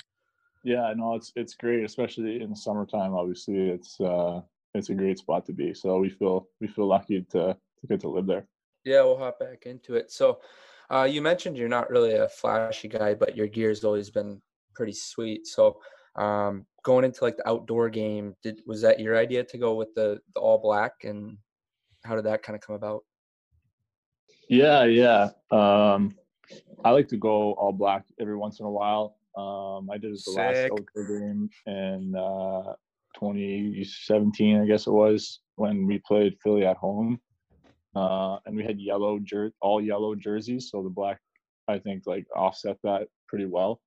Yeah, 0.62 0.92
no, 0.96 1.14
it's 1.14 1.32
it's 1.36 1.54
great, 1.54 1.84
especially 1.84 2.42
in 2.42 2.50
the 2.50 2.56
summertime. 2.56 3.14
Obviously, 3.14 3.70
it's 3.70 4.00
uh, 4.00 4.40
it's 4.74 4.90
a 4.90 4.94
great 4.94 5.18
spot 5.18 5.46
to 5.46 5.52
be. 5.52 5.72
So 5.74 5.98
we 5.98 6.10
feel 6.10 6.48
we 6.60 6.66
feel 6.66 6.86
lucky 6.86 7.22
to 7.30 7.56
to 7.80 7.86
get 7.88 8.00
to 8.00 8.08
live 8.08 8.26
there. 8.26 8.48
Yeah, 8.84 9.02
we'll 9.02 9.18
hop 9.18 9.38
back 9.38 9.66
into 9.66 9.94
it. 9.94 10.10
So, 10.10 10.40
uh, 10.90 11.04
you 11.04 11.20
mentioned 11.22 11.56
you're 11.56 11.68
not 11.68 11.90
really 11.90 12.14
a 12.14 12.28
flashy 12.28 12.88
guy, 12.88 13.14
but 13.14 13.36
your 13.36 13.46
gear's 13.48 13.84
always 13.84 14.10
been 14.10 14.40
pretty 14.74 14.92
sweet. 14.92 15.46
So, 15.46 15.80
um, 16.16 16.66
going 16.82 17.04
into 17.04 17.22
like 17.22 17.36
the 17.36 17.48
outdoor 17.48 17.88
game, 17.88 18.34
did 18.42 18.60
was 18.66 18.80
that 18.82 19.00
your 19.00 19.16
idea 19.16 19.44
to 19.44 19.58
go 19.58 19.74
with 19.74 19.94
the 19.94 20.20
the 20.34 20.40
all 20.40 20.58
black, 20.58 20.92
and 21.04 21.36
how 22.04 22.14
did 22.16 22.24
that 22.24 22.42
kind 22.42 22.56
of 22.56 22.62
come 22.62 22.76
about? 22.76 23.04
Yeah, 24.48 24.84
yeah. 24.84 25.30
Um, 25.50 26.14
I 26.84 26.90
like 26.90 27.08
to 27.08 27.16
go 27.16 27.52
all 27.54 27.72
black 27.72 28.04
every 28.20 28.36
once 28.36 28.60
in 28.60 28.66
a 28.66 28.70
while. 28.70 29.16
Um, 29.36 29.90
I 29.90 29.98
did 29.98 30.12
it 30.12 30.20
the 30.24 30.32
last 30.32 30.70
outdoor 30.72 31.04
game 31.04 31.50
in 31.66 32.14
uh, 32.16 32.72
2017, 33.18 34.62
I 34.62 34.66
guess 34.66 34.86
it 34.86 34.92
was, 34.92 35.40
when 35.56 35.86
we 35.86 36.00
played 36.06 36.36
Philly 36.42 36.64
at 36.64 36.76
home. 36.76 37.20
Uh, 37.94 38.38
and 38.46 38.54
we 38.54 38.62
had 38.62 38.78
yellow 38.78 39.18
jer- 39.18 39.52
all 39.62 39.80
yellow 39.80 40.14
jerseys, 40.14 40.70
so 40.70 40.82
the 40.82 40.90
black, 40.90 41.18
I 41.66 41.78
think, 41.78 42.02
like 42.06 42.26
offset 42.36 42.76
that 42.84 43.08
pretty 43.26 43.46
well. 43.46 43.80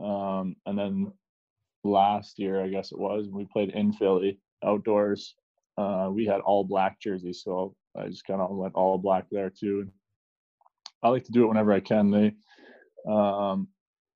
Um, 0.00 0.56
and 0.66 0.78
then 0.78 1.12
last 1.84 2.38
year, 2.38 2.62
I 2.62 2.68
guess 2.68 2.92
it 2.92 2.98
was, 2.98 3.28
we 3.28 3.46
played 3.52 3.70
in 3.70 3.92
Philly 3.92 4.40
outdoors. 4.64 5.34
Uh, 5.76 6.08
we 6.12 6.24
had 6.24 6.40
all 6.40 6.64
black 6.64 7.00
jerseys, 7.00 7.42
so 7.42 7.74
I 7.96 8.08
just 8.08 8.26
kind 8.26 8.40
of 8.40 8.50
went 8.50 8.74
all 8.74 8.98
black 8.98 9.26
there 9.30 9.50
too. 9.50 9.80
And 9.80 9.90
I 11.02 11.08
like 11.08 11.24
to 11.24 11.32
do 11.32 11.44
it 11.44 11.48
whenever 11.48 11.72
I 11.72 11.80
can. 11.80 12.10
They 12.10 12.34
um, 13.10 13.68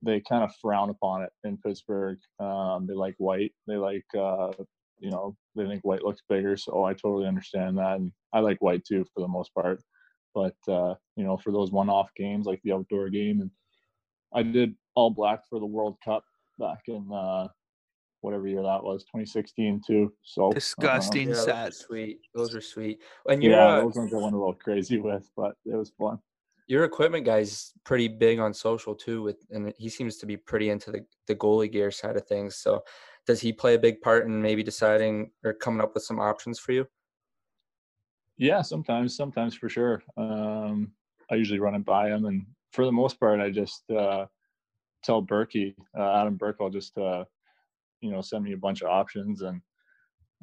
they 0.03 0.21
kind 0.21 0.45
of 0.45 0.55
frown 0.63 0.91
upon 0.91 1.23
it 1.23 1.31
in 1.45 1.59
Pittsburgh. 1.59 2.19
Um, 2.39 2.87
they 2.87 2.95
like 2.95 3.15
white. 3.19 3.53
They 3.67 3.77
like 3.77 4.07
uh, 4.17 4.53
you 4.99 5.11
know 5.11 5.37
they 5.55 5.67
think 5.67 5.85
white 5.85 6.05
looks 6.05 6.23
bigger. 6.29 6.57
So 6.57 6.85
I 6.85 6.93
totally 6.95 7.27
understand 7.27 7.79
that, 7.79 7.97
and 7.97 8.13
I 8.33 8.41
like 8.41 8.63
white 8.63 8.85
too 8.85 9.05
for 9.13 9.21
the 9.21 9.29
most 9.29 9.53
part. 9.55 9.83
But 10.35 10.57
uh, 10.69 10.95
you 11.17 11.25
know, 11.25 11.37
for 11.37 11.53
those 11.53 11.73
one-off 11.73 12.11
games 12.17 12.47
like 12.47 12.61
the 12.63 12.73
outdoor 12.73 13.09
game, 13.11 13.41
and 13.41 13.51
I 14.33 14.43
did 14.43 14.75
all 14.95 15.11
black 15.11 15.41
for 15.49 15.59
the 15.59 15.67
World 15.67 15.97
Cup 16.05 16.25
back 16.59 16.83
in 16.87 17.11
uh, 17.13 17.49
whatever 18.21 18.47
year 18.47 18.63
that 18.63 18.83
was, 18.83 19.05
2016 19.05 19.83
too. 19.87 20.13
So 20.23 20.47
um, 20.49 20.55
Disgusting 20.55 21.29
Yeah, 21.29 21.35
those 21.35 21.47
were 21.47 21.53
set. 21.53 21.75
sweet. 21.75 22.21
Those 22.35 22.55
are 22.55 22.61
sweet. 22.61 23.03
And 23.29 23.43
your 23.43 23.53
yeah, 23.53 23.67
uh, 23.67 23.81
those 23.85 23.95
ones 23.97 24.13
I 24.15 24.17
went 24.19 24.35
a 24.35 24.39
little 24.39 24.55
crazy 24.55 24.99
with, 24.99 25.29
but 25.37 25.57
it 25.65 25.75
was 25.77 25.91
fun. 25.99 26.19
your 26.67 26.85
equipment 26.85 27.25
guy's 27.25 27.73
pretty 27.85 28.09
big 28.09 28.39
on 28.39 28.53
social 28.55 28.95
too. 28.95 29.23
With 29.23 29.45
and 29.51 29.73
he 29.79 29.89
seems 29.89 30.17
to 30.19 30.27
be 30.27 30.37
pretty 30.37 30.71
into 30.71 30.91
the 30.91 31.05
the 31.27 31.35
goalie 31.35 31.71
gear 31.71 31.91
side 31.91 32.17
of 32.17 32.27
things. 32.27 32.57
So, 32.57 32.83
does 33.27 33.41
he 33.41 33.53
play 33.53 33.75
a 33.75 33.79
big 33.79 34.01
part 34.01 34.27
in 34.27 34.41
maybe 34.43 34.63
deciding 34.63 35.31
or 35.45 35.53
coming 35.55 35.81
up 35.81 35.95
with 35.95 36.03
some 36.05 36.21
options 36.21 36.59
for 36.59 36.73
you? 36.73 36.87
Yeah, 38.37 38.63
sometimes, 38.63 39.17
sometimes 39.17 39.55
for 39.57 39.69
sure. 39.69 40.03
Um, 40.17 40.93
I 41.31 41.35
usually 41.35 41.59
run 41.59 41.75
it 41.75 41.85
by 41.85 42.09
him, 42.09 42.25
and 42.27 42.47
for 42.73 42.85
the 42.85 42.93
most 42.93 43.19
part, 43.19 43.41
I 43.41 43.51
just 43.51 43.83
uh, 43.91 44.27
tell 45.03 45.23
Berkey, 45.23 45.75
uh, 45.99 46.21
Adam 46.21 46.37
Burke, 46.37 46.57
I'll 46.61 46.71
just 46.71 46.97
uh, 46.97 47.25
you 48.01 48.11
know 48.11 48.21
send 48.21 48.45
me 48.45 48.53
a 48.53 48.59
bunch 48.59 48.83
of 48.83 48.89
options, 48.89 49.43
and 49.43 49.61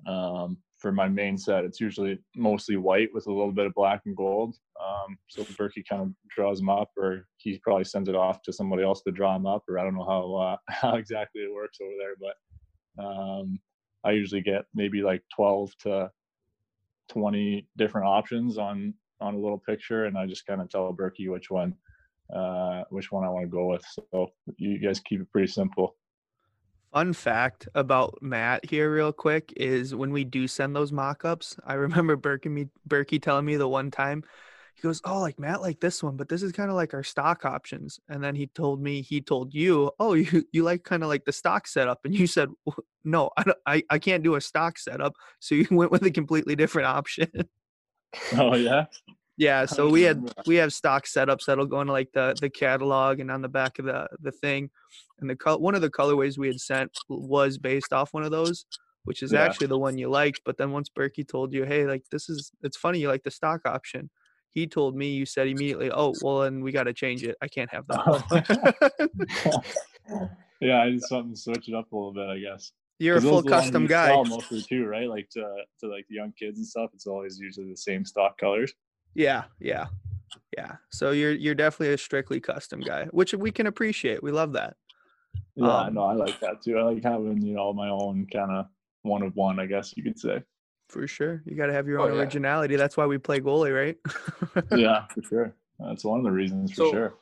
um, 0.08 0.58
for 0.78 0.92
my 0.92 1.08
main 1.08 1.38
set, 1.38 1.64
it's 1.64 1.80
usually 1.80 2.20
mostly 2.36 2.78
white 2.78 3.10
with 3.14 3.28
a 3.28 3.32
little 3.32 3.52
bit 3.52 3.66
of 3.66 3.74
black 3.74 4.02
and 4.06 4.16
gold. 4.16 4.56
Um, 4.84 5.18
so 5.28 5.44
Berkey 5.44 5.84
kind 5.90 6.02
of 6.02 6.12
draws 6.36 6.60
them 6.60 6.70
up, 6.70 6.90
or 6.98 7.28
he 7.38 7.60
probably 7.64 7.86
sends 7.86 8.10
it 8.10 8.16
off 8.16 8.42
to 8.44 8.54
somebody 8.54 8.84
else 8.84 9.02
to 9.04 9.12
draw 9.12 9.34
them 9.34 9.46
up, 9.46 9.64
or 9.70 9.80
I 9.80 9.84
don't 9.84 9.96
know 9.96 10.06
how 10.06 10.36
uh, 10.36 10.58
how 10.70 10.96
exactly 10.96 11.42
it 11.42 11.54
works 11.54 11.80
over 11.82 11.94
there, 12.00 12.16
but 12.20 13.04
um, 13.04 13.60
I 14.04 14.12
usually 14.12 14.42
get 14.42 14.66
maybe 14.74 15.02
like 15.02 15.24
twelve 15.34 15.72
to 15.80 16.12
20 17.10 17.68
different 17.78 18.08
options 18.08 18.58
on 18.58 18.92
on 19.22 19.36
a 19.36 19.38
little 19.38 19.60
picture 19.60 20.06
and 20.06 20.18
i 20.18 20.26
just 20.26 20.46
kind 20.48 20.60
of 20.60 20.68
tell 20.70 20.92
berkey 20.92 21.30
which 21.30 21.52
one 21.52 21.72
uh 22.36 22.84
which 22.90 23.12
one 23.12 23.24
i 23.24 23.30
want 23.30 23.46
to 23.46 23.50
go 23.50 23.68
with. 23.68 23.86
So 24.12 24.32
you 24.58 24.80
guys 24.80 25.00
keep 25.00 25.22
it 25.22 25.32
pretty 25.32 25.52
simple 25.52 25.96
Fun 26.94 27.12
fact 27.14 27.68
about 27.76 28.18
Matt 28.22 28.64
here, 28.70 28.94
real 28.94 29.12
quick, 29.12 29.52
is 29.58 29.94
when 29.94 30.12
we 30.12 30.24
do 30.24 30.48
send 30.48 30.76
those 30.76 30.94
mock-ups, 30.94 31.58
I 31.66 31.74
remember 31.74 32.16
Berkey 32.18 32.50
me 32.50 32.68
Berkey 32.88 33.22
telling 33.22 33.46
me 33.46 33.58
the 33.58 33.68
one 33.68 33.92
time, 33.92 34.24
he 34.76 34.82
goes, 34.82 35.02
"Oh, 35.04 35.20
like 35.20 35.38
Matt, 35.38 35.62
like 35.62 35.80
this 35.82 36.02
one, 36.02 36.16
but 36.16 36.30
this 36.30 36.42
is 36.42 36.52
kind 36.54 36.70
of 36.70 36.76
like 36.76 36.94
our 36.94 37.04
stock 37.04 37.44
options." 37.44 38.00
And 38.08 38.24
then 38.24 38.36
he 38.36 38.48
told 38.48 38.82
me, 38.82 39.02
he 39.02 39.20
told 39.22 39.54
you, 39.54 39.92
"Oh, 40.00 40.14
you 40.14 40.46
you 40.54 40.64
like 40.64 40.84
kind 40.84 41.04
of 41.04 41.10
like 41.10 41.26
the 41.26 41.34
stock 41.34 41.68
setup," 41.68 42.00
and 42.06 42.16
you 42.18 42.28
said, 42.28 42.50
"No, 43.04 43.30
I 43.38 43.54
I 43.66 43.84
I 43.90 44.00
can't 44.00 44.24
do 44.24 44.36
a 44.36 44.42
stock 44.42 44.78
setup." 44.78 45.16
So 45.40 45.56
you 45.56 45.68
went 45.72 45.92
with 45.92 46.04
a 46.04 46.12
completely 46.12 46.56
different 46.56 46.88
option. 46.88 47.30
oh 48.38 48.56
yeah 48.56 48.86
Yeah, 49.38 49.66
so 49.66 49.90
we 49.90 50.04
had 50.04 50.34
we 50.46 50.56
have 50.56 50.72
stock 50.74 51.06
setups 51.06 51.46
that'll 51.46 51.66
go 51.66 51.82
into 51.82 51.92
like 51.94 52.12
the 52.14 52.36
the 52.40 52.50
catalog 52.50 53.20
and 53.20 53.30
on 53.30 53.42
the 53.42 53.50
back 53.50 53.80
of 53.80 53.86
the 53.86 54.08
the 54.22 54.32
thing, 54.32 54.70
and 55.20 55.30
the 55.30 55.36
col- 55.36 55.60
one 55.60 55.76
of 55.76 55.82
the 55.82 55.90
colorways 55.90 56.38
we 56.38 56.48
had 56.48 56.60
sent 56.60 56.92
was 57.10 57.58
based 57.58 57.92
off 57.92 58.14
one 58.14 58.24
of 58.24 58.32
those, 58.32 58.66
which 59.04 59.22
is 59.22 59.34
Yeah. 59.34 59.44
actually 59.44 59.68
the 59.68 59.78
one 59.78 59.98
you 59.98 60.10
liked. 60.10 60.40
But 60.46 60.58
then 60.58 60.72
once 60.72 60.90
Berkey 60.90 61.28
told 61.28 61.54
you, 61.54 61.66
hey, 61.66 61.86
like 61.86 62.04
this 62.12 62.30
is 62.30 62.52
it's 62.64 62.78
funny 62.78 63.00
you 63.00 63.10
like 63.10 63.24
the 63.24 63.32
stock 63.32 63.62
option, 63.66 64.10
he 64.52 64.68
told 64.68 64.96
me 64.96 65.10
you 65.10 65.26
said 65.26 65.48
immediately, 65.50 65.92
oh 65.92 66.14
well, 66.22 66.40
then 66.42 66.62
we 66.62 66.72
got 66.72 66.84
to 66.86 66.94
change 66.94 67.24
it. 67.24 67.36
I 67.42 67.50
can't 67.50 67.70
have 67.74 67.88
that. 67.88 68.02
Oh. 68.08 69.62
yeah 70.62 70.82
i 70.82 70.90
did 70.90 71.02
something 71.04 71.34
to 71.34 71.40
switch 71.40 71.68
it 71.68 71.76
up 71.76 71.92
a 71.92 71.96
little 71.96 72.14
bit 72.14 72.28
i 72.30 72.38
guess 72.40 72.72
You're 73.00 73.18
a 73.18 73.22
full 73.22 73.40
are 73.40 73.42
the 73.42 73.52
ones 73.52 73.64
custom 73.64 73.88
guy. 73.88 74.16
mostly 74.26 74.62
too 74.62 74.86
right 74.86 75.10
like 75.10 75.30
to 75.32 75.42
to 75.82 75.88
like 75.90 76.06
the 76.08 76.16
young 76.16 76.32
kids 76.40 76.58
and 76.60 76.66
stuff 76.68 76.92
it's 76.94 77.08
always 77.08 77.38
usually 77.40 77.70
the 77.70 77.76
same 77.78 78.06
stock 78.06 78.38
colors 78.38 78.74
Yeah, 79.16 79.46
yeah, 79.60 79.88
yeah. 80.58 80.76
So 80.92 81.12
you're 81.12 81.32
you're 81.32 81.56
definitely 81.56 81.94
a 81.94 81.98
strictly 81.98 82.40
custom 82.40 82.82
guy, 82.82 83.06
which 83.06 83.34
we 83.34 83.50
can 83.52 83.68
appreciate. 83.68 84.22
We 84.22 84.32
love 84.32 84.54
that. 84.54 84.76
yeah 85.56 85.88
Um, 85.88 85.94
no 85.96 86.04
i 86.04 86.14
like 86.14 86.38
that 86.42 86.62
too 86.62 86.78
i 86.78 86.84
like 86.84 87.02
having 87.04 87.42
you 87.42 87.56
know 87.56 87.72
my 87.74 87.90
own 87.90 88.28
kind 88.32 88.52
of 88.52 88.66
one 89.04 89.22
of 89.24 89.36
one 89.36 89.60
i 89.60 89.66
guess 89.66 89.94
you 89.96 90.04
could 90.04 90.20
say 90.20 90.44
For 90.90 91.08
sure. 91.08 91.42
You 91.46 91.56
got 91.56 91.68
to 91.68 91.74
have 91.74 91.88
your 91.88 92.00
Oh, 92.00 92.04
own 92.06 92.14
yeah. 92.14 92.20
originality. 92.20 92.76
That's 92.76 92.96
why 92.98 93.06
we 93.06 93.18
play 93.18 93.40
goalie, 93.40 93.74
right? 93.74 93.98
yeah 94.72 95.06
for 95.14 95.22
sure 95.24 95.56
that's 95.80 96.04
one 96.04 96.20
of 96.20 96.26
the 96.26 96.32
reasons 96.32 96.72
for 96.72 96.76
So- 96.84 96.92
sure 96.92 97.14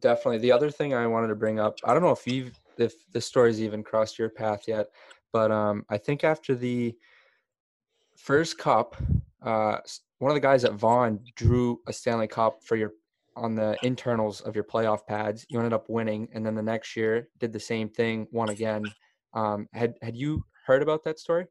Definitely. 0.00 0.38
The 0.38 0.52
other 0.52 0.70
thing 0.70 0.92
I 0.92 1.06
wanted 1.06 1.28
to 1.28 1.34
bring 1.34 1.58
up, 1.58 1.76
I 1.82 1.94
don't 1.94 2.02
know 2.02 2.10
if 2.20 2.26
you've 2.26 2.52
if 2.76 2.92
this 3.12 3.24
story's 3.24 3.60
even 3.62 3.82
crossed 3.82 4.18
your 4.18 4.28
path 4.28 4.62
yet, 4.68 4.88
but 5.32 5.50
um, 5.50 5.86
I 5.88 5.96
think 5.96 6.24
after 6.24 6.54
the 6.54 6.94
first 8.16 8.58
cup, 8.58 8.96
uh, 9.42 9.78
s- 9.84 10.00
one 10.18 10.30
of 10.30 10.34
the 10.34 10.40
guys 10.40 10.64
at 10.64 10.72
Vaughn 10.74 11.20
drew 11.36 11.80
a 11.86 11.92
Stanley 11.92 12.28
Cup 12.28 12.62
for 12.62 12.76
your 12.76 12.92
on 13.36 13.54
the 13.56 13.76
internals 13.84 14.40
of 14.42 14.54
your 14.54 14.64
playoff 14.64 15.06
pads. 15.06 15.44
You 15.48 15.58
ended 15.58 15.72
up 15.72 15.88
winning, 15.88 16.28
and 16.32 16.46
then 16.46 16.54
the 16.54 16.62
next 16.62 16.96
year 16.96 17.28
did 17.38 17.52
the 17.52 17.60
same 17.60 17.88
thing, 17.88 18.28
won 18.30 18.50
again. 18.50 18.92
Um, 19.32 19.68
had 19.72 19.94
had 20.02 20.16
you 20.16 20.44
heard 20.66 20.82
about 20.82 21.04
that 21.04 21.18
story? 21.18 21.46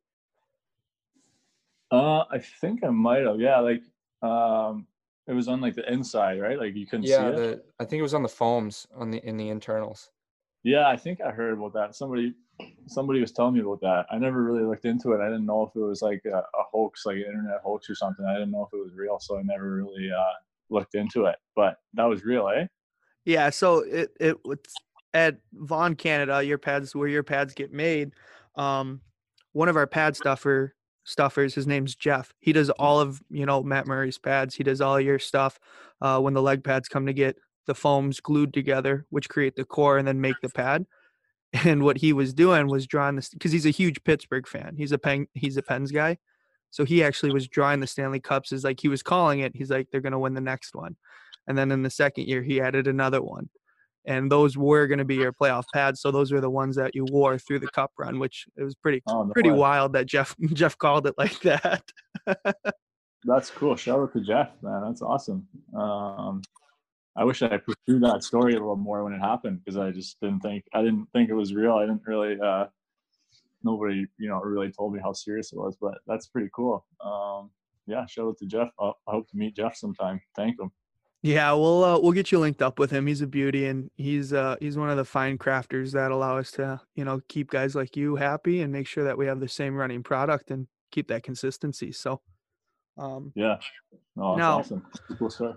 Uh, 1.92 2.24
I 2.32 2.40
think 2.40 2.84
I 2.84 2.90
might 2.90 3.24
have. 3.26 3.40
Yeah, 3.40 3.60
like 3.60 3.84
um, 4.22 4.88
it 5.28 5.34
was 5.34 5.48
on 5.48 5.62
like 5.62 5.76
the 5.76 5.92
inside, 5.92 6.40
right? 6.40 6.58
Like 6.58 6.76
you 6.76 6.88
couldn't 6.88 7.06
Yeah, 7.06 7.18
see 7.18 7.24
it. 7.26 7.36
the 7.36 7.64
I 7.80 7.86
think 7.86 8.00
it 8.00 8.04
was 8.04 8.14
on 8.14 8.24
the 8.24 8.30
foams 8.30 8.88
on 8.96 9.12
the 9.12 9.20
in 9.28 9.38
the 9.38 9.50
internals. 9.50 10.10
Yeah, 10.64 10.88
I 10.88 10.96
think 10.96 11.20
I 11.22 11.32
heard 11.32 11.54
about 11.54 11.74
that. 11.74 11.96
Somebody, 11.96 12.34
somebody 12.88 13.22
was 13.22 13.32
telling 13.32 13.54
me 13.54 13.62
about 13.62 13.82
that. 13.82 14.06
I 14.12 14.18
never 14.18 14.44
really 14.44 14.64
looked 14.64 14.86
into 14.86 15.14
it. 15.14 15.22
I 15.22 15.26
didn't 15.26 15.46
know 15.46 15.64
if 15.64 15.76
it 15.76 15.80
was 15.80 16.02
like 16.02 16.22
a, 16.26 16.38
a 16.38 16.64
hoax, 16.72 17.06
like 17.06 17.18
an 17.18 17.24
internet 17.24 17.62
hoax 17.64 17.90
or 17.90 17.96
something. 17.96 18.26
I 18.26 18.34
didn't 18.34 18.52
know 18.52 18.66
if 18.66 18.78
it 18.78 18.84
was 18.84 18.94
real, 18.96 19.20
so 19.20 19.38
I 19.38 19.42
never 19.44 19.72
really 19.76 20.10
uh, 20.12 20.34
looked 20.70 20.96
into 20.96 21.26
it. 21.26 21.36
But 21.56 21.78
that 21.94 22.06
was 22.06 22.24
real, 22.24 22.50
eh? 22.50 22.68
Yeah, 23.26 23.50
so 23.50 23.80
it 23.80 24.12
it 24.20 24.38
was 24.46 24.60
at 25.14 25.38
Vaughn 25.54 25.96
Canada, 25.96 26.44
your 26.44 26.58
pads 26.58 26.96
where 26.96 27.08
your 27.08 27.24
pads 27.24 27.54
get 27.54 27.72
made. 27.72 28.12
Um, 28.56 29.02
one 29.54 29.70
of 29.70 29.78
our 29.78 29.88
pad 29.88 30.16
stuffer 30.16 30.76
stuffers, 31.06 31.54
his 31.54 31.68
name's 31.68 31.96
Jeff. 31.96 32.34
He 32.40 32.54
does 32.54 32.70
all 32.72 33.00
of 33.00 33.22
you 33.30 33.46
know 33.46 33.64
Matt 33.64 33.88
Murray's 33.88 34.18
pads. 34.18 34.56
He 34.56 34.64
does 34.64 34.82
all 34.82 35.00
your 35.00 35.20
stuff. 35.20 35.60
Uh, 36.02 36.20
when 36.20 36.34
the 36.34 36.42
leg 36.42 36.64
pads 36.64 36.90
come 36.90 37.06
to 37.06 37.14
get 37.14 37.38
the 37.66 37.76
foams 37.76 38.20
glued 38.20 38.54
together, 38.54 39.06
which 39.10 39.30
create 39.30 39.56
the 39.56 39.64
core 39.64 39.98
and 39.98 40.08
then 40.08 40.20
make 40.20 40.36
the 40.42 40.50
pad. 40.50 40.86
And 41.66 41.84
what 41.84 41.98
he 41.98 42.14
was 42.14 42.34
doing 42.34 42.68
was 42.68 42.88
drawing 42.88 43.16
this 43.16 43.30
because 43.30 43.52
he's 43.52 43.66
a 43.68 43.70
huge 43.72 44.04
Pittsburgh 44.04 44.48
fan. 44.48 44.76
He's 44.78 44.92
a 44.92 44.98
pen, 44.98 45.28
he's 45.34 45.58
a 45.58 45.62
Pens 45.62 45.92
guy. 45.92 46.18
So 46.72 46.84
he 46.84 47.04
actually 47.04 47.32
was 47.32 47.48
drawing 47.48 47.80
the 47.80 47.86
Stanley 47.88 48.20
Cups 48.20 48.52
as 48.52 48.64
like 48.64 48.80
he 48.80 48.88
was 48.88 49.04
calling 49.04 49.42
it. 49.42 49.56
He's 49.56 49.70
like, 49.70 49.88
they're 49.92 50.02
gonna 50.02 50.18
win 50.20 50.34
the 50.34 50.42
next 50.42 50.74
one. 50.74 50.96
And 51.48 51.56
then 51.58 51.72
in 51.72 51.84
the 51.84 51.90
second 51.90 52.28
year, 52.28 52.42
he 52.42 52.60
added 52.62 52.88
another 52.88 53.22
one. 53.22 53.50
And 54.06 54.32
those 54.32 54.58
were 54.58 54.88
going 54.88 54.98
to 55.00 55.06
be 55.06 55.16
your 55.16 55.32
playoff 55.32 55.64
pads. 55.74 56.02
So 56.02 56.12
those 56.12 56.32
were 56.32 56.42
the 56.42 56.50
ones 56.50 56.76
that 56.76 56.94
you 56.94 57.06
wore 57.10 57.38
through 57.38 57.60
the 57.60 57.70
cup 57.70 57.92
run, 57.98 58.20
which 58.20 58.46
it 58.58 58.64
was 58.64 58.76
pretty 58.76 59.02
Oh, 59.08 59.24
no 59.24 59.32
pretty 59.32 59.50
way. 59.52 59.58
wild 59.58 59.94
that 59.94 60.08
Jeff 60.08 60.36
Jeff 60.54 60.78
called 60.78 61.08
it 61.08 61.16
like 61.18 61.40
that. 61.42 61.84
That's 63.24 63.50
cool. 63.50 63.76
Shout 63.78 64.00
out 64.00 64.12
to 64.14 64.20
Jeff, 64.22 64.50
man. 64.62 64.82
That's 64.86 65.02
awesome. 65.02 65.48
Um, 65.74 66.42
I 67.16 67.24
wish 67.24 67.42
I 67.44 67.58
pursued 67.58 68.02
that 68.04 68.24
story 68.24 68.54
a 68.54 68.60
little 68.60 68.76
more 68.76 69.04
when 69.04 69.14
it 69.14 69.20
happened 69.20 69.62
because 69.64 69.78
I 69.78 69.92
just 69.92 70.20
didn't 70.20 70.40
think 70.40 70.64
I 70.74 70.82
didn't 70.82 71.08
think 71.14 71.30
it 71.30 71.36
was 71.36 71.54
real. 71.54 71.74
I 71.74 71.86
didn't 71.86 72.02
really. 72.06 72.40
Uh, 72.40 72.66
nobody, 73.64 74.06
you 74.18 74.30
know, 74.30 74.40
really 74.42 74.72
told 74.72 74.94
me 74.94 75.00
how 75.02 75.14
serious 75.14 75.54
it 75.54 75.58
was. 75.58 75.78
But 75.80 76.00
that's 76.08 76.28
pretty 76.28 76.50
cool. 76.56 76.86
Um, 77.04 77.52
yeah, 77.86 78.06
shout 78.08 78.28
out 78.28 78.38
to 78.40 78.46
Jeff. 78.46 78.70
I, 78.80 78.88
I 79.08 79.12
hope 79.12 79.30
to 79.30 79.38
meet 79.38 79.56
Jeff 79.56 79.76
sometime. 79.76 80.22
Thank 80.36 80.60
him. 80.60 80.72
Yeah, 81.22 81.54
we'll 81.54 81.84
uh, 81.84 82.00
we'll 82.00 82.12
get 82.12 82.32
you 82.32 82.40
linked 82.40 82.62
up 82.62 82.80
with 82.80 82.92
him. 82.92 83.08
He's 83.08 83.22
a 83.22 83.28
beauty, 83.28 83.68
and 83.68 83.90
he's 83.96 84.34
uh, 84.34 84.56
he's 84.60 84.78
one 84.78 84.90
of 84.90 84.98
the 84.98 85.06
fine 85.06 85.38
crafters 85.38 85.92
that 85.94 86.12
allow 86.12 86.38
us 86.38 86.52
to 86.54 86.82
you 86.96 87.06
know 87.06 87.22
keep 87.30 87.50
guys 87.52 87.76
like 87.76 87.96
you 87.96 88.16
happy 88.16 88.62
and 88.62 88.74
make 88.74 88.88
sure 88.88 89.04
that 89.06 89.18
we 89.18 89.26
have 89.28 89.40
the 89.40 89.48
same 89.48 89.76
running 89.76 90.04
product 90.04 90.52
and 90.52 90.68
keep 90.92 91.08
that 91.08 91.24
consistency. 91.24 91.92
So, 91.92 92.22
um, 92.98 93.32
Yeah. 93.36 93.58
No, 94.16 94.36
that's 94.36 94.38
Now- 94.40 94.58
awesome. 94.60 94.86
Cool 95.18 95.30
story. 95.30 95.54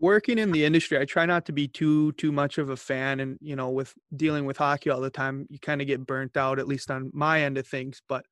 Working 0.00 0.38
in 0.38 0.52
the 0.52 0.64
industry, 0.64 0.98
I 0.98 1.04
try 1.04 1.26
not 1.26 1.46
to 1.46 1.52
be 1.52 1.68
too 1.68 2.12
too 2.12 2.32
much 2.32 2.58
of 2.58 2.70
a 2.70 2.76
fan, 2.76 3.20
and 3.20 3.38
you 3.40 3.56
know, 3.56 3.70
with 3.70 3.94
dealing 4.14 4.44
with 4.44 4.56
hockey 4.56 4.90
all 4.90 5.00
the 5.00 5.10
time, 5.10 5.46
you 5.50 5.58
kind 5.58 5.80
of 5.80 5.86
get 5.86 6.06
burnt 6.06 6.36
out, 6.36 6.58
at 6.58 6.68
least 6.68 6.90
on 6.90 7.10
my 7.12 7.42
end 7.42 7.58
of 7.58 7.66
things. 7.66 8.02
But 8.08 8.24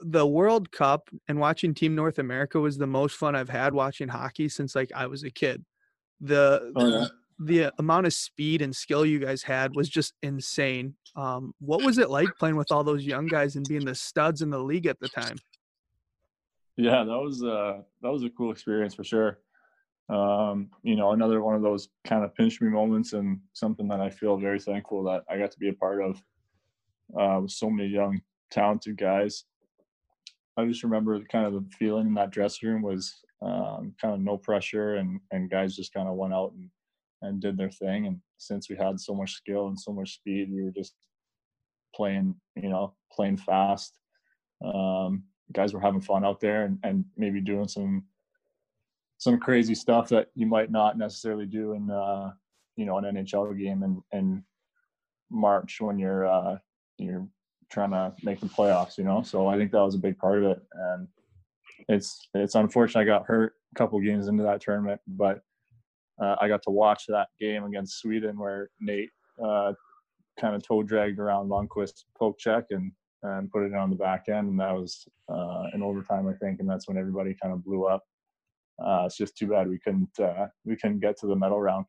the 0.00 0.26
World 0.26 0.72
Cup 0.72 1.08
and 1.28 1.38
watching 1.40 1.74
Team 1.74 1.94
North 1.94 2.18
America 2.18 2.60
was 2.60 2.76
the 2.78 2.86
most 2.86 3.16
fun 3.16 3.34
I've 3.34 3.48
had 3.48 3.72
watching 3.72 4.08
hockey 4.08 4.48
since 4.48 4.74
like 4.74 4.90
I 4.94 5.06
was 5.06 5.22
a 5.24 5.30
kid. 5.30 5.64
The 6.20 6.72
Oh, 6.76 6.88
yeah. 6.88 7.06
the 7.38 7.72
amount 7.78 8.06
of 8.06 8.12
speed 8.12 8.62
and 8.62 8.74
skill 8.74 9.06
you 9.06 9.18
guys 9.18 9.42
had 9.42 9.74
was 9.74 9.88
just 9.88 10.14
insane. 10.22 10.96
Um, 11.14 11.54
what 11.60 11.82
was 11.82 11.98
it 11.98 12.10
like 12.10 12.28
playing 12.38 12.56
with 12.56 12.70
all 12.72 12.84
those 12.84 13.04
young 13.04 13.26
guys 13.26 13.56
and 13.56 13.66
being 13.68 13.84
the 13.84 13.94
studs 13.94 14.42
in 14.42 14.50
the 14.50 14.58
league 14.58 14.86
at 14.86 15.00
the 15.00 15.08
time? 15.08 15.36
Yeah, 16.76 17.04
that 17.04 17.18
was 17.18 17.42
uh 17.42 17.82
that 18.02 18.10
was 18.10 18.22
a 18.22 18.30
cool 18.30 18.52
experience 18.52 18.94
for 18.94 19.04
sure. 19.04 19.38
Um, 20.08 20.70
you 20.82 20.94
know, 20.94 21.12
another 21.12 21.42
one 21.42 21.56
of 21.56 21.62
those 21.62 21.88
kind 22.04 22.24
of 22.24 22.34
pinch 22.34 22.60
me 22.60 22.68
moments 22.68 23.12
and 23.12 23.40
something 23.54 23.88
that 23.88 24.00
I 24.00 24.10
feel 24.10 24.36
very 24.36 24.60
thankful 24.60 25.02
that 25.04 25.24
I 25.28 25.38
got 25.38 25.50
to 25.50 25.58
be 25.58 25.68
a 25.68 25.72
part 25.72 26.02
of 26.02 26.22
uh 27.18 27.40
with 27.42 27.50
so 27.50 27.70
many 27.70 27.88
young, 27.88 28.20
talented 28.50 28.96
guys. 28.96 29.44
I 30.56 30.64
just 30.64 30.84
remember 30.84 31.20
kind 31.24 31.46
of 31.46 31.52
the 31.52 31.68
feeling 31.78 32.06
in 32.06 32.14
that 32.14 32.30
dressing 32.30 32.68
room 32.68 32.82
was 32.82 33.14
um, 33.42 33.94
kind 34.00 34.14
of 34.14 34.20
no 34.20 34.36
pressure 34.38 34.94
and 34.96 35.20
and 35.30 35.50
guys 35.50 35.76
just 35.76 35.92
kind 35.92 36.08
of 36.08 36.14
went 36.14 36.34
out 36.34 36.52
and 36.52 36.70
and 37.22 37.40
did 37.40 37.56
their 37.56 37.70
thing. 37.70 38.06
And 38.06 38.20
since 38.38 38.68
we 38.68 38.76
had 38.76 39.00
so 39.00 39.14
much 39.14 39.32
skill 39.32 39.68
and 39.68 39.78
so 39.78 39.92
much 39.92 40.14
speed, 40.14 40.52
we 40.52 40.62
were 40.62 40.70
just 40.70 40.94
playing, 41.94 42.34
you 42.54 42.68
know, 42.68 42.94
playing 43.12 43.38
fast. 43.38 43.98
Um, 44.64 45.24
guys 45.52 45.72
were 45.72 45.80
having 45.80 46.00
fun 46.00 46.24
out 46.24 46.40
there 46.40 46.64
and, 46.64 46.78
and 46.82 47.04
maybe 47.16 47.40
doing 47.40 47.68
some 47.68 48.04
some 49.18 49.38
crazy 49.38 49.74
stuff 49.74 50.08
that 50.10 50.28
you 50.34 50.46
might 50.46 50.70
not 50.70 50.98
necessarily 50.98 51.46
do 51.46 51.72
in 51.72 51.90
uh, 51.90 52.32
you 52.76 52.84
know 52.84 52.98
an 52.98 53.04
NHL 53.04 53.58
game 53.58 53.82
in, 53.82 54.02
in 54.12 54.44
March 55.30 55.80
when 55.80 55.98
you're 55.98 56.26
uh, 56.26 56.58
you're 56.98 57.26
trying 57.70 57.90
to 57.90 58.12
make 58.22 58.40
the 58.40 58.46
playoffs. 58.46 58.98
You 58.98 59.04
know, 59.04 59.22
so 59.22 59.46
I 59.46 59.56
think 59.56 59.72
that 59.72 59.82
was 59.82 59.94
a 59.94 59.98
big 59.98 60.18
part 60.18 60.42
of 60.42 60.50
it. 60.52 60.62
And 60.72 61.08
it's 61.88 62.28
it's 62.34 62.54
unfortunate 62.54 63.02
I 63.02 63.04
got 63.04 63.26
hurt 63.26 63.54
a 63.74 63.78
couple 63.78 64.00
games 64.00 64.28
into 64.28 64.42
that 64.42 64.60
tournament, 64.60 65.00
but 65.06 65.40
uh, 66.20 66.36
I 66.40 66.48
got 66.48 66.62
to 66.64 66.70
watch 66.70 67.04
that 67.08 67.28
game 67.38 67.64
against 67.64 68.00
Sweden 68.00 68.38
where 68.38 68.70
Nate 68.80 69.10
uh, 69.42 69.72
kind 70.40 70.54
of 70.54 70.62
toe 70.62 70.82
dragged 70.82 71.18
around 71.18 71.48
Lundqvist 71.48 72.04
poke 72.18 72.38
check 72.38 72.66
and 72.70 72.92
and 73.22 73.50
put 73.50 73.64
it 73.64 73.74
on 73.74 73.90
the 73.90 73.96
back 73.96 74.28
end, 74.28 74.48
and 74.48 74.60
that 74.60 74.72
was 74.72 75.08
uh, 75.28 75.64
in 75.74 75.82
overtime, 75.82 76.28
I 76.28 76.34
think, 76.34 76.60
and 76.60 76.68
that's 76.68 76.86
when 76.86 76.98
everybody 76.98 77.34
kind 77.40 77.52
of 77.52 77.64
blew 77.64 77.86
up. 77.86 78.04
Uh, 78.78 79.04
it's 79.06 79.16
just 79.16 79.36
too 79.36 79.46
bad 79.46 79.68
we 79.68 79.78
couldn't 79.78 80.18
uh, 80.20 80.46
we 80.64 80.76
couldn't 80.76 81.00
get 81.00 81.18
to 81.18 81.26
the 81.26 81.36
medal 81.36 81.60
round. 81.60 81.86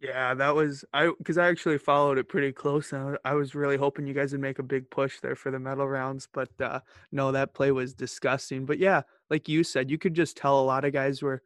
Yeah, 0.00 0.34
that 0.34 0.54
was 0.54 0.84
I 0.92 1.10
because 1.18 1.38
I 1.38 1.48
actually 1.48 1.78
followed 1.78 2.18
it 2.18 2.28
pretty 2.28 2.52
close. 2.52 2.92
And 2.92 3.16
I 3.24 3.34
was 3.34 3.54
really 3.54 3.76
hoping 3.76 4.06
you 4.06 4.14
guys 4.14 4.32
would 4.32 4.40
make 4.40 4.58
a 4.58 4.62
big 4.62 4.90
push 4.90 5.20
there 5.20 5.34
for 5.34 5.50
the 5.50 5.58
medal 5.58 5.88
rounds, 5.88 6.28
but 6.32 6.50
uh, 6.60 6.80
no, 7.10 7.32
that 7.32 7.54
play 7.54 7.70
was 7.70 7.94
disgusting. 7.94 8.66
But 8.66 8.78
yeah, 8.78 9.02
like 9.30 9.48
you 9.48 9.64
said, 9.64 9.90
you 9.90 9.96
could 9.96 10.14
just 10.14 10.36
tell 10.36 10.60
a 10.60 10.64
lot 10.64 10.84
of 10.84 10.92
guys 10.92 11.22
were. 11.22 11.42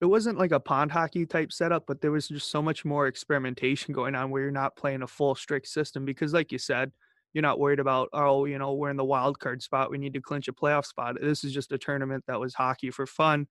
It 0.00 0.06
wasn't 0.06 0.38
like 0.38 0.50
a 0.50 0.58
pond 0.58 0.90
hockey 0.90 1.24
type 1.24 1.52
setup, 1.52 1.84
but 1.86 2.00
there 2.00 2.10
was 2.10 2.26
just 2.26 2.50
so 2.50 2.60
much 2.60 2.84
more 2.84 3.06
experimentation 3.06 3.94
going 3.94 4.16
on 4.16 4.30
where 4.30 4.42
you're 4.42 4.50
not 4.50 4.74
playing 4.74 5.02
a 5.02 5.06
full 5.06 5.36
strict 5.36 5.68
system 5.68 6.04
because, 6.04 6.32
like 6.32 6.50
you 6.50 6.58
said, 6.58 6.90
you're 7.34 7.42
not 7.42 7.58
worried 7.58 7.80
about 7.80 8.08
oh, 8.12 8.44
you 8.44 8.58
know, 8.58 8.74
we're 8.74 8.90
in 8.90 8.96
the 8.96 9.04
wild 9.04 9.38
card 9.38 9.62
spot, 9.62 9.90
we 9.90 9.98
need 9.98 10.14
to 10.14 10.20
clinch 10.20 10.48
a 10.48 10.52
playoff 10.52 10.86
spot. 10.86 11.16
This 11.20 11.44
is 11.44 11.52
just 11.52 11.72
a 11.72 11.78
tournament 11.78 12.24
that 12.26 12.40
was 12.40 12.54
hockey 12.54 12.90
for 12.90 13.06
fun. 13.06 13.46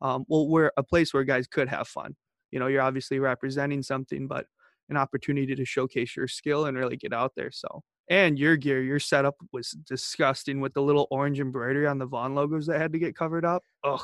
Um, 0.00 0.24
well, 0.28 0.48
we're 0.48 0.70
a 0.76 0.82
place 0.82 1.12
where 1.12 1.24
guys 1.24 1.46
could 1.48 1.68
have 1.68 1.88
fun 1.88 2.14
you 2.50 2.58
know 2.58 2.66
you're 2.66 2.82
obviously 2.82 3.18
representing 3.18 3.82
something 3.82 4.26
but 4.26 4.46
an 4.88 4.96
opportunity 4.96 5.54
to 5.54 5.64
showcase 5.64 6.16
your 6.16 6.28
skill 6.28 6.66
and 6.66 6.76
really 6.76 6.96
get 6.96 7.12
out 7.12 7.32
there 7.36 7.50
so 7.50 7.82
and 8.10 8.38
your 8.38 8.56
gear 8.56 8.82
your 8.82 8.98
setup 8.98 9.36
was 9.52 9.70
disgusting 9.86 10.60
with 10.60 10.72
the 10.74 10.82
little 10.82 11.06
orange 11.10 11.40
embroidery 11.40 11.86
on 11.86 11.98
the 11.98 12.06
Vaughn 12.06 12.34
logos 12.34 12.66
that 12.66 12.80
had 12.80 12.92
to 12.92 12.98
get 12.98 13.14
covered 13.14 13.44
up 13.44 13.62
ugh 13.84 14.02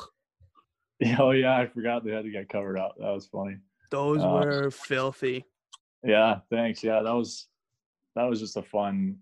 Oh 1.19 1.31
yeah, 1.31 1.57
I 1.57 1.67
forgot 1.67 2.05
they 2.05 2.11
had 2.13 2.23
to 2.23 2.31
get 2.31 2.47
covered 2.47 2.79
up. 2.79 2.95
That 2.97 3.11
was 3.11 3.27
funny. 3.27 3.57
those 3.91 4.23
Uh, 4.23 4.29
were 4.29 4.71
filthy 4.71 5.43
Yeah, 6.03 6.39
thanks. 6.49 6.81
Yeah, 6.81 7.01
that 7.01 7.11
was 7.11 7.47
that 8.15 8.23
was 8.23 8.39
just 8.39 8.57
a 8.57 8.61
fun 8.61 9.17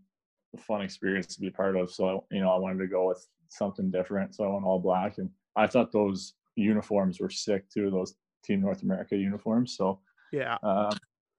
a 0.55 0.59
fun 0.59 0.81
experience 0.81 1.33
to 1.35 1.41
be 1.41 1.49
part 1.49 1.75
of. 1.75 1.91
So 1.91 2.25
you 2.31 2.41
know, 2.41 2.51
I 2.51 2.57
wanted 2.57 2.79
to 2.79 2.87
go 2.87 3.07
with 3.07 3.25
something 3.49 3.89
different. 3.91 4.35
So 4.35 4.43
I 4.43 4.53
went 4.53 4.65
all 4.65 4.79
black, 4.79 5.17
and 5.17 5.29
I 5.55 5.67
thought 5.67 5.91
those 5.91 6.33
uniforms 6.55 7.19
were 7.19 7.29
sick 7.29 7.69
too. 7.69 7.89
Those 7.89 8.15
Team 8.43 8.61
North 8.61 8.83
America 8.83 9.15
uniforms. 9.15 9.75
So 9.77 9.99
yeah 10.31 10.57
um, 10.63 10.91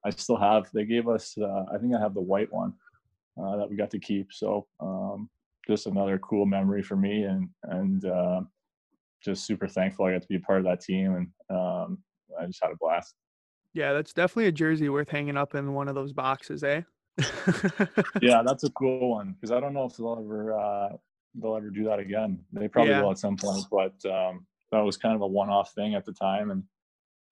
I 0.05 0.09
still 0.09 0.37
have. 0.37 0.69
They 0.73 0.85
gave 0.85 1.07
us. 1.07 1.37
Uh, 1.37 1.65
I 1.73 1.77
think 1.77 1.93
I 1.95 1.99
have 1.99 2.13
the 2.13 2.21
white 2.21 2.51
one 2.51 2.73
uh, 3.41 3.57
that 3.57 3.69
we 3.69 3.75
got 3.75 3.91
to 3.91 3.99
keep. 3.99 4.31
So 4.31 4.67
um, 4.79 5.29
just 5.67 5.87
another 5.87 6.17
cool 6.19 6.45
memory 6.45 6.83
for 6.83 6.95
me, 6.95 7.23
and 7.23 7.49
and 7.63 8.05
uh, 8.05 8.41
just 9.23 9.45
super 9.45 9.67
thankful 9.67 10.05
I 10.05 10.13
got 10.13 10.21
to 10.21 10.27
be 10.27 10.35
a 10.35 10.39
part 10.39 10.59
of 10.59 10.65
that 10.65 10.81
team, 10.81 11.15
and 11.15 11.57
um, 11.57 11.97
I 12.39 12.45
just 12.45 12.61
had 12.61 12.71
a 12.71 12.77
blast. 12.79 13.15
yeah 13.73 13.93
that's 13.93 14.13
definitely 14.13 14.47
a 14.47 14.51
jersey 14.51 14.89
worth 14.89 15.09
hanging 15.09 15.37
up 15.37 15.55
in 15.55 15.73
one 15.73 15.87
of 15.87 15.95
those 15.95 16.13
boxes 16.13 16.63
eh 16.63 16.81
yeah, 18.21 18.41
that's 18.45 18.63
a 18.63 18.69
cool 18.71 19.09
one 19.11 19.33
because 19.33 19.51
I 19.51 19.59
don't 19.59 19.73
know 19.73 19.85
if 19.85 19.95
they'll 19.95 20.19
ever 20.19 20.53
uh, 20.53 20.89
they'll 21.35 21.55
ever 21.55 21.69
do 21.69 21.85
that 21.85 21.99
again. 21.99 22.43
They 22.51 22.67
probably 22.67 22.91
Yeah. 22.91 23.01
will 23.03 23.11
at 23.11 23.19
some 23.19 23.37
point, 23.37 23.65
but 23.71 23.93
um, 24.11 24.45
that 24.71 24.79
was 24.79 24.97
kind 24.97 25.15
of 25.15 25.21
a 25.21 25.27
one-off 25.27 25.73
thing 25.73 25.95
at 25.95 26.05
the 26.05 26.13
time, 26.13 26.51
and 26.51 26.63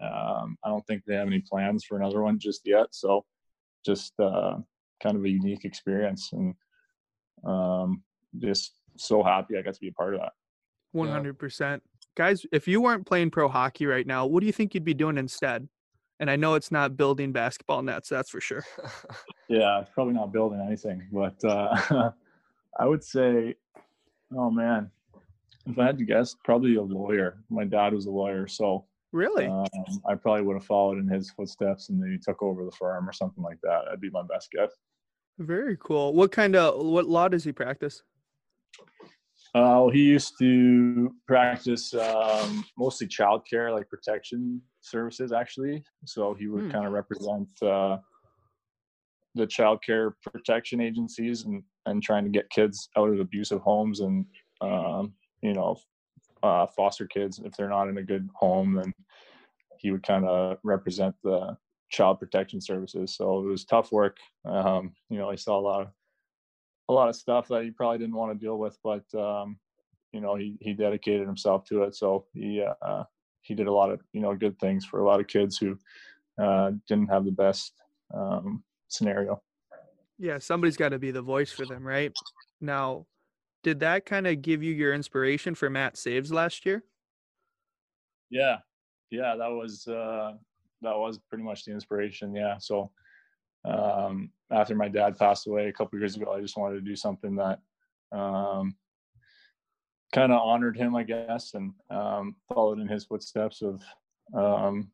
um, 0.01 0.57
I 0.63 0.69
don't 0.69 0.85
think 0.87 1.03
they 1.05 1.15
have 1.15 1.27
any 1.27 1.41
plans 1.41 1.83
for 1.83 1.97
another 1.97 2.21
one 2.21 2.39
just 2.39 2.61
yet. 2.65 2.87
So, 2.91 3.25
just 3.85 4.13
uh, 4.19 4.57
kind 5.01 5.17
of 5.17 5.25
a 5.25 5.29
unique 5.29 5.65
experience, 5.65 6.31
and 6.31 6.55
um, 7.45 8.03
just 8.39 8.79
so 8.95 9.21
happy 9.23 9.57
I 9.57 9.61
got 9.61 9.73
to 9.73 9.79
be 9.79 9.89
a 9.89 9.93
part 9.93 10.13
of 10.13 10.21
that. 10.21 10.31
100% 10.95 11.81
guys 12.15 12.45
if 12.51 12.67
you 12.67 12.79
weren't 12.79 13.05
playing 13.05 13.31
pro 13.31 13.47
hockey 13.47 13.87
right 13.87 14.05
now 14.05 14.27
what 14.27 14.41
do 14.41 14.45
you 14.45 14.53
think 14.53 14.75
you'd 14.75 14.85
be 14.85 14.93
doing 14.93 15.17
instead 15.17 15.67
and 16.23 16.31
i 16.31 16.35
know 16.35 16.55
it's 16.55 16.71
not 16.71 16.95
building 16.95 17.31
basketball 17.31 17.81
nets 17.81 18.07
that's 18.09 18.29
for 18.29 18.41
sure 18.41 18.63
Yeah, 19.49 19.81
it's 19.81 19.89
probably 19.93 20.13
not 20.13 20.31
building 20.31 20.59
anything, 20.65 21.03
but 21.11 21.35
uh, 21.43 22.11
I 22.79 22.85
would 22.85 23.03
say, 23.03 23.55
oh 24.35 24.49
man, 24.49 24.89
if 25.67 25.77
I 25.77 25.85
had 25.85 25.97
to 25.99 26.05
guess, 26.05 26.35
probably 26.43 26.75
a 26.75 26.81
lawyer. 26.81 27.37
My 27.49 27.63
dad 27.63 27.93
was 27.93 28.05
a 28.05 28.11
lawyer, 28.11 28.47
so 28.47 28.85
really 29.11 29.45
um, 29.45 29.67
I 30.09 30.15
probably 30.15 30.41
would 30.41 30.55
have 30.55 30.65
followed 30.65 30.97
in 30.97 31.07
his 31.07 31.29
footsteps 31.29 31.89
and 31.89 31.99
maybe 31.99 32.17
took 32.17 32.41
over 32.41 32.65
the 32.65 32.71
firm 32.71 33.07
or 33.07 33.13
something 33.13 33.43
like 33.43 33.59
that. 33.61 33.81
That'd 33.85 34.01
be 34.01 34.09
my 34.09 34.23
best 34.23 34.49
guess. 34.51 34.71
very 35.37 35.77
cool 35.79 36.13
what 36.13 36.31
kind 36.31 36.55
of 36.55 36.83
what 36.83 37.05
law 37.05 37.27
does 37.27 37.43
he 37.43 37.51
practice 37.51 38.03
Uh, 39.53 39.87
he 39.89 40.03
used 40.03 40.33
to 40.39 41.13
practice 41.27 41.93
um, 41.93 42.65
mostly 42.77 43.07
childcare, 43.07 43.71
like 43.71 43.87
protection 43.89 44.61
services, 44.81 45.31
actually. 45.31 45.83
So 46.05 46.33
he 46.33 46.47
would 46.47 46.63
Hmm. 46.63 46.69
kind 46.69 46.85
of 46.87 46.91
represent 46.91 47.49
uh, 47.61 47.97
the 49.35 49.47
childcare 49.47 50.13
protection 50.31 50.79
agencies 50.81 51.43
and 51.45 51.63
and 51.85 52.01
trying 52.01 52.23
to 52.23 52.29
get 52.29 52.49
kids 52.49 52.89
out 52.97 53.09
of 53.09 53.19
abusive 53.19 53.61
homes 53.61 53.99
and 53.99 54.25
um, 54.61 55.13
you 55.41 55.53
know 55.53 55.75
uh, 56.43 56.67
foster 56.67 57.07
kids 57.07 57.39
if 57.43 57.53
they're 57.53 57.69
not 57.69 57.89
in 57.89 57.97
a 57.97 58.03
good 58.03 58.29
home. 58.35 58.75
Then 58.75 58.93
he 59.79 59.91
would 59.91 60.03
kind 60.03 60.25
of 60.25 60.57
represent 60.63 61.15
the 61.23 61.57
child 61.89 62.19
protection 62.19 62.61
services. 62.61 63.15
So 63.15 63.39
it 63.41 63.47
was 63.47 63.65
tough 63.65 63.91
work. 63.91 64.17
Um, 64.45 64.95
you 65.09 65.17
know, 65.17 65.29
I 65.29 65.35
saw 65.35 65.59
a 65.59 65.61
lot 65.61 65.81
of 65.81 65.87
a 66.89 66.93
lot 66.93 67.09
of 67.09 67.15
stuff 67.15 67.47
that 67.47 67.63
he 67.63 67.71
probably 67.71 67.97
didn't 67.97 68.15
want 68.15 68.31
to 68.31 68.45
deal 68.45 68.57
with, 68.57 68.77
but 68.83 69.03
um, 69.15 69.57
you 70.11 70.21
know, 70.21 70.35
he 70.35 70.57
he 70.59 70.73
dedicated 70.73 71.27
himself 71.27 71.65
to 71.65 71.83
it. 71.83 71.95
So 71.95 72.25
he 72.33 72.63
uh, 72.81 73.03
he 73.41 73.55
did 73.55 73.67
a 73.67 73.71
lot 73.71 73.91
of 73.91 74.01
you 74.13 74.21
know 74.21 74.35
good 74.35 74.59
things 74.59 74.85
for 74.85 74.99
a 74.99 75.05
lot 75.05 75.19
of 75.19 75.27
kids 75.27 75.57
who 75.57 75.77
uh, 76.41 76.71
didn't 76.87 77.09
have 77.09 77.25
the 77.25 77.31
best 77.31 77.73
um, 78.13 78.63
scenario. 78.87 79.41
Yeah, 80.19 80.37
somebody's 80.39 80.77
got 80.77 80.89
to 80.89 80.99
be 80.99 81.11
the 81.11 81.21
voice 81.21 81.51
for 81.51 81.65
them, 81.65 81.85
right? 81.85 82.13
Now, 82.61 83.07
did 83.63 83.79
that 83.79 84.05
kind 84.05 84.27
of 84.27 84.41
give 84.41 84.61
you 84.61 84.73
your 84.73 84.93
inspiration 84.93 85.55
for 85.55 85.69
Matt 85.69 85.97
Saves 85.97 86.31
last 86.31 86.65
year? 86.65 86.83
Yeah, 88.29 88.57
yeah, 89.09 89.35
that 89.35 89.49
was 89.49 89.87
uh, 89.87 90.33
that 90.81 90.97
was 90.97 91.19
pretty 91.29 91.43
much 91.43 91.65
the 91.65 91.71
inspiration. 91.71 92.35
Yeah, 92.35 92.57
so 92.57 92.91
um, 93.65 94.29
after 94.51 94.75
my 94.75 94.87
dad 94.87 95.17
passed 95.17 95.47
away 95.47 95.67
a 95.67 95.73
couple 95.73 95.99
years 95.99 96.15
ago, 96.15 96.33
I 96.33 96.41
just 96.41 96.57
wanted 96.57 96.75
to 96.75 96.81
do 96.81 96.95
something 96.95 97.35
that 97.35 97.59
um, 98.11 98.75
kind 100.13 100.31
of 100.31 100.41
honored 100.41 100.77
him, 100.77 100.95
I 100.95 101.03
guess, 101.03 101.53
and 101.53 101.73
um, 101.89 102.35
followed 102.53 102.79
in 102.79 102.87
his 102.87 103.05
footsteps 103.05 103.61
of 103.61 103.81
um, 104.33 104.91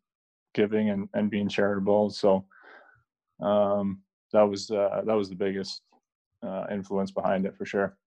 giving 0.53 0.89
and, 0.89 1.09
and 1.13 1.29
being 1.29 1.49
charitable. 1.49 2.09
So 2.09 2.45
um, 3.41 4.01
that 4.33 4.43
was 4.43 4.71
uh, 4.71 5.01
that 5.05 5.15
was 5.15 5.29
the 5.29 5.35
biggest 5.35 5.81
uh, 6.43 6.65
influence 6.71 7.11
behind 7.11 7.45
it 7.45 7.55
for 7.57 7.65
sure. 7.65 7.97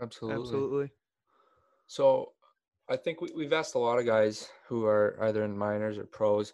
Absolutely. 0.00 0.40
Absolutely. 0.40 0.90
So 1.86 2.32
I 2.88 2.96
think 2.96 3.20
we, 3.20 3.30
we've 3.34 3.52
asked 3.52 3.74
a 3.74 3.78
lot 3.78 3.98
of 3.98 4.06
guys 4.06 4.48
who 4.68 4.84
are 4.84 5.16
either 5.22 5.44
in 5.44 5.56
minors 5.56 5.98
or 5.98 6.04
pros, 6.04 6.52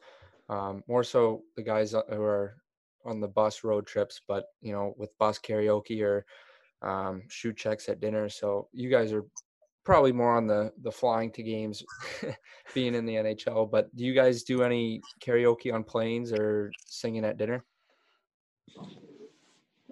um, 0.48 0.84
more 0.86 1.04
so 1.04 1.42
the 1.56 1.62
guys 1.62 1.94
uh, 1.94 2.02
who 2.10 2.22
are 2.22 2.61
on 3.04 3.20
the 3.20 3.28
bus 3.28 3.64
road 3.64 3.86
trips, 3.86 4.20
but 4.26 4.46
you 4.60 4.72
know, 4.72 4.94
with 4.96 5.16
bus 5.18 5.38
karaoke 5.38 6.02
or 6.02 6.24
um, 6.82 7.22
shoe 7.28 7.52
checks 7.52 7.88
at 7.88 8.00
dinner. 8.00 8.28
So 8.28 8.68
you 8.72 8.90
guys 8.90 9.12
are 9.12 9.24
probably 9.84 10.12
more 10.12 10.36
on 10.36 10.46
the 10.46 10.72
the 10.82 10.90
flying 10.90 11.30
to 11.32 11.42
games, 11.42 11.82
being 12.74 12.94
in 12.94 13.06
the 13.06 13.14
NHL. 13.14 13.70
But 13.70 13.94
do 13.96 14.04
you 14.04 14.14
guys 14.14 14.42
do 14.42 14.62
any 14.62 15.00
karaoke 15.24 15.72
on 15.72 15.84
planes 15.84 16.32
or 16.32 16.72
singing 16.86 17.24
at 17.24 17.38
dinner? 17.38 17.64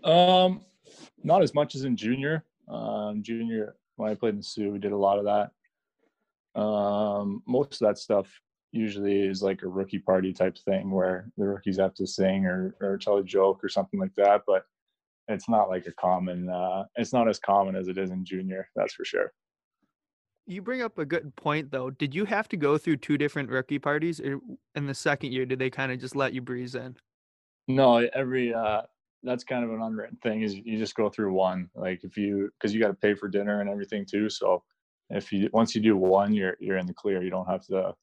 Um, 0.05 0.65
not 1.23 1.43
as 1.43 1.55
much 1.55 1.75
as 1.75 1.85
in 1.85 1.97
junior. 1.97 2.45
Um, 2.69 3.23
junior 3.23 3.77
when 3.97 4.11
I 4.11 4.15
played 4.15 4.35
in 4.35 4.43
Soo, 4.43 4.71
we 4.71 4.79
did 4.79 4.93
a 4.93 4.97
lot 4.97 5.19
of 5.19 5.25
that. 5.25 6.61
Um, 6.61 7.43
most 7.47 7.81
of 7.81 7.89
that 7.89 7.99
stuff 7.99 8.41
usually 8.73 9.23
is 9.23 9.43
like 9.43 9.63
a 9.63 9.69
rookie 9.69 9.99
party 9.99 10.33
type 10.33 10.57
thing 10.59 10.91
where 10.91 11.31
the 11.37 11.47
rookies 11.47 11.79
have 11.79 11.95
to 11.95 12.07
sing 12.07 12.47
or, 12.47 12.75
or 12.81 12.99
tell 12.99 13.19
a 13.19 13.25
joke 13.25 13.63
or 13.63 13.69
something 13.69 13.99
like 13.99 14.15
that. 14.17 14.43
But 14.47 14.65
it's 15.29 15.49
not 15.49 15.69
like 15.69 15.87
a 15.87 15.93
common, 15.93 16.49
uh, 16.49 16.85
it's 16.97 17.13
not 17.13 17.29
as 17.29 17.39
common 17.39 17.77
as 17.77 17.89
it 17.89 17.99
is 17.99 18.11
in 18.11 18.25
junior. 18.25 18.69
That's 18.77 18.95
for 18.95 19.05
sure. 19.05 19.33
You 20.47 20.63
bring 20.63 20.83
up 20.83 20.99
a 20.99 21.05
good 21.05 21.35
point, 21.37 21.71
though. 21.71 21.91
Did 21.91 22.15
you 22.15 22.25
have 22.25 22.49
to 22.49 22.57
go 22.57 22.77
through 22.77 22.97
two 22.97 23.17
different 23.17 23.51
rookie 23.51 23.79
parties, 23.79 24.21
or 24.21 24.41
in 24.75 24.87
the 24.87 24.95
second 24.95 25.33
year, 25.33 25.47
did 25.47 25.59
they 25.59 25.71
kind 25.71 25.93
of 25.93 26.01
just 26.01 26.17
let 26.17 26.33
you 26.33 26.41
breeze 26.41 26.75
in? 26.75 26.97
No, 27.69 27.99
every 28.15 28.53
uh, 28.53 28.83
that's 29.23 29.45
kind 29.45 29.65
of 29.65 29.71
an 29.71 29.83
unwritten 29.83 30.17
thing 30.23 30.43
is 30.43 30.57
you 30.57 30.77
just 30.79 30.97
go 30.97 31.09
through 31.09 31.33
one. 31.33 31.69
Like 31.75 32.03
if 32.03 32.17
you 32.17 32.51
because 32.59 32.75
you 32.75 32.81
got 32.81 32.89
to 32.89 32.95
pay 32.95 33.15
for 33.15 33.29
dinner 33.29 33.61
and 33.61 33.71
everything 33.71 34.05
too. 34.05 34.29
So 34.29 34.65
if 35.11 35.31
you 35.31 35.49
once 35.53 35.75
you 35.75 35.81
do 35.81 35.97
one, 35.97 36.33
you're 36.33 36.57
you're 36.59 36.79
in 36.79 36.87
the 36.87 36.95
clear. 36.95 37.23
You 37.23 37.31
don't 37.31 37.49
have 37.49 37.65
to 37.67 37.95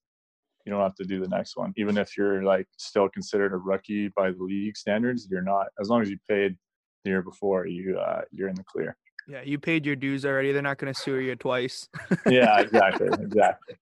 you 0.68 0.74
don't 0.74 0.82
have 0.82 0.96
to 0.96 1.06
do 1.06 1.22
the 1.22 1.30
next 1.30 1.56
one. 1.56 1.74
Even 1.78 1.98
if 1.98 2.18
you're 2.18 2.44
like 2.44 2.68
still 2.78 3.08
considered 3.08 3.54
a 3.54 3.58
rookie 3.58 4.10
by 4.10 4.32
the 4.32 4.44
league 4.44 4.76
standards, 4.76 5.26
you're 5.32 5.42
not. 5.42 5.68
As 5.80 5.88
long 5.88 6.02
as 6.02 6.10
you 6.10 6.18
paid 6.30 6.58
the 7.06 7.12
year 7.12 7.22
before, 7.22 7.66
you 7.66 7.98
uh, 7.98 8.24
you're 8.34 8.50
in 8.50 8.56
the 8.56 8.66
clear. 8.66 8.98
Yeah, 9.30 9.44
you 9.44 9.60
paid 9.60 9.86
your 9.86 9.96
dues 9.96 10.26
already. 10.26 10.52
They're 10.52 10.62
not 10.62 10.78
going 10.78 10.94
to 10.94 11.00
sue 11.00 11.20
you 11.20 11.38
twice. 11.38 11.88
yeah, 12.28 12.60
exactly, 12.60 13.08
exactly. 13.08 13.76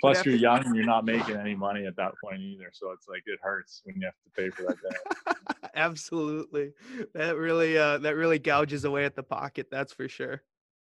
Plus, 0.00 0.24
you're 0.24 0.34
young 0.34 0.64
and 0.64 0.74
you're 0.74 0.84
not 0.84 1.04
making 1.04 1.36
any 1.36 1.54
money 1.54 1.86
at 1.86 1.94
that 1.96 2.12
point 2.22 2.40
either. 2.40 2.70
So 2.72 2.90
it's 2.90 3.06
like 3.08 3.22
it 3.26 3.38
hurts 3.40 3.82
when 3.84 3.96
you 4.00 4.06
have 4.06 4.14
to 4.14 4.30
pay 4.36 4.50
for 4.50 4.62
that 4.62 4.76
dinner. 4.82 5.70
Absolutely, 5.76 6.72
that 7.14 7.36
really 7.36 7.78
uh, 7.78 7.98
that 7.98 8.16
really 8.16 8.40
gouges 8.40 8.84
away 8.84 9.04
at 9.04 9.14
the 9.14 9.22
pocket. 9.22 9.68
That's 9.70 9.92
for 9.92 10.08
sure. 10.08 10.42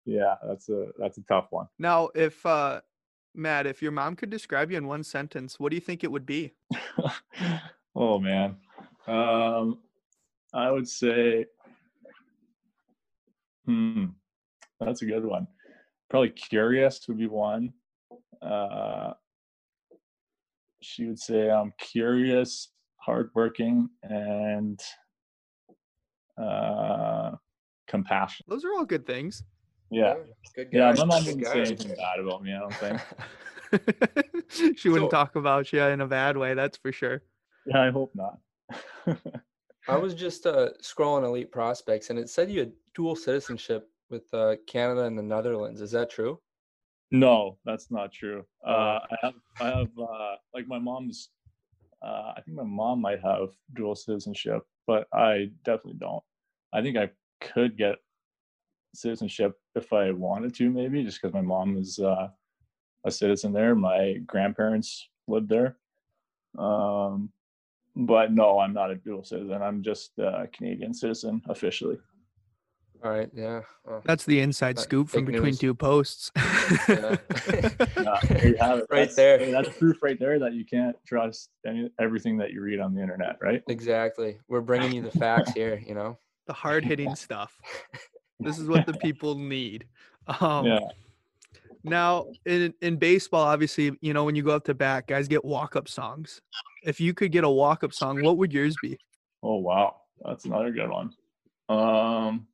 Yeah, 0.04 0.34
that's 0.46 0.68
a 0.68 0.88
that's 0.98 1.16
a 1.16 1.22
tough 1.22 1.46
one. 1.50 1.68
Now, 1.78 2.10
if 2.14 2.44
uh, 2.44 2.80
Matt, 3.34 3.66
if 3.66 3.82
your 3.82 3.92
mom 3.92 4.16
could 4.16 4.30
describe 4.30 4.70
you 4.70 4.76
in 4.76 4.86
one 4.86 5.04
sentence, 5.04 5.60
what 5.60 5.70
do 5.70 5.76
you 5.76 5.80
think 5.80 6.02
it 6.02 6.10
would 6.10 6.26
be? 6.26 6.54
oh 7.94 8.18
man, 8.18 8.56
um, 9.06 9.78
I 10.52 10.70
would 10.70 10.88
say 10.88 11.46
Hmm, 13.68 14.06
that's 14.80 15.02
a 15.02 15.06
good 15.06 15.26
one. 15.26 15.46
Probably 16.08 16.30
curious 16.30 17.06
would 17.06 17.18
be 17.18 17.26
one. 17.26 17.74
Uh, 18.40 19.12
she 20.80 21.04
would 21.04 21.18
say 21.18 21.50
I'm 21.50 21.74
curious, 21.78 22.70
hardworking, 22.96 23.90
and 24.02 24.80
uh, 26.42 27.32
compassion. 27.86 28.46
Those 28.48 28.64
are 28.64 28.72
all 28.72 28.86
good 28.86 29.06
things. 29.06 29.44
Yeah, 29.90 30.14
good 30.54 30.68
yeah. 30.72 30.92
My 30.92 31.04
mom 31.04 31.24
Good 31.24 31.36
wouldn't 31.36 31.46
say 31.46 31.60
anything 31.62 31.96
bad 31.96 32.20
about 32.20 32.42
me. 32.42 32.52
I 32.54 32.58
don't 32.60 32.74
think. 32.74 33.00
she 34.78 34.88
wouldn't 34.88 35.10
So- 35.10 35.16
talk 35.16 35.36
about 35.36 35.72
you 35.72 35.82
in 35.82 36.00
a 36.00 36.06
bad 36.06 36.36
way, 36.36 36.54
that's 36.54 36.76
for 36.78 36.92
sure. 36.92 37.22
yeah, 37.66 37.82
I 37.82 37.90
hope 37.90 38.12
not. 38.14 38.38
I 39.88 39.96
was 39.96 40.14
just 40.14 40.46
uh, 40.46 40.70
scrolling 40.82 41.24
Elite 41.24 41.50
Prospects, 41.50 42.10
and 42.10 42.18
it 42.18 42.28
said 42.28 42.50
you 42.50 42.60
had 42.60 42.72
dual 42.94 43.16
citizenship 43.16 43.88
with 44.10 44.32
uh, 44.34 44.56
Canada 44.66 45.02
and 45.04 45.18
the 45.18 45.22
Netherlands. 45.22 45.80
Is 45.80 45.90
that 45.92 46.10
true? 46.10 46.38
No, 47.10 47.56
that's 47.64 47.90
not 47.90 48.12
true. 48.12 48.44
Oh. 48.66 48.70
Uh, 48.72 49.00
I 49.10 49.16
have, 49.22 49.34
I 49.60 49.66
have, 49.78 49.88
uh, 49.98 50.34
like 50.54 50.66
my 50.66 50.78
mom's. 50.78 51.30
Uh, 52.02 52.32
I 52.36 52.40
think 52.44 52.56
my 52.56 52.62
mom 52.64 53.00
might 53.00 53.20
have 53.24 53.48
dual 53.74 53.96
citizenship, 53.96 54.62
but 54.86 55.08
I 55.12 55.50
definitely 55.64 55.96
don't. 55.98 56.22
I 56.72 56.80
think 56.82 56.96
I 56.96 57.10
could 57.40 57.76
get 57.76 57.96
citizenship 58.98 59.58
if 59.74 59.92
I 59.92 60.10
wanted 60.10 60.54
to, 60.56 60.70
maybe 60.70 61.02
just 61.04 61.20
because 61.20 61.34
my 61.34 61.40
mom 61.40 61.76
is 61.76 61.98
uh, 61.98 62.28
a 63.04 63.10
citizen 63.10 63.52
there. 63.52 63.74
My 63.74 64.14
grandparents 64.26 65.08
lived 65.26 65.48
there. 65.48 65.76
Um, 66.58 67.30
but 67.94 68.32
no, 68.32 68.58
I'm 68.58 68.72
not 68.72 68.90
a 68.90 68.96
dual 68.96 69.24
citizen. 69.24 69.62
I'm 69.62 69.82
just 69.82 70.18
a 70.18 70.48
Canadian 70.52 70.92
citizen 70.94 71.42
officially. 71.48 71.98
All 73.04 73.12
right. 73.12 73.30
Yeah. 73.32 73.60
Well, 73.84 74.02
That's 74.04 74.24
the 74.24 74.40
inside 74.40 74.76
scoop 74.78 75.08
from 75.08 75.24
between 75.24 75.44
news. 75.50 75.58
two 75.58 75.74
posts. 75.74 76.30
Yeah. 76.88 77.16
Yeah, 77.96 78.20
there 78.28 78.48
you 78.48 78.56
have 78.60 78.78
it. 78.80 78.86
Right 78.90 79.08
That's- 79.08 79.14
there. 79.16 79.38
hey, 79.38 79.50
That's 79.52 79.70
proof 79.78 80.02
right 80.02 80.18
there 80.18 80.38
that 80.38 80.52
you 80.52 80.64
can't 80.66 80.96
trust 81.06 81.48
any, 81.66 81.90
everything 81.98 82.36
that 82.38 82.52
you 82.52 82.60
read 82.60 82.78
on 82.80 82.94
the 82.94 83.00
internet, 83.00 83.36
right? 83.40 83.62
exactly. 83.68 84.38
We're 84.48 84.60
bringing 84.60 84.92
you 84.92 85.00
the 85.02 85.10
facts 85.12 85.52
here. 85.52 85.80
You 85.86 85.94
know. 85.94 86.18
the 86.46 86.52
hard 86.52 86.84
hitting 86.84 87.14
stuff. 87.14 87.56
This 88.40 88.58
is 88.58 88.68
what 88.68 88.86
the 88.86 88.92
people 89.02 89.34
need. 89.36 89.86
Um, 90.40 90.66
yeah. 90.66 90.80
Now, 91.84 92.26
in 92.44 92.74
in 92.82 92.96
baseball, 92.96 93.44
obviously, 93.44 93.96
you 94.00 94.12
know 94.12 94.24
when 94.24 94.34
you 94.34 94.42
go 94.42 94.54
up 94.54 94.64
to 94.64 94.74
bat, 94.74 95.06
guys 95.06 95.28
get 95.28 95.44
walk 95.44 95.76
up 95.76 95.88
songs. 95.88 96.40
If 96.84 97.00
you 97.00 97.14
could 97.14 97.32
get 97.32 97.44
a 97.44 97.50
walk 97.50 97.84
up 97.84 97.92
song, 97.92 98.22
what 98.22 98.36
would 98.36 98.52
yours 98.52 98.76
be? 98.82 98.98
Oh 99.42 99.56
wow, 99.56 99.96
that's 100.24 100.44
another 100.44 100.70
good 100.70 100.90
one. 100.90 101.12
Um, 101.68 102.46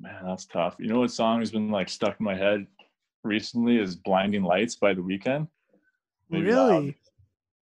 man, 0.00 0.24
that's 0.24 0.46
tough. 0.46 0.76
You 0.78 0.88
know 0.88 1.00
what 1.00 1.10
song 1.10 1.40
has 1.40 1.50
been 1.50 1.70
like 1.70 1.88
stuck 1.88 2.16
in 2.20 2.24
my 2.24 2.36
head 2.36 2.66
recently 3.24 3.78
is 3.78 3.96
"Blinding 3.96 4.42
Lights" 4.42 4.76
by 4.76 4.94
The 4.94 5.02
Weeknd. 5.02 5.48
Maybe 6.28 6.46
really? 6.46 6.96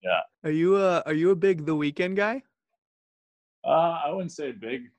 Yeah. 0.01 0.21
Are 0.43 0.51
you 0.51 0.77
a 0.77 1.01
Are 1.01 1.13
you 1.13 1.31
a 1.31 1.35
big 1.35 1.65
The 1.65 1.75
Weeknd 1.75 2.15
guy? 2.15 2.41
Uh, 3.63 4.01
I 4.05 4.11
wouldn't 4.11 4.31
say 4.31 4.51
big. 4.51 4.89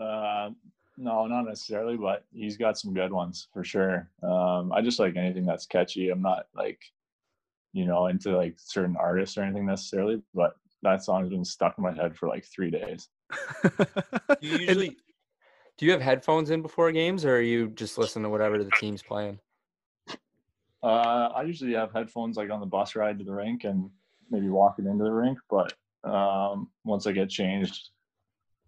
Uh, 0.00 0.50
no, 0.96 1.26
not 1.26 1.42
necessarily, 1.42 1.96
but 1.96 2.24
he's 2.32 2.56
got 2.56 2.78
some 2.78 2.94
good 2.94 3.12
ones 3.12 3.48
for 3.52 3.64
sure. 3.64 4.08
Um, 4.22 4.72
I 4.72 4.80
just 4.80 4.98
like 4.98 5.16
anything 5.16 5.44
that's 5.44 5.66
catchy. 5.66 6.10
I'm 6.10 6.22
not 6.22 6.46
like, 6.54 6.80
you 7.72 7.84
know, 7.84 8.06
into 8.06 8.36
like 8.36 8.54
certain 8.58 8.96
artists 8.96 9.36
or 9.36 9.42
anything 9.42 9.66
necessarily, 9.66 10.22
but 10.34 10.56
that 10.82 11.02
song 11.02 11.22
has 11.22 11.30
been 11.30 11.44
stuck 11.44 11.76
in 11.78 11.84
my 11.84 11.92
head 11.92 12.16
for 12.16 12.28
like 12.28 12.44
three 12.44 12.70
days. 12.70 13.08
Do 14.40 14.46
you 14.46 14.58
usually 14.58 14.96
do 15.76 15.86
you 15.86 15.92
have 15.92 16.00
headphones 16.00 16.50
in 16.50 16.62
before 16.62 16.92
games, 16.92 17.24
or 17.24 17.36
are 17.36 17.40
you 17.40 17.68
just 17.70 17.98
listen 17.98 18.22
to 18.22 18.28
whatever 18.28 18.62
the 18.62 18.70
team's 18.78 19.02
playing? 19.02 19.40
Uh, 20.82 21.30
I 21.34 21.42
usually 21.42 21.74
have 21.74 21.92
headphones 21.92 22.36
like 22.36 22.50
on 22.50 22.60
the 22.60 22.66
bus 22.66 22.94
ride 22.94 23.18
to 23.18 23.24
the 23.24 23.32
rink 23.32 23.64
and 23.64 23.90
maybe 24.30 24.48
walking 24.48 24.86
into 24.86 25.02
the 25.02 25.10
rink, 25.10 25.38
but 25.50 25.72
um, 26.04 26.68
once 26.84 27.06
I 27.06 27.12
get 27.12 27.28
changed, 27.28 27.90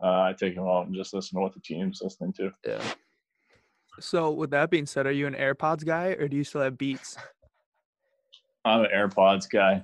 uh, 0.03 0.23
I 0.23 0.35
take 0.39 0.55
them 0.55 0.67
out 0.67 0.87
and 0.87 0.95
just 0.95 1.15
listen 1.15 1.37
to 1.37 1.43
what 1.43 1.55
the 1.55 1.61
team's 1.61 2.01
listening 2.03 2.33
to. 2.35 2.53
Yeah. 2.67 2.83
so, 4.01 4.31
with 4.31 4.51
that 4.51 4.71
being 4.71 4.87
said, 4.87 5.07
are 5.07 5.13
you 5.13 5.27
an 5.27 5.35
AirPods 5.35 5.85
guy 5.85 6.09
or 6.19 6.29
do 6.29 6.37
you 6.37 6.45
still 6.45 6.61
have 6.61 6.77
Beats? 6.77 7.17
I'm 8.65 8.81
an 8.81 8.91
AirPods 8.95 9.49
guy. 9.49 9.83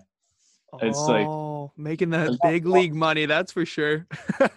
It's 0.80 0.98
like- 1.00 1.26
oh, 1.26 1.72
making 1.76 2.10
that 2.10 2.38
big 2.42 2.64
fun. 2.64 2.72
league 2.72 2.94
money, 2.94 3.26
that's 3.26 3.52
for 3.52 3.66
sure. 3.66 4.06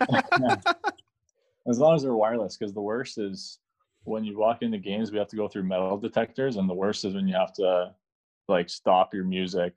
As 1.67 1.79
long 1.79 1.95
as 1.95 2.03
they're 2.03 2.15
wireless, 2.15 2.57
because 2.57 2.73
the 2.73 2.81
worst 2.81 3.17
is 3.17 3.59
when 4.03 4.23
you 4.23 4.37
walk 4.37 4.61
into 4.61 4.77
games, 4.77 5.11
we 5.11 5.17
have 5.17 5.27
to 5.29 5.35
go 5.35 5.47
through 5.47 5.63
metal 5.63 5.97
detectors, 5.97 6.57
and 6.57 6.69
the 6.69 6.73
worst 6.73 7.05
is 7.05 7.15
when 7.15 7.27
you 7.27 7.35
have 7.35 7.53
to 7.53 7.93
like 8.47 8.69
stop 8.69 9.13
your 9.13 9.23
music 9.23 9.73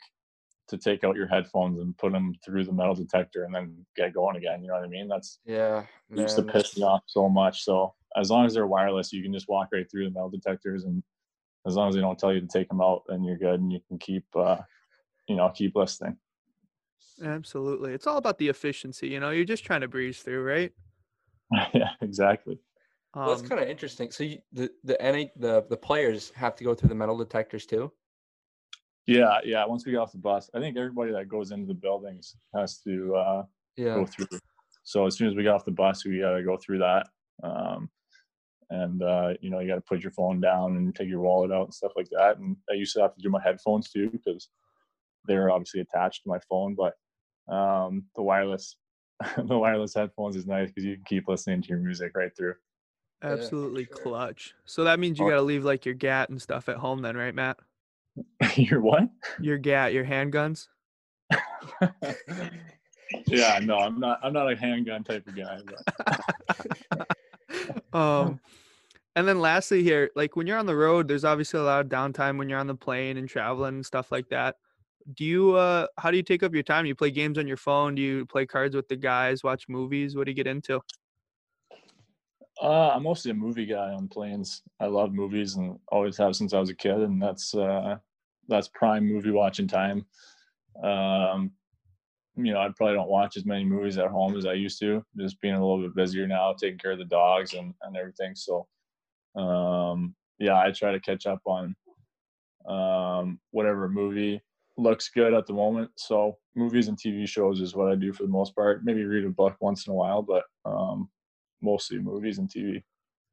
to 0.68 0.78
take 0.78 1.04
out 1.04 1.16
your 1.16 1.26
headphones 1.26 1.78
and 1.80 1.96
put 1.98 2.12
them 2.12 2.34
through 2.44 2.64
the 2.64 2.72
metal 2.72 2.94
detector 2.94 3.44
and 3.44 3.54
then 3.54 3.86
get 3.96 4.14
going 4.14 4.36
again. 4.36 4.62
You 4.62 4.68
know 4.68 4.74
what 4.74 4.84
I 4.84 4.88
mean? 4.88 5.08
That's 5.08 5.40
Yeah, 5.44 5.86
it 6.10 6.18
used 6.18 6.36
to 6.36 6.42
piss 6.42 6.76
me 6.76 6.82
off 6.84 7.02
so 7.06 7.28
much. 7.28 7.64
So 7.64 7.94
as 8.16 8.30
long 8.30 8.46
as 8.46 8.54
they're 8.54 8.66
wireless, 8.66 9.12
you 9.12 9.22
can 9.22 9.32
just 9.32 9.48
walk 9.48 9.68
right 9.72 9.90
through 9.90 10.04
the 10.04 10.10
metal 10.10 10.30
detectors, 10.30 10.84
and 10.84 11.02
as 11.66 11.74
long 11.76 11.88
as 11.88 11.94
they 11.94 12.00
don't 12.00 12.18
tell 12.18 12.32
you 12.32 12.40
to 12.40 12.46
take 12.46 12.68
them 12.68 12.80
out, 12.80 13.02
then 13.08 13.24
you're 13.24 13.38
good, 13.38 13.60
and 13.60 13.72
you 13.72 13.80
can 13.88 13.98
keep, 13.98 14.24
uh, 14.36 14.58
you 15.28 15.36
know, 15.36 15.50
keep 15.50 15.74
listening. 15.76 16.16
Absolutely. 17.22 17.92
It's 17.92 18.06
all 18.06 18.16
about 18.16 18.38
the 18.38 18.48
efficiency, 18.48 19.08
you 19.08 19.20
know, 19.20 19.30
you're 19.30 19.44
just 19.44 19.64
trying 19.64 19.80
to 19.80 19.88
breeze 19.88 20.22
through, 20.22 20.42
right? 20.42 20.72
yeah, 21.74 21.90
exactly. 22.00 22.58
Well, 23.14 23.34
that's 23.34 23.42
Um, 23.42 23.48
kind 23.48 23.62
of 23.62 23.68
interesting. 23.68 24.10
So 24.10 24.24
you, 24.24 24.38
the 24.52 24.70
the 24.84 25.02
NA, 25.02 25.30
the 25.36 25.62
the 25.68 25.76
players 25.76 26.30
have 26.30 26.54
to 26.56 26.64
go 26.64 26.74
through 26.74 26.90
the 26.90 26.94
metal 26.94 27.16
detectors 27.16 27.66
too. 27.66 27.92
Yeah, 29.08 29.38
yeah. 29.42 29.64
Once 29.64 29.86
we 29.86 29.92
get 29.92 29.98
off 29.98 30.12
the 30.12 30.18
bus, 30.18 30.50
I 30.54 30.60
think 30.60 30.76
everybody 30.76 31.12
that 31.12 31.28
goes 31.28 31.50
into 31.50 31.66
the 31.66 31.74
buildings 31.74 32.36
has 32.54 32.78
to 32.82 33.16
uh, 33.16 33.42
Yeah. 33.76 33.94
go 33.94 34.04
through. 34.04 34.26
So 34.82 35.06
as 35.06 35.16
soon 35.16 35.28
as 35.28 35.34
we 35.34 35.42
get 35.42 35.54
off 35.54 35.64
the 35.64 35.70
bus, 35.70 36.04
we 36.04 36.20
got 36.20 36.32
to 36.32 36.42
go 36.42 36.58
through 36.58 36.80
that. 36.80 37.08
Um, 37.42 37.90
and 38.68 39.02
uh, 39.02 39.32
you 39.40 39.48
know, 39.48 39.60
you 39.60 39.68
got 39.68 39.76
to 39.76 39.80
put 39.80 40.02
your 40.02 40.12
phone 40.12 40.40
down 40.40 40.76
and 40.76 40.94
take 40.94 41.08
your 41.08 41.20
wallet 41.20 41.50
out 41.50 41.64
and 41.64 41.74
stuff 41.74 41.92
like 41.96 42.10
that. 42.10 42.36
And 42.36 42.54
I 42.70 42.74
used 42.74 42.94
to 42.96 43.00
have 43.00 43.14
to 43.14 43.22
do 43.22 43.30
my 43.30 43.40
headphones 43.42 43.88
too 43.90 44.10
because 44.10 44.50
they're 45.24 45.50
obviously 45.50 45.80
attached 45.80 46.24
to 46.24 46.28
my 46.28 46.38
phone. 46.40 46.74
But 46.74 46.94
um, 47.52 48.04
the 48.14 48.22
wireless, 48.22 48.76
the 49.38 49.56
wireless 49.56 49.94
headphones 49.94 50.36
is 50.36 50.46
nice 50.46 50.68
because 50.68 50.84
you 50.84 50.96
can 50.96 51.04
keep 51.04 51.28
listening 51.28 51.62
to 51.62 51.68
your 51.68 51.78
music 51.78 52.12
right 52.14 52.36
through. 52.36 52.56
Yeah, 53.22 53.30
absolutely 53.30 53.86
sure. 53.86 53.96
clutch. 53.96 54.54
So 54.66 54.84
that 54.84 55.00
means 55.00 55.18
you 55.18 55.26
got 55.26 55.36
to 55.36 55.42
leave 55.42 55.64
like 55.64 55.86
your 55.86 55.94
GAT 55.94 56.28
and 56.28 56.42
stuff 56.42 56.68
at 56.68 56.76
home 56.76 57.00
then, 57.00 57.16
right, 57.16 57.34
Matt? 57.34 57.58
your 58.56 58.80
what? 58.80 59.08
Your 59.40 59.58
GAT, 59.58 59.92
your 59.92 60.04
handguns. 60.04 60.68
yeah, 63.26 63.58
no, 63.62 63.76
I'm 63.78 64.00
not. 64.00 64.20
I'm 64.22 64.32
not 64.32 64.50
a 64.50 64.56
handgun 64.56 65.04
type 65.04 65.26
of 65.26 65.36
guy. 65.36 65.60
Um 67.92 68.40
and 69.16 69.26
then 69.26 69.40
lastly 69.40 69.82
here 69.82 70.10
like 70.14 70.36
when 70.36 70.46
you're 70.46 70.58
on 70.58 70.66
the 70.66 70.76
road 70.76 71.08
there's 71.08 71.24
obviously 71.24 71.58
a 71.58 71.62
lot 71.62 71.80
of 71.80 71.90
downtime 71.90 72.38
when 72.38 72.48
you're 72.48 72.58
on 72.58 72.66
the 72.66 72.74
plane 72.74 73.16
and 73.16 73.28
traveling 73.28 73.76
and 73.76 73.86
stuff 73.86 74.12
like 74.12 74.28
that 74.28 74.56
do 75.14 75.24
you 75.24 75.54
uh 75.54 75.86
how 75.96 76.10
do 76.10 76.16
you 76.16 76.22
take 76.22 76.42
up 76.42 76.54
your 76.54 76.62
time 76.62 76.84
do 76.84 76.88
you 76.88 76.94
play 76.94 77.10
games 77.10 77.36
on 77.36 77.48
your 77.48 77.56
phone 77.56 77.94
do 77.94 78.02
you 78.02 78.24
play 78.26 78.46
cards 78.46 78.76
with 78.76 78.86
the 78.88 78.96
guys 78.96 79.42
watch 79.42 79.64
movies 79.68 80.14
what 80.14 80.24
do 80.24 80.30
you 80.30 80.36
get 80.36 80.46
into 80.46 80.80
Uh, 82.60 82.90
I'm 82.90 83.04
mostly 83.04 83.30
a 83.30 83.34
movie 83.34 83.66
guy 83.66 83.90
on 83.92 84.08
planes. 84.08 84.62
I 84.80 84.86
love 84.86 85.12
movies 85.12 85.54
and 85.54 85.78
always 85.92 86.16
have 86.16 86.34
since 86.34 86.52
I 86.52 86.58
was 86.58 86.70
a 86.70 86.74
kid, 86.74 86.98
and 86.98 87.22
that's 87.22 87.54
uh, 87.54 87.98
that's 88.48 88.68
prime 88.68 89.06
movie 89.06 89.30
watching 89.30 89.68
time. 89.68 90.06
Um, 90.82 91.52
you 92.36 92.52
know, 92.52 92.60
I 92.60 92.70
probably 92.76 92.94
don't 92.94 93.08
watch 93.08 93.36
as 93.36 93.44
many 93.44 93.64
movies 93.64 93.98
at 93.98 94.10
home 94.10 94.36
as 94.36 94.46
I 94.46 94.52
used 94.52 94.78
to, 94.80 95.04
just 95.18 95.40
being 95.40 95.54
a 95.54 95.60
little 95.60 95.82
bit 95.82 95.94
busier 95.94 96.26
now, 96.26 96.52
taking 96.52 96.78
care 96.78 96.92
of 96.92 96.98
the 96.98 97.04
dogs 97.04 97.54
and 97.54 97.74
and 97.82 97.96
everything. 97.96 98.34
So, 98.34 98.66
um, 99.36 100.14
yeah, 100.38 100.58
I 100.58 100.70
try 100.70 100.92
to 100.92 101.00
catch 101.00 101.26
up 101.26 101.40
on 101.46 101.74
um, 102.68 103.40
whatever 103.50 103.88
movie 103.88 104.40
looks 104.76 105.08
good 105.08 105.34
at 105.34 105.46
the 105.46 105.52
moment. 105.52 105.90
So, 105.96 106.38
movies 106.54 106.88
and 106.88 106.96
TV 106.96 107.28
shows 107.28 107.60
is 107.60 107.74
what 107.74 107.90
I 107.90 107.96
do 107.96 108.12
for 108.12 108.22
the 108.22 108.28
most 108.28 108.54
part. 108.54 108.84
Maybe 108.84 109.04
read 109.04 109.24
a 109.24 109.30
book 109.30 109.56
once 109.60 109.86
in 109.86 109.92
a 109.92 109.96
while, 109.96 110.22
but 110.22 110.44
um, 110.64 111.08
mostly 111.60 111.98
movies 111.98 112.38
and 112.38 112.48
TV. 112.48 112.82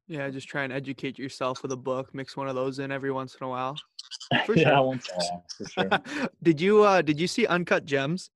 Yeah 0.08 0.30
just 0.30 0.47
try 0.47 0.64
and 0.64 0.72
educate 0.74 1.18
yourself 1.18 1.62
with 1.64 1.72
a 1.72 1.78
book 1.78 2.14
mix 2.14 2.38
one 2.38 2.47
of 2.47 2.56
those 2.56 2.80
in 2.80 2.91
every 2.91 3.12
once 3.12 3.36
in 3.39 3.45
a 3.45 3.49
while 3.49 3.76
For 4.45 4.56
yeah, 4.56 4.70
sure. 4.70 4.82
once 4.84 5.10
in 5.10 5.16
a 5.16 5.18
while, 5.18 5.45
for 5.58 5.66
sure. 6.20 6.30
did 6.43 6.62
you 6.62 6.84
uh 6.84 7.01
did 7.01 7.20
you 7.20 7.28
see 7.28 7.45
uncut 7.47 7.86
gems 7.86 8.30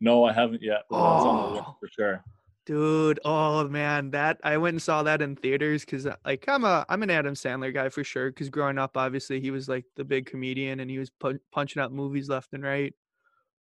no, 0.00 0.24
I 0.24 0.32
haven't 0.34 0.60
yet. 0.60 0.82
But 0.90 0.96
on 0.96 1.36
the 1.36 1.54
list 1.54 1.64
Oh. 1.68 1.76
for 1.80 1.88
sure. 1.88 2.24
Dude, 2.66 3.20
oh 3.24 3.68
man, 3.68 4.10
that 4.10 4.38
I 4.42 4.58
went 4.58 4.74
and 4.74 4.82
saw 4.82 5.02
that 5.04 5.22
in 5.22 5.36
theaters 5.36 5.84
because 5.84 6.06
like 6.26 6.44
I'm 6.48 6.64
a 6.64 6.84
I'm 6.88 7.02
an 7.04 7.10
Adam 7.10 7.34
Sandler 7.34 7.72
guy 7.72 7.88
for 7.88 8.02
sure. 8.04 8.28
Because 8.30 8.50
growing 8.50 8.76
up, 8.76 8.96
obviously 8.96 9.40
he 9.40 9.50
was 9.50 9.66
like 9.68 9.84
the 9.96 10.04
big 10.04 10.26
comedian 10.26 10.80
and 10.80 10.90
he 10.90 10.98
was 10.98 11.10
pu- 11.10 11.38
punching 11.52 11.80
out 11.80 11.92
movies 11.92 12.28
left 12.28 12.52
and 12.52 12.64
right. 12.64 12.92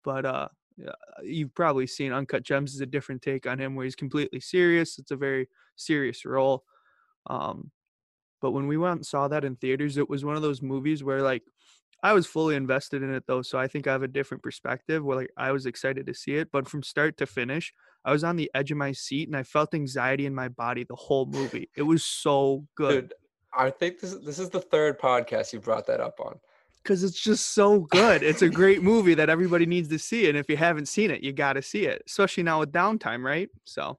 But 0.05 0.25
uh, 0.25 0.49
you've 1.23 1.55
probably 1.55 1.87
seen 1.87 2.13
Uncut 2.13 2.43
Gems 2.45 2.75
is 2.75 2.81
a 2.81 2.87
different 2.87 3.21
take 3.21 3.47
on 3.47 3.59
him 3.59 3.75
where 3.75 3.85
he's 3.85 3.97
completely 3.97 4.41
serious. 4.41 4.99
It's 4.99 5.11
a 5.11 5.17
very 5.17 5.49
serious 5.77 6.25
role. 6.25 6.65
Um, 7.31 7.71
but 8.43 8.51
when 8.53 8.67
we 8.67 8.77
went 8.77 8.97
and 8.97 9.07
saw 9.07 9.29
that 9.29 9.45
in 9.45 9.57
theaters, 9.57 9.97
it 9.97 10.09
was 10.09 10.25
one 10.25 10.37
of 10.37 10.43
those 10.43 10.63
movies 10.63 11.05
where 11.05 11.23
like 11.23 11.43
I 12.03 12.13
was 12.15 12.27
fully 12.27 12.57
invested 12.57 13.03
in 13.03 13.13
it 13.15 13.25
though, 13.27 13.43
so 13.43 13.59
I 13.59 13.69
think 13.69 13.87
I 13.87 13.93
have 13.93 14.03
a 14.03 14.09
different 14.19 14.43
perspective. 14.43 15.05
Where 15.05 15.19
like 15.19 15.31
I 15.37 15.53
was 15.53 15.67
excited 15.67 16.07
to 16.07 16.15
see 16.15 16.35
it, 16.37 16.49
but 16.51 16.69
from 16.69 16.83
start 16.83 17.17
to 17.19 17.27
finish, 17.27 17.73
I 18.05 18.11
was 18.13 18.25
on 18.25 18.37
the 18.37 18.51
edge 18.55 18.71
of 18.71 18.79
my 18.79 18.93
seat 18.93 19.29
and 19.29 19.37
I 19.37 19.43
felt 19.43 19.75
anxiety 19.75 20.25
in 20.27 20.35
my 20.35 20.49
body 20.49 20.85
the 20.85 20.97
whole 20.97 21.27
movie. 21.27 21.69
It 21.77 21.83
was 21.83 22.03
so 22.03 22.67
good 22.75 23.09
Dude, 23.11 23.15
I 23.53 23.69
think 23.71 24.01
this 24.01 24.13
is- 24.15 24.25
this 24.25 24.39
is 24.39 24.49
the 24.49 24.61
third 24.73 24.99
podcast 24.99 25.53
you 25.53 25.61
brought 25.61 25.87
that 25.89 26.01
up 26.01 26.19
on. 26.21 26.35
because 26.83 27.05
it's 27.05 27.21
just 27.21 27.45
so 27.61 27.81
good. 27.81 28.23
It's 28.23 28.41
a 28.41 28.49
great 28.49 28.83
movie 28.83 29.13
that 29.21 29.29
everybody 29.29 29.67
needs 29.67 29.89
to 29.91 29.99
see, 29.99 30.23
and 30.31 30.39
if 30.39 30.49
you 30.49 30.57
haven't 30.57 30.87
seen 30.97 31.11
it, 31.11 31.23
you 31.23 31.33
got 31.35 31.53
to 31.59 31.63
see 31.63 31.85
it, 31.85 32.03
especially 32.07 32.45
now 32.51 32.61
with 32.61 32.73
downtime, 32.73 33.23
right? 33.23 33.51
So 33.65 33.99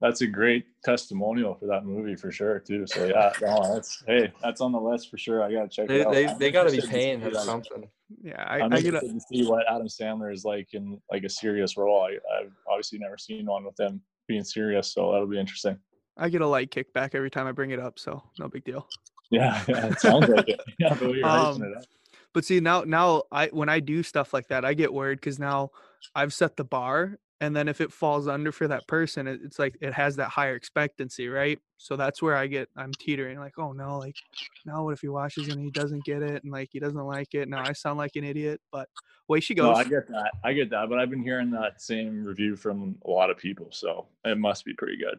That's 0.00 0.20
a 0.20 0.26
great 0.26 0.66
testimonial 0.84 1.54
for 1.56 1.66
that 1.66 1.84
movie 1.84 2.14
for 2.14 2.30
sure 2.30 2.60
too. 2.60 2.86
So 2.86 3.06
yeah, 3.06 3.32
no, 3.42 3.74
that's 3.74 4.02
hey, 4.06 4.32
that's 4.42 4.60
on 4.60 4.70
the 4.72 4.80
list 4.80 5.10
for 5.10 5.18
sure. 5.18 5.42
I 5.42 5.52
gotta 5.52 5.68
check 5.68 5.88
They 5.88 6.00
it 6.00 6.06
out. 6.06 6.12
they, 6.12 6.28
I'm 6.28 6.38
they 6.38 6.50
got 6.52 6.64
to 6.64 6.70
be 6.70 6.80
paying 6.86 7.20
see 7.20 7.26
him 7.26 7.34
something. 7.34 7.88
yeah, 8.22 8.44
I, 8.46 8.60
I'm 8.60 8.72
I 8.72 8.80
get 8.80 8.94
interested 8.94 9.14
to 9.14 9.20
see 9.36 9.44
what 9.46 9.64
Adam 9.68 9.88
Sandler 9.88 10.32
is 10.32 10.44
like 10.44 10.68
in 10.72 11.00
like 11.10 11.24
a 11.24 11.28
serious 11.28 11.76
role. 11.76 12.02
I, 12.02 12.18
I've 12.38 12.52
obviously 12.70 13.00
never 13.00 13.18
seen 13.18 13.46
one 13.46 13.64
with 13.64 13.78
him 13.78 14.00
being 14.28 14.44
serious, 14.44 14.92
so 14.92 15.10
that'll 15.10 15.26
be 15.26 15.38
interesting. 15.40 15.78
I 16.16 16.28
get 16.28 16.42
a 16.42 16.46
light 16.46 16.70
kickback 16.70 17.14
every 17.14 17.30
time 17.30 17.46
I 17.46 17.52
bring 17.52 17.70
it 17.70 17.80
up, 17.80 17.98
so 17.98 18.22
no 18.38 18.48
big 18.48 18.64
deal. 18.64 18.86
Yeah, 19.30 19.62
yeah, 19.68 19.86
it 19.86 20.00
sounds 20.00 20.28
like 20.28 20.48
it. 20.48 20.60
Yeah, 20.78 20.94
the 20.94 21.08
way 21.10 21.16
you're 21.18 21.26
Um, 21.26 21.62
it 21.62 21.76
up. 21.76 21.84
But 22.32 22.44
see 22.44 22.60
now 22.60 22.82
now 22.82 23.24
I 23.32 23.48
when 23.48 23.68
I 23.68 23.80
do 23.80 24.04
stuff 24.04 24.32
like 24.32 24.46
that, 24.48 24.64
I 24.64 24.74
get 24.74 24.92
worried 24.92 25.16
because 25.20 25.40
now 25.40 25.70
I've 26.14 26.32
set 26.32 26.56
the 26.56 26.64
bar, 26.64 27.18
and 27.40 27.54
then 27.54 27.68
if 27.68 27.80
it 27.80 27.92
falls 27.92 28.28
under 28.28 28.52
for 28.52 28.68
that 28.68 28.86
person, 28.86 29.26
it, 29.26 29.40
it's 29.44 29.58
like 29.58 29.76
it 29.80 29.92
has 29.92 30.16
that 30.16 30.28
higher 30.28 30.54
expectancy, 30.54 31.28
right? 31.28 31.58
So 31.76 31.96
that's 31.96 32.20
where 32.20 32.36
I 32.36 32.46
get 32.46 32.68
I'm 32.76 32.92
teetering 32.92 33.38
like, 33.38 33.58
oh 33.58 33.72
no, 33.72 33.98
like 33.98 34.16
now 34.64 34.84
what 34.84 34.92
if 34.92 35.00
he 35.00 35.08
watches 35.08 35.48
and 35.48 35.60
he 35.60 35.70
doesn't 35.70 36.04
get 36.04 36.22
it 36.22 36.42
and 36.42 36.52
like 36.52 36.70
he 36.72 36.80
doesn't 36.80 36.98
like 36.98 37.34
it? 37.34 37.48
Now 37.48 37.62
I 37.62 37.72
sound 37.72 37.98
like 37.98 38.16
an 38.16 38.24
idiot, 38.24 38.60
but 38.72 38.88
away 39.28 39.40
she 39.40 39.54
No, 39.54 39.68
goes. 39.68 39.78
I 39.78 39.84
get 39.84 40.08
that. 40.08 40.32
I 40.42 40.52
get 40.52 40.70
that, 40.70 40.88
but 40.88 40.98
I've 40.98 41.10
been 41.10 41.22
hearing 41.22 41.50
that 41.52 41.80
same 41.80 42.24
review 42.24 42.56
from 42.56 42.98
a 43.04 43.10
lot 43.10 43.30
of 43.30 43.36
people, 43.38 43.68
so 43.70 44.06
it 44.24 44.38
must 44.38 44.64
be 44.64 44.74
pretty 44.74 44.96
good. 44.96 45.18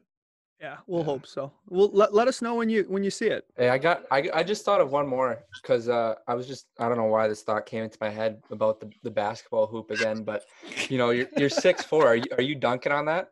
Yeah, 0.62 0.78
we'll 0.88 1.00
Yeah. 1.02 1.06
hope 1.06 1.26
so. 1.26 1.52
Well, 1.70 1.90
let, 1.94 2.14
let 2.14 2.28
us 2.28 2.42
know 2.42 2.56
when 2.56 2.68
you 2.70 2.84
when 2.90 3.04
you 3.04 3.10
see 3.12 3.28
it. 3.28 3.46
Hey, 3.56 3.70
I 3.70 3.78
got 3.78 4.04
I, 4.12 4.30
I 4.34 4.44
just 4.44 4.66
thought 4.66 4.82
of 4.82 4.92
one 4.92 5.08
more 5.08 5.44
because 5.62 5.88
uh, 5.88 6.16
I 6.28 6.34
was 6.36 6.48
just 6.48 6.68
I 6.80 6.88
don't 6.90 6.98
know 6.98 7.06
why 7.06 7.28
this 7.28 7.42
thought 7.44 7.66
came 7.66 7.84
into 7.84 7.98
my 8.02 8.10
head 8.10 8.42
about 8.52 8.80
the, 8.80 8.90
the 9.04 9.12
basketball 9.12 9.68
hoop 9.68 9.90
again, 9.92 10.24
but 10.24 10.44
you 10.90 10.98
know 10.98 11.12
you're 11.12 11.28
you're 11.38 11.50
six 11.50 11.84
four. 11.86 12.08
Are 12.08 12.16
you 12.16 12.26
are 12.38 12.42
you 12.44 12.56
dunking 12.56 12.92
on 12.92 13.06
that? 13.06 13.30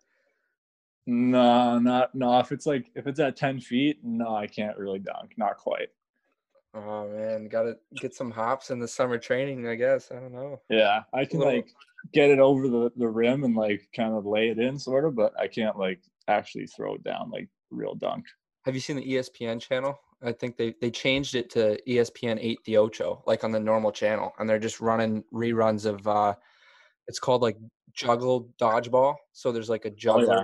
No, 1.06 1.80
not 1.80 2.14
no. 2.16 2.40
If 2.40 2.52
it's 2.52 2.66
like 2.66 2.92
if 2.96 3.08
it's 3.08 3.20
at 3.20 3.36
ten 3.38 3.60
feet, 3.60 4.00
no, 4.04 4.36
I 4.36 4.48
can't 4.48 4.78
really 4.78 5.00
dunk. 5.00 5.34
Not 5.38 5.58
quite. 5.58 5.90
Oh 6.74 7.08
man, 7.10 7.48
got 7.48 7.64
to 7.64 7.78
get 7.96 8.14
some 8.14 8.30
hops 8.30 8.72
in 8.72 8.80
the 8.80 8.88
summer 8.88 9.18
training. 9.18 9.68
I 9.68 9.76
guess 9.76 10.12
I 10.12 10.16
don't 10.16 10.34
know. 10.34 10.62
Yeah, 10.70 11.04
I 11.14 11.26
can 11.26 11.40
Little- 11.40 11.56
like 11.56 11.68
get 12.14 12.30
it 12.30 12.40
over 12.40 12.68
the 12.68 12.92
the 12.98 13.08
rim 13.08 13.44
and 13.44 13.56
like 13.56 13.88
kind 13.96 14.14
of 14.14 14.26
lay 14.26 14.50
it 14.50 14.60
in, 14.60 14.78
sort 14.78 15.06
of, 15.06 15.16
but 15.16 15.34
I 15.40 15.48
can't 15.48 15.78
like 15.78 16.00
actually 16.28 16.68
throw 16.68 16.96
it 16.96 17.04
down 17.04 17.30
like 17.32 17.50
real 17.72 17.96
dunk. 17.96 18.26
Have 18.66 18.76
you 18.76 18.82
seen 18.82 18.96
the 18.98 19.06
ESPN 19.14 19.62
channel? 19.62 19.98
I 20.24 20.32
think 20.32 20.58
they 20.58 20.74
they 20.82 20.90
changed 20.92 21.36
it 21.36 21.50
to 21.52 21.80
ESPN 21.88 22.38
eight 22.42 22.60
the 22.66 22.78
Ocho, 22.78 23.24
like 23.28 23.44
on 23.44 23.52
the 23.52 23.60
normal 23.60 23.92
channel, 23.92 24.32
and 24.40 24.50
they're 24.50 24.60
just 24.60 24.82
running 24.82 25.24
reruns 25.34 25.86
of. 25.86 26.08
uh 26.08 26.34
It's 27.08 27.20
called 27.20 27.42
like 27.42 27.58
juggle 27.94 28.50
dodgeball. 28.60 29.16
So 29.32 29.52
there's 29.52 29.70
like 29.70 29.86
a 29.86 29.90
Oh, 29.90 29.96
juggler. 29.96 30.26
yeah. 30.26 30.44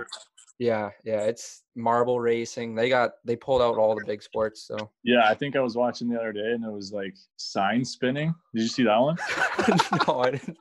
Yeah, 0.58 0.90
yeah. 1.04 1.20
It's 1.22 1.62
marble 1.74 2.20
racing. 2.20 2.74
They 2.74 2.88
got 2.88 3.12
they 3.24 3.34
pulled 3.34 3.60
out 3.60 3.76
all 3.76 3.96
the 3.96 4.04
big 4.06 4.22
sports. 4.22 4.62
So 4.62 4.90
Yeah, 5.02 5.28
I 5.28 5.34
think 5.34 5.56
I 5.56 5.60
was 5.60 5.76
watching 5.76 6.08
the 6.08 6.16
other 6.16 6.32
day 6.32 6.52
and 6.52 6.64
it 6.64 6.70
was 6.70 6.92
like 6.92 7.14
sign 7.36 7.84
spinning. 7.84 8.34
Did 8.54 8.62
you 8.62 8.68
see 8.68 8.84
that 8.84 8.96
one? 8.96 9.16
no, 10.06 10.20
I 10.20 10.30
didn't. 10.30 10.58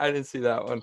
I 0.00 0.10
didn't 0.10 0.26
see 0.26 0.40
that 0.40 0.64
one. 0.64 0.82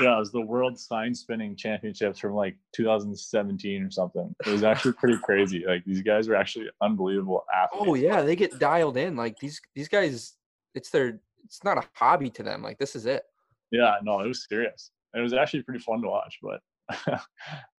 Yeah, 0.00 0.16
it 0.16 0.18
was 0.18 0.32
the 0.32 0.40
World 0.40 0.78
Sign 0.78 1.14
Spinning 1.14 1.56
Championships 1.56 2.18
from 2.18 2.34
like 2.34 2.56
2017 2.72 3.82
or 3.82 3.90
something. 3.90 4.34
It 4.46 4.50
was 4.50 4.64
actually 4.64 4.92
pretty 4.92 5.18
crazy. 5.18 5.64
Like 5.66 5.84
these 5.84 6.02
guys 6.02 6.28
were 6.28 6.36
actually 6.36 6.68
unbelievable 6.82 7.44
oh, 7.48 7.56
athletes. 7.56 7.86
Oh 7.88 7.94
yeah, 7.94 8.20
they 8.20 8.36
get 8.36 8.58
dialed 8.58 8.98
in. 8.98 9.16
Like 9.16 9.38
these 9.38 9.60
these 9.74 9.88
guys, 9.88 10.34
it's 10.74 10.90
their 10.90 11.20
it's 11.44 11.64
not 11.64 11.78
a 11.78 11.84
hobby 11.94 12.28
to 12.30 12.42
them. 12.42 12.62
Like 12.62 12.78
this 12.78 12.94
is 12.94 13.06
it. 13.06 13.22
Yeah, 13.70 13.94
no, 14.02 14.20
it 14.20 14.28
was 14.28 14.46
serious. 14.46 14.90
It 15.14 15.20
was 15.20 15.32
actually 15.32 15.62
pretty 15.62 15.80
fun 15.80 16.02
to 16.02 16.08
watch, 16.08 16.38
but 16.42 16.60
I 16.90 17.20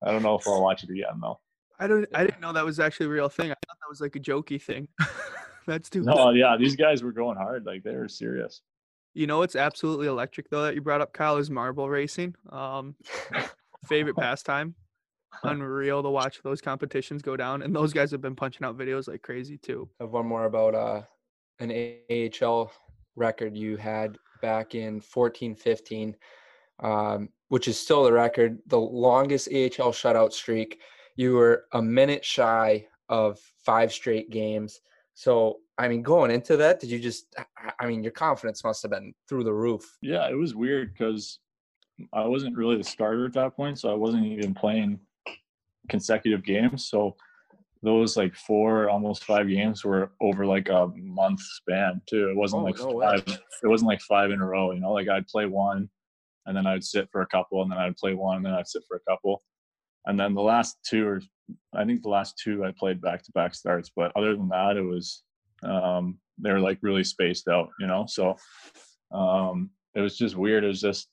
don't 0.03 0.24
know 0.24 0.36
if 0.36 0.47
I'll 0.47 0.62
watch 0.62 0.84
it 0.84 0.89
again 0.89 1.20
though. 1.22 1.39
I 1.80 1.88
don't. 1.88 2.08
I 2.14 2.26
didn't 2.26 2.41
know 2.41 2.53
that 2.53 2.66
was 2.66 2.80
actually 2.80 3.08
a 3.08 3.10
real 3.10 3.30
thing. 3.30 3.51
I 3.51 3.56
thought 3.68 3.78
that 3.82 3.89
was 3.89 4.01
like 4.01 4.16
a 4.16 4.20
jokey 4.20 4.62
thing. 4.62 4.88
That's 5.68 5.89
too. 5.89 6.01
No, 6.01 6.30
yeah, 6.30 6.56
these 6.58 6.76
guys 6.76 7.03
were 7.03 7.12
going 7.12 7.38
hard. 7.38 7.66
Like 7.66 7.84
they 7.84 7.95
were 7.95 8.08
serious. 8.08 8.62
You 9.14 9.28
know, 9.28 9.41
it's 9.41 9.56
absolutely 9.56 10.08
electric 10.08 10.49
though 10.49 10.64
that 10.64 10.76
you 10.76 10.82
brought 10.82 11.01
up, 11.01 11.14
Kyle, 11.14 11.38
is 11.38 11.49
marble 11.49 11.89
racing. 11.89 12.36
Um, 12.49 12.95
favorite 13.88 14.16
pastime. 14.16 14.76
Unreal 15.43 16.01
to 16.01 16.10
watch 16.10 16.41
those 16.43 16.62
competitions 16.62 17.22
go 17.22 17.36
down, 17.36 17.62
and 17.62 17.76
those 17.76 17.91
guys 17.91 18.10
have 18.12 18.22
been 18.22 18.36
punching 18.36 18.66
out 18.66 18.78
videos 18.78 19.10
like 19.10 19.22
crazy 19.22 19.58
too. 19.58 19.89
I 19.99 20.03
have 20.03 20.12
one 20.12 20.26
more 20.26 20.45
about 20.45 20.76
uh, 20.76 21.01
an 21.60 21.97
AHL 22.10 22.72
record 23.18 23.58
you 23.58 23.76
had 23.76 24.18
back 24.41 24.76
in 24.76 25.01
fourteen 25.01 25.56
fifteen. 25.56 26.14
15, 26.14 26.16
um, 26.80 27.30
which 27.49 27.67
is 27.67 27.80
still 27.80 28.03
the 28.03 28.11
record, 28.13 28.59
the 28.67 28.80
longest 28.80 29.47
AHL 29.49 29.91
shutout 29.91 30.34
streak. 30.34 30.80
You 31.15 31.34
were 31.34 31.65
a 31.73 31.82
minute 31.82 32.26
shy 32.26 32.88
of 33.09 33.39
five 33.65 33.91
straight 33.93 34.30
games. 34.30 34.82
So, 35.13 35.59
I 35.78 35.88
mean, 35.88 36.01
going 36.01 36.32
into 36.32 36.57
that, 36.57 36.80
did 36.80 36.89
you 36.89 36.99
just, 36.99 37.34
I 37.80 37.86
mean, 37.86 38.03
your 38.03 38.11
confidence 38.11 38.63
must 38.63 38.82
have 38.82 38.91
been 38.91 39.13
through 39.30 39.45
the 39.45 39.53
roof. 39.53 39.97
Yeah, 40.01 40.28
it 40.30 40.36
was 40.36 40.55
weird 40.55 40.93
because 40.93 41.39
I 42.11 42.26
wasn't 42.26 42.57
really 42.57 42.78
the 42.78 42.84
starter 42.84 43.26
at 43.26 43.34
that 43.34 43.55
point. 43.55 43.80
So 43.80 43.89
I 43.89 43.95
wasn't 43.95 44.26
even 44.26 44.53
playing 44.53 44.99
consecutive 45.88 46.43
games. 46.43 46.89
So 46.89 47.15
those 47.82 48.17
like 48.17 48.36
four, 48.36 48.89
almost 48.89 49.23
five 49.23 49.47
games 49.47 49.86
were 49.86 50.11
over 50.19 50.45
like 50.45 50.69
a 50.69 50.88
month 50.95 51.39
span 51.41 52.01
too. 52.07 52.30
It 52.30 52.36
wasn't 52.36 52.63
Oh, 52.63 52.65
like 52.65 52.78
no 52.80 52.99
five. 52.99 53.39
It 53.63 53.67
wasn't 53.67 53.89
like 53.89 54.01
five 54.01 54.32
in 54.32 54.41
a 54.41 54.45
row. 54.45 54.71
You 54.71 54.80
know, 54.82 54.91
like 54.91 55.07
I'd 55.07 55.28
play 55.28 55.45
one, 55.45 55.89
and 56.45 56.55
then 56.55 56.67
I'd 56.67 56.83
sit 56.83 57.09
for 57.11 57.21
a 57.21 57.27
couple, 57.27 57.61
and 57.61 57.71
then 57.71 57.79
I'd 57.79 57.97
play 57.97 58.13
one, 58.13 58.37
and 58.37 58.45
then 58.45 58.53
I'd 58.53 58.67
sit 58.67 58.83
for 58.87 58.97
a 58.97 59.11
couple, 59.11 59.43
and 60.05 60.19
then 60.19 60.33
the 60.33 60.41
last 60.41 60.77
two 60.87 61.07
or 61.07 61.21
I 61.73 61.85
think 61.85 62.01
the 62.01 62.09
last 62.09 62.39
two 62.43 62.65
I 62.65 62.71
played 62.77 63.01
back 63.01 63.23
to 63.23 63.31
back 63.33 63.53
starts. 63.53 63.91
But 63.95 64.11
other 64.15 64.35
than 64.35 64.49
that, 64.49 64.77
it 64.77 64.81
was 64.81 65.23
um, 65.63 66.19
they 66.37 66.51
were 66.51 66.59
like 66.59 66.79
really 66.81 67.03
spaced 67.03 67.47
out. 67.47 67.69
You 67.79 67.87
know, 67.87 68.05
so 68.07 68.37
um, 69.11 69.69
it 69.95 70.01
was 70.01 70.17
just 70.17 70.35
weird. 70.35 70.63
It 70.63 70.67
was 70.67 70.81
just 70.81 71.09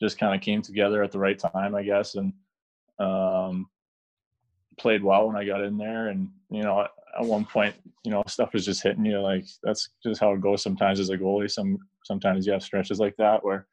just 0.00 0.18
kind 0.18 0.34
of 0.34 0.40
came 0.40 0.62
together 0.62 1.02
at 1.02 1.12
the 1.12 1.18
right 1.18 1.38
time, 1.38 1.74
I 1.74 1.82
guess, 1.82 2.14
and 2.14 2.32
um, 2.98 3.66
played 4.78 5.02
well 5.02 5.26
when 5.26 5.36
I 5.36 5.44
got 5.44 5.64
in 5.64 5.76
there. 5.76 6.08
And 6.08 6.28
you 6.50 6.62
know, 6.62 6.80
at 6.80 7.24
one 7.24 7.44
point, 7.44 7.74
you 8.04 8.10
know, 8.10 8.22
stuff 8.26 8.52
was 8.52 8.64
just 8.64 8.82
hitting 8.82 9.04
you. 9.04 9.20
Like 9.20 9.44
that's 9.62 9.90
just 10.02 10.20
how 10.20 10.32
it 10.32 10.40
goes 10.40 10.62
sometimes 10.62 11.00
as 11.00 11.10
a 11.10 11.18
goalie. 11.18 11.50
Some 11.50 11.78
sometimes 12.04 12.46
you 12.46 12.52
have 12.52 12.62
stretches 12.62 13.00
like 13.00 13.16
that 13.18 13.44
where 13.44 13.66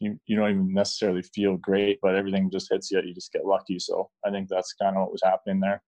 you 0.00 0.18
you 0.26 0.36
don't 0.36 0.50
even 0.50 0.72
necessarily 0.72 1.22
feel 1.22 1.56
great, 1.56 1.98
but 2.02 2.14
everything 2.14 2.50
just 2.50 2.70
hits 2.70 2.90
you. 2.90 3.00
You 3.02 3.14
just 3.14 3.32
get 3.32 3.44
lucky. 3.44 3.78
So 3.78 4.10
I 4.24 4.30
think 4.30 4.48
that's 4.48 4.72
kind 4.74 4.96
of 4.96 5.02
what 5.02 5.12
was 5.12 5.22
happening 5.24 5.60
there. 5.60 5.82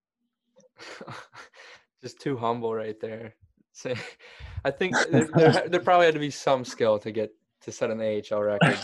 just 2.03 2.21
too 2.21 2.37
humble 2.37 2.75
right 2.75 2.99
there. 3.01 3.35
So, 3.73 3.95
I 4.65 4.73
think 4.73 4.95
there, 5.11 5.29
there, 5.33 5.69
there 5.69 5.81
probably 5.81 6.05
had 6.05 6.15
to 6.15 6.21
be 6.21 6.29
some 6.29 6.67
skill 6.67 6.99
to 6.99 7.13
get 7.13 7.33
to 7.63 7.73
set 7.73 7.89
an 7.89 8.01
AHL 8.01 8.43
record. 8.43 8.77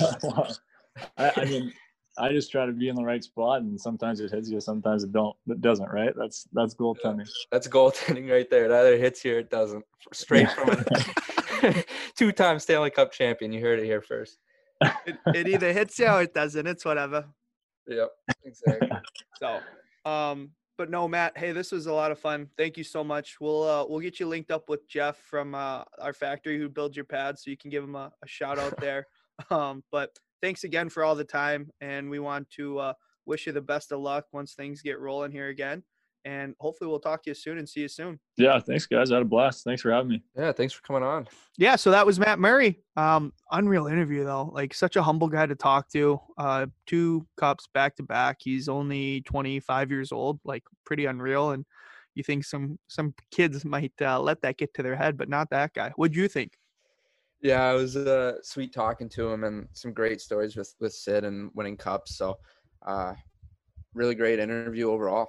I, 1.19 1.33
I 1.37 1.45
mean, 1.45 1.73
I 2.19 2.31
just 2.31 2.51
try 2.51 2.65
to 2.65 2.73
be 2.73 2.89
in 2.89 2.95
the 2.95 3.05
right 3.05 3.23
spot, 3.23 3.61
and 3.61 3.79
sometimes 3.79 4.21
it 4.21 4.31
hits 4.31 4.49
you, 4.49 4.59
sometimes 4.61 5.05
it 5.05 5.13
don't. 5.13 5.37
It 5.49 5.61
doesn't, 5.61 5.91
right? 5.91 6.15
That's 6.17 6.47
that's 6.53 6.75
goaltending. 6.75 7.29
That's 7.51 7.69
goaltending 7.69 8.31
right 8.31 8.49
there. 8.49 8.65
It 8.65 8.71
either 8.71 8.97
hits 8.97 9.25
you 9.25 9.35
or 9.35 9.39
it 9.41 9.51
doesn't. 9.51 9.85
Straight 10.13 10.51
from 10.53 10.71
a 10.71 11.85
two-time 12.15 12.59
Stanley 12.59 12.91
Cup 12.91 13.13
champion. 13.13 13.53
You 13.53 13.61
heard 13.61 13.81
it 13.81 13.85
here 13.85 14.01
first. 14.01 14.39
It, 14.81 15.17
it 15.35 15.49
either 15.49 15.73
hits 15.73 15.99
you 15.99 16.07
or 16.07 16.23
it 16.23 16.35
doesn't. 16.35 16.67
It's 16.67 16.85
whatever. 16.85 17.27
Yep, 17.87 18.11
exactly. 18.45 18.89
So, 19.39 19.61
um, 20.11 20.53
but 20.79 20.89
no, 20.89 21.07
Matt. 21.07 21.37
Hey, 21.37 21.53
this 21.53 21.71
was 21.71 21.87
a 21.87 21.93
lot 21.93 22.11
of 22.11 22.19
fun. 22.19 22.49
Thank 22.57 22.79
you 22.79 22.85
so 22.85 23.05
much. 23.05 23.37
We'll 23.39 23.63
uh, 23.65 23.85
we'll 23.87 24.01
get 24.01 24.19
you 24.19 24.27
linked 24.27 24.51
up 24.51 24.71
with 24.71 24.89
Jeff 24.89 25.19
from 25.19 25.55
uh, 25.55 25.85
our 26.01 26.15
factory 26.15 26.59
who 26.59 26.71
builds 26.71 26.97
your 26.97 27.05
pads, 27.05 27.45
so 27.45 27.51
you 27.51 27.57
can 27.59 27.71
give 27.71 27.85
him 27.85 27.95
a, 27.95 28.11
a 28.25 28.27
shout 28.27 28.59
out 28.59 28.79
there. 28.81 29.07
Um, 29.51 29.85
but 29.93 30.19
thanks 30.41 30.65
again 30.65 30.89
for 30.89 31.05
all 31.05 31.15
the 31.15 31.23
time, 31.23 31.69
and 31.83 32.09
we 32.09 32.19
want 32.19 32.49
to 32.53 32.79
uh, 32.79 32.93
wish 33.27 33.47
you 33.47 33.53
the 33.53 33.61
best 33.61 33.93
of 33.93 34.01
luck 34.01 34.25
once 34.33 34.55
things 34.55 34.81
get 34.81 34.99
rolling 34.99 35.31
here 35.31 35.49
again. 35.49 35.83
And 36.27 36.57
hopefully, 36.59 36.91
we'll 36.91 36.99
talk 36.99 37.23
to 37.23 37.31
you 37.31 37.35
soon 37.35 37.59
and 37.59 37.69
see 37.69 37.83
you 37.83 37.89
soon. 37.89 38.19
Yeah, 38.37 38.59
thanks, 38.59 38.85
guys. 38.85 39.13
I 39.13 39.15
had 39.15 39.23
a 39.23 39.27
blast. 39.27 39.63
Thanks 39.63 39.81
for 39.81 39.93
having 39.93 40.09
me. 40.11 40.25
Yeah, 40.37 40.51
thanks 40.51 40.75
for 40.75 40.83
coming 40.83 41.05
on. 41.05 41.29
Yeah, 41.57 41.77
so 41.77 41.93
that 41.93 42.05
was 42.05 42.19
Matt 42.19 42.41
Murray. 42.41 42.81
Um, 42.97 43.33
unreal 43.53 43.87
interview 43.87 44.25
though. 44.25 44.51
Like 44.53 44.75
such 44.75 44.97
a 44.97 45.03
humble 45.05 45.29
guy 45.29 45.47
to 45.47 45.55
talk 45.55 45.89
to. 45.91 46.21
Uh, 46.37 46.67
two 46.89 47.25
cups 47.37 47.69
back 47.73 47.95
to 47.97 48.03
back. 48.03 48.39
He's 48.41 48.69
only 48.69 49.21
25 49.21 49.93
years 49.93 50.11
old. 50.11 50.41
Like 50.45 50.65
pretty 50.85 51.07
unreal. 51.07 51.53
And 51.53 51.65
you 52.17 52.25
think 52.25 52.45
some 52.45 52.77
some 52.89 53.15
kids 53.31 53.65
might 53.65 53.93
uh, 54.03 54.21
let 54.21 54.43
that 54.43 54.57
get 54.57 54.75
to 54.75 54.83
their 54.83 54.97
head, 54.97 55.17
but 55.17 55.29
not 55.29 55.49
that 55.51 55.75
guy. 55.75 55.93
What'd 55.95 56.17
you 56.17 56.27
think? 56.27 56.55
Yeah, 57.41 57.71
it 57.71 57.77
was 57.77 57.97
uh, 57.97 58.43
sweet 58.43 58.73
talking 58.73 59.09
to 59.11 59.29
him 59.31 59.45
and 59.45 59.69
some 59.75 59.93
great 59.93 60.21
stories 60.21 60.57
with 60.57 60.75
with 60.81 60.93
Sid 60.93 61.23
and 61.23 61.53
winning 61.55 61.77
cups. 61.77 62.17
So, 62.17 62.37
uh, 62.85 63.15
really 63.95 64.17
great 64.17 64.41
interview 64.41 64.91
overall. 64.91 65.29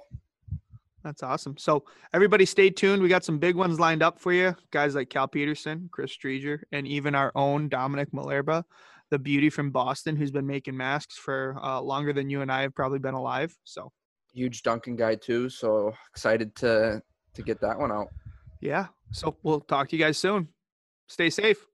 That's 1.04 1.22
awesome. 1.22 1.56
So 1.56 1.84
everybody 2.12 2.44
stay 2.44 2.70
tuned. 2.70 3.02
We 3.02 3.08
got 3.08 3.24
some 3.24 3.38
big 3.38 3.54
ones 3.54 3.78
lined 3.78 4.02
up 4.02 4.18
for 4.20 4.32
you. 4.32 4.54
Guys 4.72 4.94
like 4.94 5.10
Cal 5.10 5.28
Petersen, 5.28 5.88
Chris 5.92 6.16
Streeger, 6.16 6.60
and 6.72 6.86
even 6.86 7.14
our 7.14 7.32
own 7.34 7.68
Dominic 7.68 8.10
Malerba, 8.12 8.64
the 9.10 9.18
beauty 9.18 9.48
from 9.48 9.70
Boston, 9.70 10.16
who's 10.16 10.32
been 10.32 10.46
making 10.46 10.76
masks 10.76 11.16
for 11.16 11.56
uh, 11.62 11.80
longer 11.80 12.12
than 12.12 12.28
you 12.28 12.42
and 12.42 12.50
I 12.50 12.62
have 12.62 12.74
probably 12.74 12.98
been 12.98 13.14
alive. 13.14 13.56
So 13.64 13.92
Huge 14.34 14.62
Duncan 14.62 14.96
guy 14.96 15.14
too. 15.14 15.48
So 15.48 15.94
excited 16.10 16.54
to 16.56 17.00
to 17.34 17.42
get 17.42 17.60
that 17.60 17.78
one 17.78 17.92
out. 17.92 18.08
yeah. 18.60 18.86
So 19.12 19.36
we'll 19.42 19.60
talk 19.60 19.88
to 19.88 19.96
you 19.96 20.04
guys 20.04 20.18
soon. 20.18 20.48
Stay 21.06 21.30
safe. 21.30 21.64